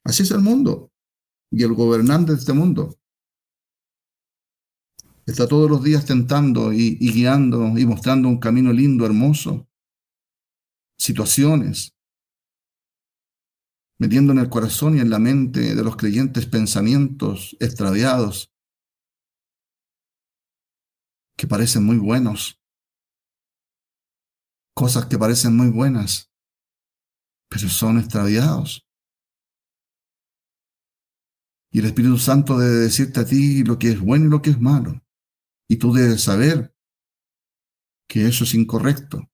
Así 0.04 0.22
es 0.22 0.30
el 0.30 0.40
mundo 0.40 0.92
y 1.50 1.64
el 1.64 1.74
gobernante 1.74 2.32
de 2.32 2.38
este 2.38 2.52
mundo 2.52 2.96
está 5.26 5.46
todos 5.46 5.70
los 5.70 5.82
días 5.82 6.04
tentando 6.04 6.72
y, 6.72 6.96
guiando 6.98 7.78
y 7.78 7.86
mostrando 7.86 8.28
un 8.28 8.38
camino 8.38 8.72
lindo, 8.72 9.06
hermoso, 9.06 9.68
situaciones, 10.98 11.94
metiendo 13.98 14.32
en 14.32 14.38
el 14.38 14.48
corazón 14.48 14.96
y 14.96 15.00
en 15.00 15.10
la 15.10 15.18
mente 15.18 15.74
de 15.74 15.84
los 15.84 15.96
creyentes 15.96 16.46
pensamientos 16.46 17.56
extraviados. 17.60 18.50
Que 21.36 21.46
parecen 21.46 21.84
muy 21.84 21.96
buenos, 21.96 22.60
cosas 24.74 25.06
que 25.06 25.18
parecen 25.18 25.56
muy 25.56 25.70
buenas, 25.70 26.30
pero 27.48 27.68
son 27.68 27.98
extraviados. 27.98 28.86
Y 31.72 31.78
el 31.78 31.86
Espíritu 31.86 32.18
Santo 32.18 32.58
debe 32.58 32.76
decirte 32.76 33.20
a 33.20 33.24
ti 33.24 33.64
lo 33.64 33.78
que 33.78 33.90
es 33.92 34.00
bueno 34.00 34.26
y 34.26 34.28
lo 34.28 34.42
que 34.42 34.50
es 34.50 34.60
malo. 34.60 35.02
Y 35.72 35.76
tú 35.76 35.90
debes 35.94 36.24
saber 36.24 36.76
que 38.06 38.26
eso 38.26 38.44
es 38.44 38.52
incorrecto. 38.52 39.26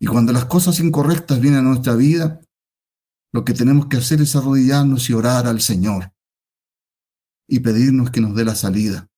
Y 0.00 0.06
cuando 0.08 0.32
las 0.32 0.46
cosas 0.46 0.80
incorrectas 0.80 1.40
vienen 1.40 1.60
a 1.60 1.68
nuestra 1.68 1.94
vida, 1.94 2.40
lo 3.32 3.44
que 3.44 3.54
tenemos 3.54 3.86
que 3.86 3.98
hacer 3.98 4.20
es 4.20 4.34
arrodillarnos 4.34 5.08
y 5.08 5.12
orar 5.12 5.46
al 5.46 5.60
Señor 5.60 6.12
y 7.48 7.60
pedirnos 7.60 8.10
que 8.10 8.20
nos 8.20 8.34
dé 8.34 8.44
la 8.44 8.56
salida. 8.56 9.08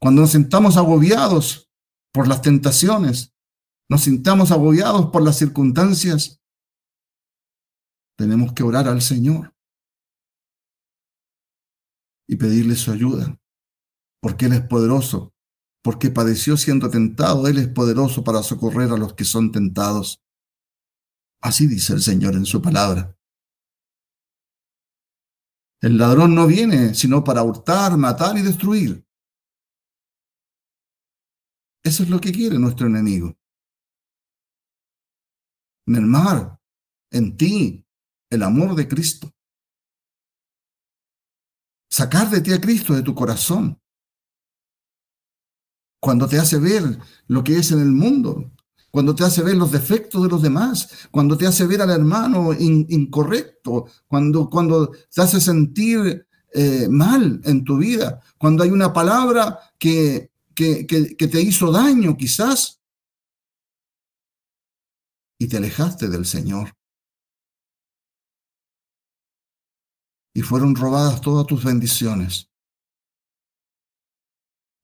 Cuando 0.00 0.22
nos 0.22 0.30
sentamos 0.30 0.78
agobiados 0.78 1.70
por 2.14 2.26
las 2.26 2.40
tentaciones, 2.40 3.34
nos 3.90 4.04
sintamos 4.04 4.52
agobiados 4.52 5.10
por 5.10 5.20
las 5.20 5.36
circunstancias, 5.36 6.40
tenemos 8.16 8.54
que 8.54 8.62
orar 8.62 8.88
al 8.88 9.02
Señor 9.02 9.53
y 12.28 12.36
pedirle 12.36 12.74
su 12.74 12.90
ayuda, 12.90 13.38
porque 14.20 14.46
Él 14.46 14.52
es 14.54 14.62
poderoso, 14.62 15.34
porque 15.82 16.10
padeció 16.10 16.56
siendo 16.56 16.90
tentado, 16.90 17.46
Él 17.46 17.58
es 17.58 17.68
poderoso 17.68 18.24
para 18.24 18.42
socorrer 18.42 18.90
a 18.90 18.96
los 18.96 19.14
que 19.14 19.24
son 19.24 19.52
tentados. 19.52 20.22
Así 21.42 21.66
dice 21.66 21.92
el 21.92 22.00
Señor 22.00 22.34
en 22.34 22.46
su 22.46 22.62
palabra. 22.62 23.16
El 25.82 25.98
ladrón 25.98 26.34
no 26.34 26.46
viene 26.46 26.94
sino 26.94 27.22
para 27.22 27.42
hurtar, 27.42 27.98
matar 27.98 28.38
y 28.38 28.42
destruir. 28.42 29.06
Eso 31.82 32.02
es 32.02 32.08
lo 32.08 32.18
que 32.18 32.32
quiere 32.32 32.58
nuestro 32.58 32.86
enemigo. 32.86 33.36
Mermar 35.86 36.58
en 37.10 37.36
ti 37.36 37.86
el 38.30 38.42
amor 38.42 38.74
de 38.74 38.88
Cristo 38.88 39.33
sacar 41.94 42.28
de 42.28 42.40
ti 42.40 42.52
a 42.52 42.60
Cristo 42.60 42.92
de 42.92 43.02
tu 43.02 43.14
corazón. 43.14 43.80
Cuando 46.00 46.26
te 46.26 46.40
hace 46.40 46.58
ver 46.58 46.82
lo 47.28 47.44
que 47.44 47.56
es 47.56 47.70
en 47.70 47.78
el 47.78 47.92
mundo, 47.92 48.50
cuando 48.90 49.14
te 49.14 49.22
hace 49.22 49.44
ver 49.44 49.56
los 49.56 49.70
defectos 49.70 50.24
de 50.24 50.28
los 50.28 50.42
demás, 50.42 51.08
cuando 51.12 51.38
te 51.38 51.46
hace 51.46 51.64
ver 51.66 51.82
al 51.82 51.90
hermano 51.90 52.52
incorrecto, 52.52 53.86
cuando, 54.08 54.50
cuando 54.50 54.90
te 54.90 55.22
hace 55.22 55.40
sentir 55.40 56.26
eh, 56.52 56.88
mal 56.90 57.40
en 57.44 57.62
tu 57.62 57.78
vida, 57.78 58.20
cuando 58.38 58.64
hay 58.64 58.70
una 58.70 58.92
palabra 58.92 59.60
que, 59.78 60.32
que, 60.52 60.86
que 60.86 61.28
te 61.28 61.40
hizo 61.40 61.70
daño 61.70 62.16
quizás 62.16 62.80
y 65.38 65.46
te 65.46 65.58
alejaste 65.58 66.08
del 66.08 66.26
Señor. 66.26 66.74
Y 70.34 70.42
fueron 70.42 70.74
robadas 70.74 71.20
todas 71.20 71.46
tus 71.46 71.64
bendiciones. 71.64 72.50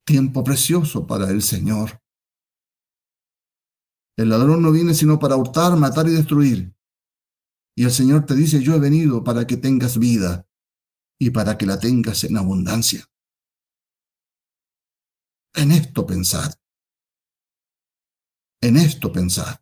Tiempo 0.07 0.44
precioso 0.44 1.07
para 1.07 1.28
el 1.30 1.42
Señor. 1.42 2.01
El 4.16 4.28
ladrón 4.28 4.62
no 4.62 4.70
viene 4.70 4.94
sino 4.94 5.18
para 5.18 5.36
hurtar, 5.36 5.76
matar 5.76 6.07
y 6.07 6.12
destruir. 6.12 6.74
Y 7.76 7.84
el 7.84 7.90
Señor 7.90 8.26
te 8.26 8.34
dice, 8.34 8.62
yo 8.62 8.74
he 8.74 8.78
venido 8.78 9.24
para 9.24 9.46
que 9.46 9.57
tengas 9.57 9.98
vida 9.98 10.46
y 11.18 11.30
para 11.30 11.57
que 11.57 11.66
la 11.66 11.78
tengas 11.78 12.24
en 12.24 12.36
abundancia. 12.36 13.05
En 15.55 15.72
esto 15.72 16.07
pensad. 16.07 16.53
En 18.61 18.76
esto 18.76 19.12
pensad. 19.12 19.57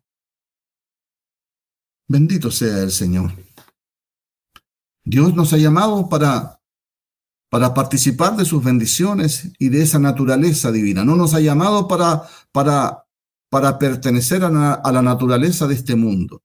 Bendito 2.07 2.51
sea 2.51 2.83
el 2.83 2.91
Señor. 2.91 3.31
Dios 5.09 5.33
nos 5.33 5.53
ha 5.53 5.57
llamado 5.57 6.07
para, 6.07 6.61
para 7.49 7.73
participar 7.73 8.37
de 8.37 8.45
sus 8.45 8.63
bendiciones 8.63 9.51
y 9.57 9.69
de 9.69 9.81
esa 9.81 9.97
naturaleza 9.97 10.71
divina. 10.71 11.03
No 11.03 11.15
nos 11.15 11.33
ha 11.33 11.39
llamado 11.39 11.87
para, 11.87 12.29
para, 12.51 13.07
para 13.49 13.79
pertenecer 13.79 14.43
a, 14.43 14.51
la 14.51 15.01
naturaleza 15.01 15.65
de 15.65 15.73
este 15.73 15.95
mundo. 15.95 16.43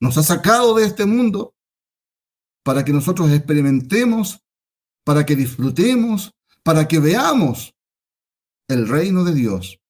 Nos 0.00 0.18
ha 0.18 0.24
sacado 0.24 0.74
de 0.74 0.84
este 0.84 1.06
mundo 1.06 1.54
para 2.64 2.84
que 2.84 2.92
nosotros 2.92 3.30
experimentemos, 3.30 4.44
para 5.04 5.24
que 5.24 5.36
disfrutemos, 5.36 6.34
para 6.64 6.88
que 6.88 6.98
veamos 6.98 7.72
el 8.68 8.88
reino 8.88 9.22
de 9.22 9.34
Dios. 9.34 9.80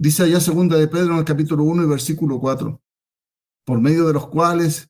Dice 0.00 0.22
allá 0.22 0.40
segunda 0.40 0.78
de 0.78 0.88
Pedro 0.88 1.12
en 1.12 1.18
el 1.18 1.24
capítulo 1.26 1.64
1 1.64 1.82
y 1.82 1.86
versículo 1.86 2.40
4, 2.40 2.80
por 3.66 3.80
medio 3.82 4.06
de 4.06 4.14
los 4.14 4.28
cuales 4.28 4.88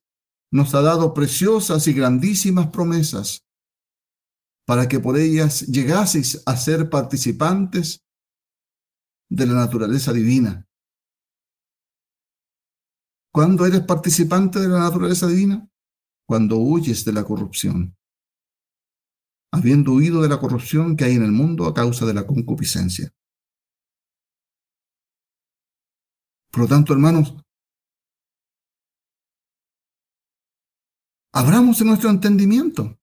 nos 0.51 0.75
ha 0.75 0.83
dado 0.83 1.13
preciosas 1.15 1.87
y 1.87 1.93
grandísimas 1.93 2.69
promesas, 2.69 3.47
para 4.67 4.89
que 4.89 5.01
por 5.01 5.19
ellas 5.19 5.67
llegaseis 5.67 6.43
a 6.47 6.57
ser 6.57 6.91
participantes 6.91 8.05
de 9.31 9.47
la 9.47 9.55
naturaleza 9.55 10.13
divina. 10.13 10.67
¿Cuándo 13.33 13.67
eres 13.67 13.83
participante 13.83 14.59
de 14.59 14.69
la 14.69 14.81
naturaleza 14.81 15.27
divina? 15.27 15.69
Cuando 16.27 16.57
huyes 16.57 17.05
de 17.05 17.13
la 17.13 17.25
corrupción, 17.25 17.97
habiendo 19.53 19.93
huido 19.93 20.23
de 20.23 20.29
la 20.29 20.41
corrupción 20.41 20.97
que 20.97 21.05
hay 21.05 21.15
en 21.15 21.23
el 21.23 21.33
mundo 21.33 21.67
a 21.67 21.75
causa 21.75 22.05
de 22.07 22.15
la 22.15 22.27
concupiscencia. 22.27 23.13
Por 26.51 26.63
lo 26.63 26.69
tanto, 26.69 26.93
hermanos, 26.93 27.35
abramos 31.33 31.81
en 31.81 31.89
nuestro 31.89 32.11
entendimiento. 32.11 32.99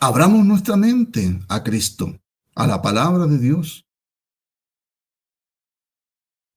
Abramos 0.00 0.44
nuestra 0.44 0.76
mente 0.76 1.40
a 1.48 1.62
Cristo, 1.62 2.20
a 2.54 2.66
la 2.66 2.82
palabra 2.82 3.26
de 3.26 3.38
Dios. 3.38 3.86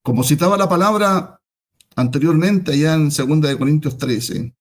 Como 0.02 0.24
citaba 0.24 0.56
la 0.56 0.68
palabra 0.68 1.40
anteriormente 1.94 2.72
allá 2.72 2.94
en 2.94 3.08
2 3.08 3.40
de 3.40 3.58
Corintios 3.58 3.96
13, 3.98 4.54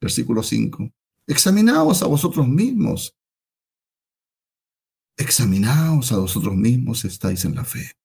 versículo 0.00 0.42
5. 0.42 0.90
Examinaos 1.26 2.02
a 2.02 2.06
vosotros 2.06 2.46
mismos. 2.46 3.14
Examinaos 5.16 6.12
a 6.12 6.18
vosotros 6.18 6.54
mismos 6.54 7.00
si 7.00 7.08
estáis 7.08 7.44
en 7.44 7.56
la 7.56 7.64
fe. 7.64 7.97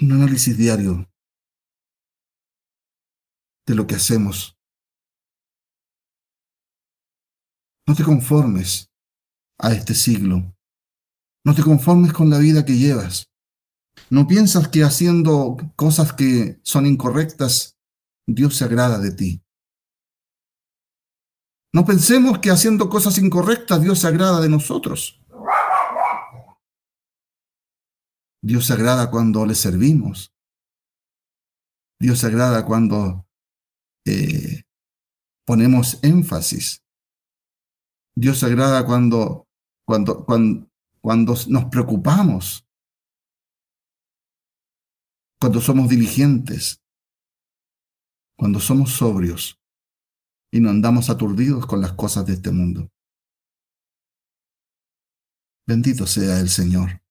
Un 0.00 0.12
análisis 0.12 0.56
diario 0.56 1.06
de 3.66 3.74
lo 3.74 3.86
que 3.86 3.96
hacemos. 3.96 4.56
No 7.86 7.94
te 7.94 8.02
conformes 8.04 8.90
a 9.58 9.72
este 9.72 9.94
siglo. 9.94 10.56
No 11.44 11.54
te 11.54 11.62
conformes 11.62 12.12
con 12.12 12.30
la 12.30 12.38
vida 12.38 12.64
que 12.64 12.76
llevas. 12.76 13.30
No 14.08 14.26
piensas 14.26 14.68
que 14.68 14.82
haciendo 14.84 15.56
cosas 15.76 16.12
que 16.12 16.60
son 16.62 16.86
incorrectas, 16.86 17.76
Dios 18.26 18.56
se 18.56 18.64
agrada 18.64 18.98
de 18.98 19.12
ti. 19.12 19.42
No 21.72 21.84
pensemos 21.84 22.38
que 22.38 22.50
haciendo 22.50 22.88
cosas 22.88 23.18
incorrectas, 23.18 23.82
Dios 23.82 24.00
se 24.00 24.08
agrada 24.08 24.40
de 24.40 24.48
nosotros. 24.48 25.19
Dios 28.42 28.66
se 28.66 28.72
agrada 28.72 29.10
cuando 29.10 29.44
le 29.44 29.54
servimos. 29.54 30.32
Dios 32.00 32.18
se 32.20 32.26
agrada 32.26 32.64
cuando 32.64 33.26
eh, 34.06 34.62
ponemos 35.46 36.02
énfasis. 36.02 36.82
Dios 38.16 38.38
se 38.38 38.46
agrada 38.46 38.86
cuando, 38.86 39.46
cuando, 39.86 40.24
cuando, 40.24 40.70
cuando 41.00 41.34
nos 41.48 41.64
preocupamos, 41.66 42.66
cuando 45.38 45.60
somos 45.60 45.88
diligentes, 45.88 46.82
cuando 48.36 48.58
somos 48.58 48.92
sobrios 48.92 49.60
y 50.50 50.60
no 50.60 50.70
andamos 50.70 51.10
aturdidos 51.10 51.66
con 51.66 51.80
las 51.80 51.92
cosas 51.92 52.26
de 52.26 52.34
este 52.34 52.50
mundo. 52.50 52.90
Bendito 55.66 56.06
sea 56.06 56.40
el 56.40 56.48
Señor. 56.48 57.02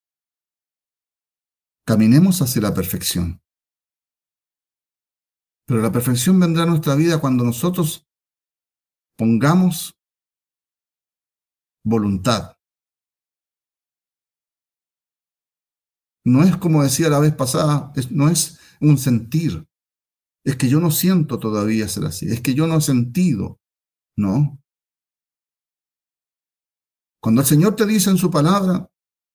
Caminemos 1.90 2.40
hacia 2.44 2.62
la 2.62 2.72
perfección. 2.72 3.42
Pero 5.66 5.82
la 5.82 5.92
perfección 5.92 6.40
vendrá 6.40 6.62
a 6.62 6.66
nuestra 6.68 6.94
vida 6.94 7.20
cuando 7.20 7.44
nosotros 7.44 8.08
pongamos 9.18 9.98
voluntad. 11.84 12.56
No 16.28 16.44
es 16.44 16.56
como 16.58 16.84
decía 16.84 17.10
la 17.10 17.18
vez 17.18 17.34
pasada, 17.34 17.92
no 18.12 18.30
es 18.30 18.60
un 18.80 19.00
sentir. 19.00 19.68
Es 20.46 20.58
que 20.58 20.70
yo 20.70 20.80
no 20.80 20.92
siento 20.92 21.40
todavía 21.40 21.88
ser 21.88 22.06
así. 22.06 22.28
Es 22.28 22.40
que 22.42 22.54
yo 22.54 22.68
no 22.68 22.78
he 22.78 22.82
sentido. 22.82 23.60
No. 24.16 24.62
Cuando 27.20 27.42
el 27.42 27.48
Señor 27.48 27.76
te 27.76 27.88
dice 27.88 28.12
en 28.12 28.18
su 28.18 28.30
palabra, 28.30 28.92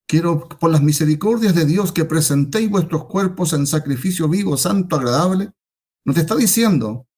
Quiero, 0.06 0.48
por 0.48 0.70
las 0.70 0.82
misericordias 0.82 1.54
de 1.54 1.64
Dios, 1.64 1.92
que 1.92 2.04
presentéis 2.04 2.70
vuestros 2.70 3.06
cuerpos 3.06 3.52
en 3.52 3.66
sacrificio 3.66 4.28
vivo, 4.28 4.56
santo, 4.56 4.96
agradable. 4.96 5.52
No 6.04 6.12
te 6.12 6.20
está 6.20 6.36
diciendo, 6.36 7.08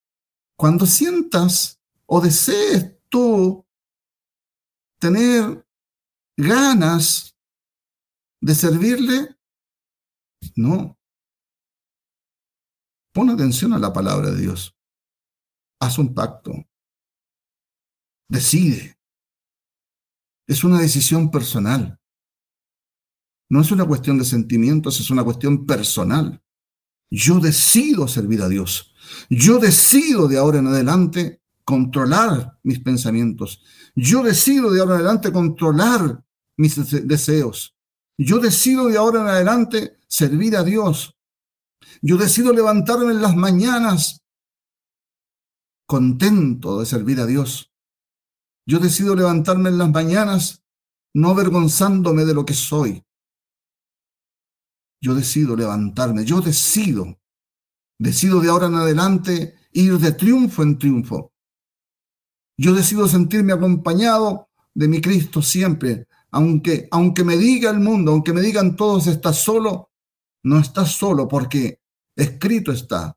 cuando 0.56 0.86
sientas 0.86 1.80
o 2.06 2.20
desees 2.20 2.96
tú 3.08 3.66
tener 4.98 5.66
ganas 6.36 7.36
de 8.40 8.54
servirle, 8.54 9.36
no. 10.54 10.98
Pon 13.12 13.30
atención 13.30 13.72
a 13.72 13.78
la 13.78 13.92
palabra 13.92 14.30
de 14.30 14.40
Dios. 14.40 14.76
Haz 15.80 15.98
un 15.98 16.14
pacto. 16.14 16.52
Decide. 18.28 18.98
Es 20.46 20.64
una 20.64 20.78
decisión 20.78 21.30
personal. 21.30 21.98
No 23.48 23.60
es 23.60 23.70
una 23.70 23.84
cuestión 23.84 24.18
de 24.18 24.24
sentimientos, 24.24 25.00
es 25.00 25.10
una 25.10 25.24
cuestión 25.24 25.66
personal. 25.66 26.42
Yo 27.10 27.38
decido 27.38 28.08
servir 28.08 28.42
a 28.42 28.48
Dios. 28.48 28.94
Yo 29.30 29.58
decido 29.58 30.26
de 30.26 30.38
ahora 30.38 30.58
en 30.58 30.66
adelante 30.66 31.40
controlar 31.64 32.58
mis 32.62 32.80
pensamientos. 32.80 33.62
Yo 33.94 34.22
decido 34.22 34.70
de 34.70 34.80
ahora 34.80 34.94
en 34.94 35.00
adelante 35.00 35.32
controlar 35.32 36.24
mis 36.56 36.76
deseos. 37.06 37.76
Yo 38.18 38.38
decido 38.38 38.86
de 38.88 38.96
ahora 38.96 39.20
en 39.20 39.28
adelante 39.28 39.98
servir 40.08 40.56
a 40.56 40.64
Dios. 40.64 41.16
Yo 42.02 42.16
decido 42.16 42.52
levantarme 42.52 43.12
en 43.12 43.22
las 43.22 43.36
mañanas 43.36 44.22
contento 45.86 46.80
de 46.80 46.86
servir 46.86 47.20
a 47.20 47.26
Dios. 47.26 47.72
Yo 48.66 48.80
decido 48.80 49.14
levantarme 49.14 49.68
en 49.68 49.78
las 49.78 49.90
mañanas 49.90 50.64
no 51.14 51.30
avergonzándome 51.30 52.24
de 52.24 52.34
lo 52.34 52.44
que 52.44 52.54
soy. 52.54 53.05
Yo 55.06 55.14
decido 55.14 55.54
levantarme, 55.54 56.24
yo 56.24 56.40
decido, 56.40 57.16
decido 57.96 58.40
de 58.40 58.48
ahora 58.48 58.66
en 58.66 58.74
adelante 58.74 59.54
ir 59.70 59.98
de 59.98 60.10
triunfo 60.10 60.64
en 60.64 60.78
triunfo. 60.78 61.32
Yo 62.58 62.74
decido 62.74 63.06
sentirme 63.06 63.52
acompañado 63.52 64.48
de 64.74 64.88
mi 64.88 65.00
Cristo 65.00 65.42
siempre, 65.42 66.08
aunque, 66.32 66.88
aunque 66.90 67.22
me 67.22 67.36
diga 67.36 67.70
el 67.70 67.78
mundo, 67.78 68.10
aunque 68.10 68.32
me 68.32 68.40
digan 68.40 68.74
todos 68.74 69.06
estás 69.06 69.38
solo, 69.38 69.92
no 70.42 70.58
estás 70.58 70.90
solo 70.90 71.28
porque 71.28 71.78
escrito 72.16 72.72
está, 72.72 73.16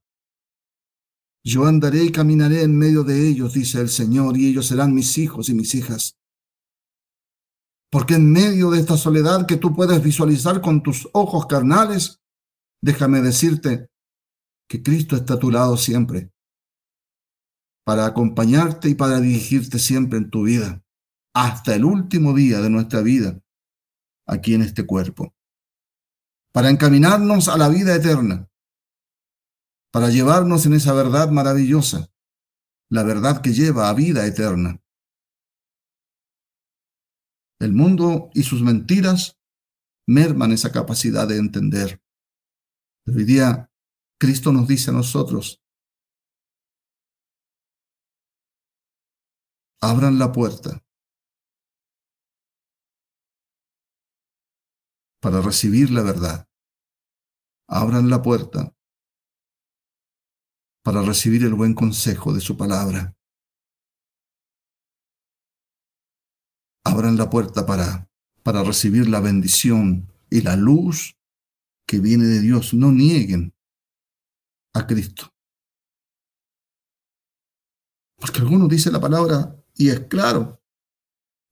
Yo 1.43 1.65
andaré 1.65 2.03
y 2.03 2.11
caminaré 2.11 2.61
en 2.61 2.77
medio 2.77 3.03
de 3.03 3.27
ellos, 3.27 3.55
dice 3.55 3.81
el 3.81 3.89
Señor, 3.89 4.37
y 4.37 4.47
ellos 4.47 4.67
serán 4.67 4.93
mis 4.93 5.17
hijos 5.17 5.49
y 5.49 5.55
mis 5.55 5.73
hijas. 5.73 6.18
Porque 7.91 8.15
en 8.15 8.31
medio 8.31 8.69
de 8.71 8.79
esta 8.79 8.97
soledad 8.97 9.45
que 9.47 9.57
tú 9.57 9.75
puedes 9.75 10.03
visualizar 10.03 10.61
con 10.61 10.83
tus 10.83 11.09
ojos 11.13 11.47
carnales, 11.47 12.21
déjame 12.81 13.21
decirte 13.21 13.89
que 14.67 14.83
Cristo 14.83 15.15
está 15.15 15.33
a 15.33 15.39
tu 15.39 15.49
lado 15.49 15.75
siempre, 15.77 16.31
para 17.83 18.05
acompañarte 18.05 18.89
y 18.89 18.95
para 18.95 19.19
dirigirte 19.19 19.79
siempre 19.79 20.19
en 20.19 20.29
tu 20.29 20.43
vida, 20.43 20.83
hasta 21.33 21.73
el 21.73 21.85
último 21.85 22.33
día 22.33 22.61
de 22.61 22.69
nuestra 22.69 23.01
vida, 23.01 23.41
aquí 24.27 24.53
en 24.53 24.61
este 24.61 24.85
cuerpo, 24.85 25.33
para 26.51 26.69
encaminarnos 26.69 27.47
a 27.47 27.57
la 27.57 27.69
vida 27.69 27.95
eterna, 27.95 28.47
para 29.91 30.09
llevarnos 30.09 30.67
en 30.67 30.73
esa 30.73 30.93
verdad 30.93 31.31
maravillosa, 31.31 32.11
la 32.91 33.01
verdad 33.01 33.41
que 33.41 33.53
lleva 33.53 33.89
a 33.89 33.93
vida 33.93 34.25
eterna. 34.27 34.79
El 37.59 37.73
mundo 37.73 38.29
y 38.33 38.43
sus 38.43 38.61
mentiras 38.61 39.37
merman 40.07 40.51
esa 40.51 40.71
capacidad 40.71 41.27
de 41.27 41.37
entender. 41.37 42.01
hoy 43.05 43.25
día 43.25 43.69
Cristo 44.19 44.51
nos 44.51 44.67
dice 44.67 44.91
a 44.91 44.93
nosotros, 44.93 45.61
abran 49.81 50.19
la 50.19 50.31
puerta 50.31 50.83
para 55.21 55.41
recibir 55.41 55.91
la 55.91 56.01
verdad. 56.01 56.47
Abran 57.67 58.09
la 58.09 58.21
puerta 58.21 58.73
para 60.83 61.01
recibir 61.03 61.43
el 61.43 61.53
buen 61.53 61.75
consejo 61.75 62.33
de 62.33 62.41
su 62.41 62.57
palabra. 62.57 63.15
Abran 66.83 67.17
la 67.17 67.29
puerta 67.29 67.65
para, 67.65 68.09
para 68.43 68.63
recibir 68.63 69.07
la 69.09 69.19
bendición 69.19 70.11
y 70.29 70.41
la 70.41 70.55
luz 70.55 71.17
que 71.85 71.99
viene 71.99 72.25
de 72.25 72.41
Dios. 72.41 72.73
No 72.73 72.91
nieguen 72.91 73.53
a 74.73 74.85
Cristo. 74.85 75.33
Porque 78.17 78.39
algunos 78.39 78.69
dicen 78.69 78.93
la 78.93 78.99
palabra 78.99 79.55
y 79.75 79.89
es 79.89 80.01
claro, 80.01 80.61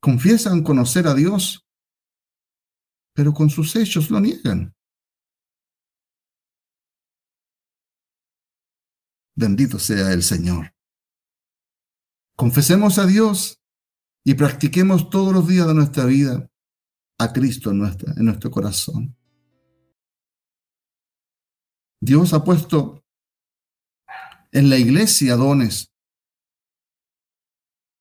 confiesan 0.01 0.63
conocer 0.63 1.07
a 1.07 1.13
Dios, 1.13 1.65
pero 3.13 3.34
con 3.34 3.49
sus 3.49 3.75
hechos 3.75 4.11
lo 4.11 4.19
niegan. 4.19 4.75
Bendito 9.36 9.80
sea 9.80 10.13
el 10.13 10.23
Señor. 10.23 10.73
Confesemos 12.36 12.97
a 12.97 13.05
Dios 13.05 13.61
y 14.28 14.34
practiquemos 14.34 15.09
todos 15.09 15.32
los 15.32 15.47
días 15.47 15.65
de 15.67 15.73
nuestra 15.73 16.03
vida 16.03 16.51
a 17.17 17.32
Cristo 17.32 17.71
en, 17.71 17.78
nuestra, 17.78 18.13
en 18.17 18.25
nuestro 18.25 18.51
corazón. 18.51 19.15
Dios 22.01 22.34
ha 22.34 22.43
puesto 22.43 23.05
en 24.51 24.69
la 24.69 24.78
iglesia 24.78 25.38
dones. 25.38 25.93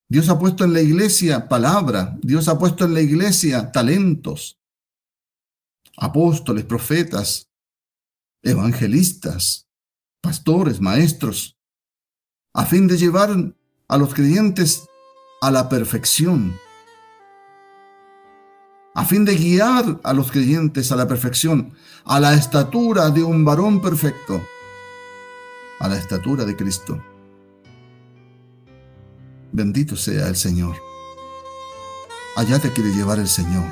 Dios 0.08 0.28
ha 0.28 0.36
puesto 0.36 0.64
en 0.64 0.72
la 0.72 0.80
iglesia 0.80 1.46
palabra. 1.46 2.18
Dios 2.20 2.48
ha 2.48 2.58
puesto 2.58 2.86
en 2.86 2.94
la 2.94 3.02
iglesia 3.02 3.70
talentos. 3.70 4.58
Apóstoles, 5.96 6.64
profetas, 6.64 7.52
evangelistas, 8.42 9.68
pastores, 10.20 10.80
maestros, 10.80 11.56
a 12.52 12.66
fin 12.66 12.88
de 12.88 12.98
llevar 12.98 13.30
a 13.86 13.96
los 13.96 14.12
creyentes 14.12 14.88
a 15.46 15.50
la 15.52 15.68
perfección, 15.68 16.58
a 18.96 19.04
fin 19.04 19.24
de 19.24 19.36
guiar 19.36 20.00
a 20.02 20.12
los 20.12 20.32
creyentes 20.32 20.90
a 20.90 20.96
la 20.96 21.06
perfección, 21.06 21.72
a 22.04 22.18
la 22.18 22.34
estatura 22.34 23.10
de 23.10 23.22
un 23.22 23.44
varón 23.44 23.80
perfecto, 23.80 24.42
a 25.78 25.86
la 25.86 25.98
estatura 25.98 26.44
de 26.44 26.56
Cristo. 26.56 27.00
Bendito 29.52 29.94
sea 29.94 30.26
el 30.26 30.34
Señor. 30.34 30.74
Allá 32.34 32.58
te 32.58 32.72
quiere 32.72 32.90
llevar 32.90 33.20
el 33.20 33.28
Señor. 33.28 33.66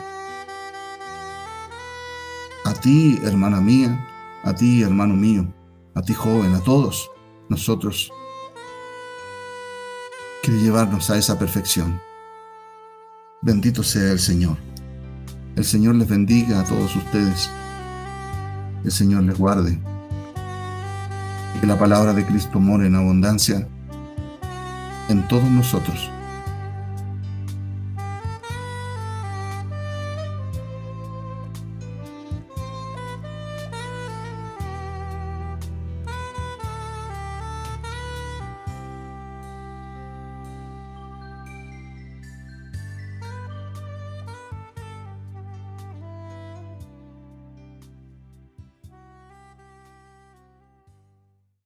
A 2.66 2.72
ti, 2.74 3.18
hermana 3.24 3.60
mía, 3.60 4.40
a 4.44 4.54
ti, 4.54 4.82
hermano 4.82 5.14
mío, 5.14 5.52
a 5.96 6.02
ti, 6.02 6.14
joven, 6.14 6.54
a 6.54 6.60
todos 6.60 7.10
nosotros 7.48 8.12
quiere 10.44 10.60
llevarnos 10.60 11.08
a 11.08 11.16
esa 11.16 11.38
perfección. 11.38 11.98
Bendito 13.40 13.82
sea 13.82 14.12
el 14.12 14.18
Señor. 14.18 14.58
El 15.56 15.64
Señor 15.64 15.94
les 15.94 16.06
bendiga 16.06 16.60
a 16.60 16.64
todos 16.64 16.94
ustedes. 16.94 17.48
El 18.84 18.92
Señor 18.92 19.22
les 19.22 19.38
guarde. 19.38 19.78
Que 21.58 21.66
la 21.66 21.78
palabra 21.78 22.12
de 22.12 22.26
Cristo 22.26 22.60
more 22.60 22.86
en 22.86 22.94
abundancia 22.94 23.66
en 25.08 25.26
todos 25.28 25.50
nosotros 25.50 26.10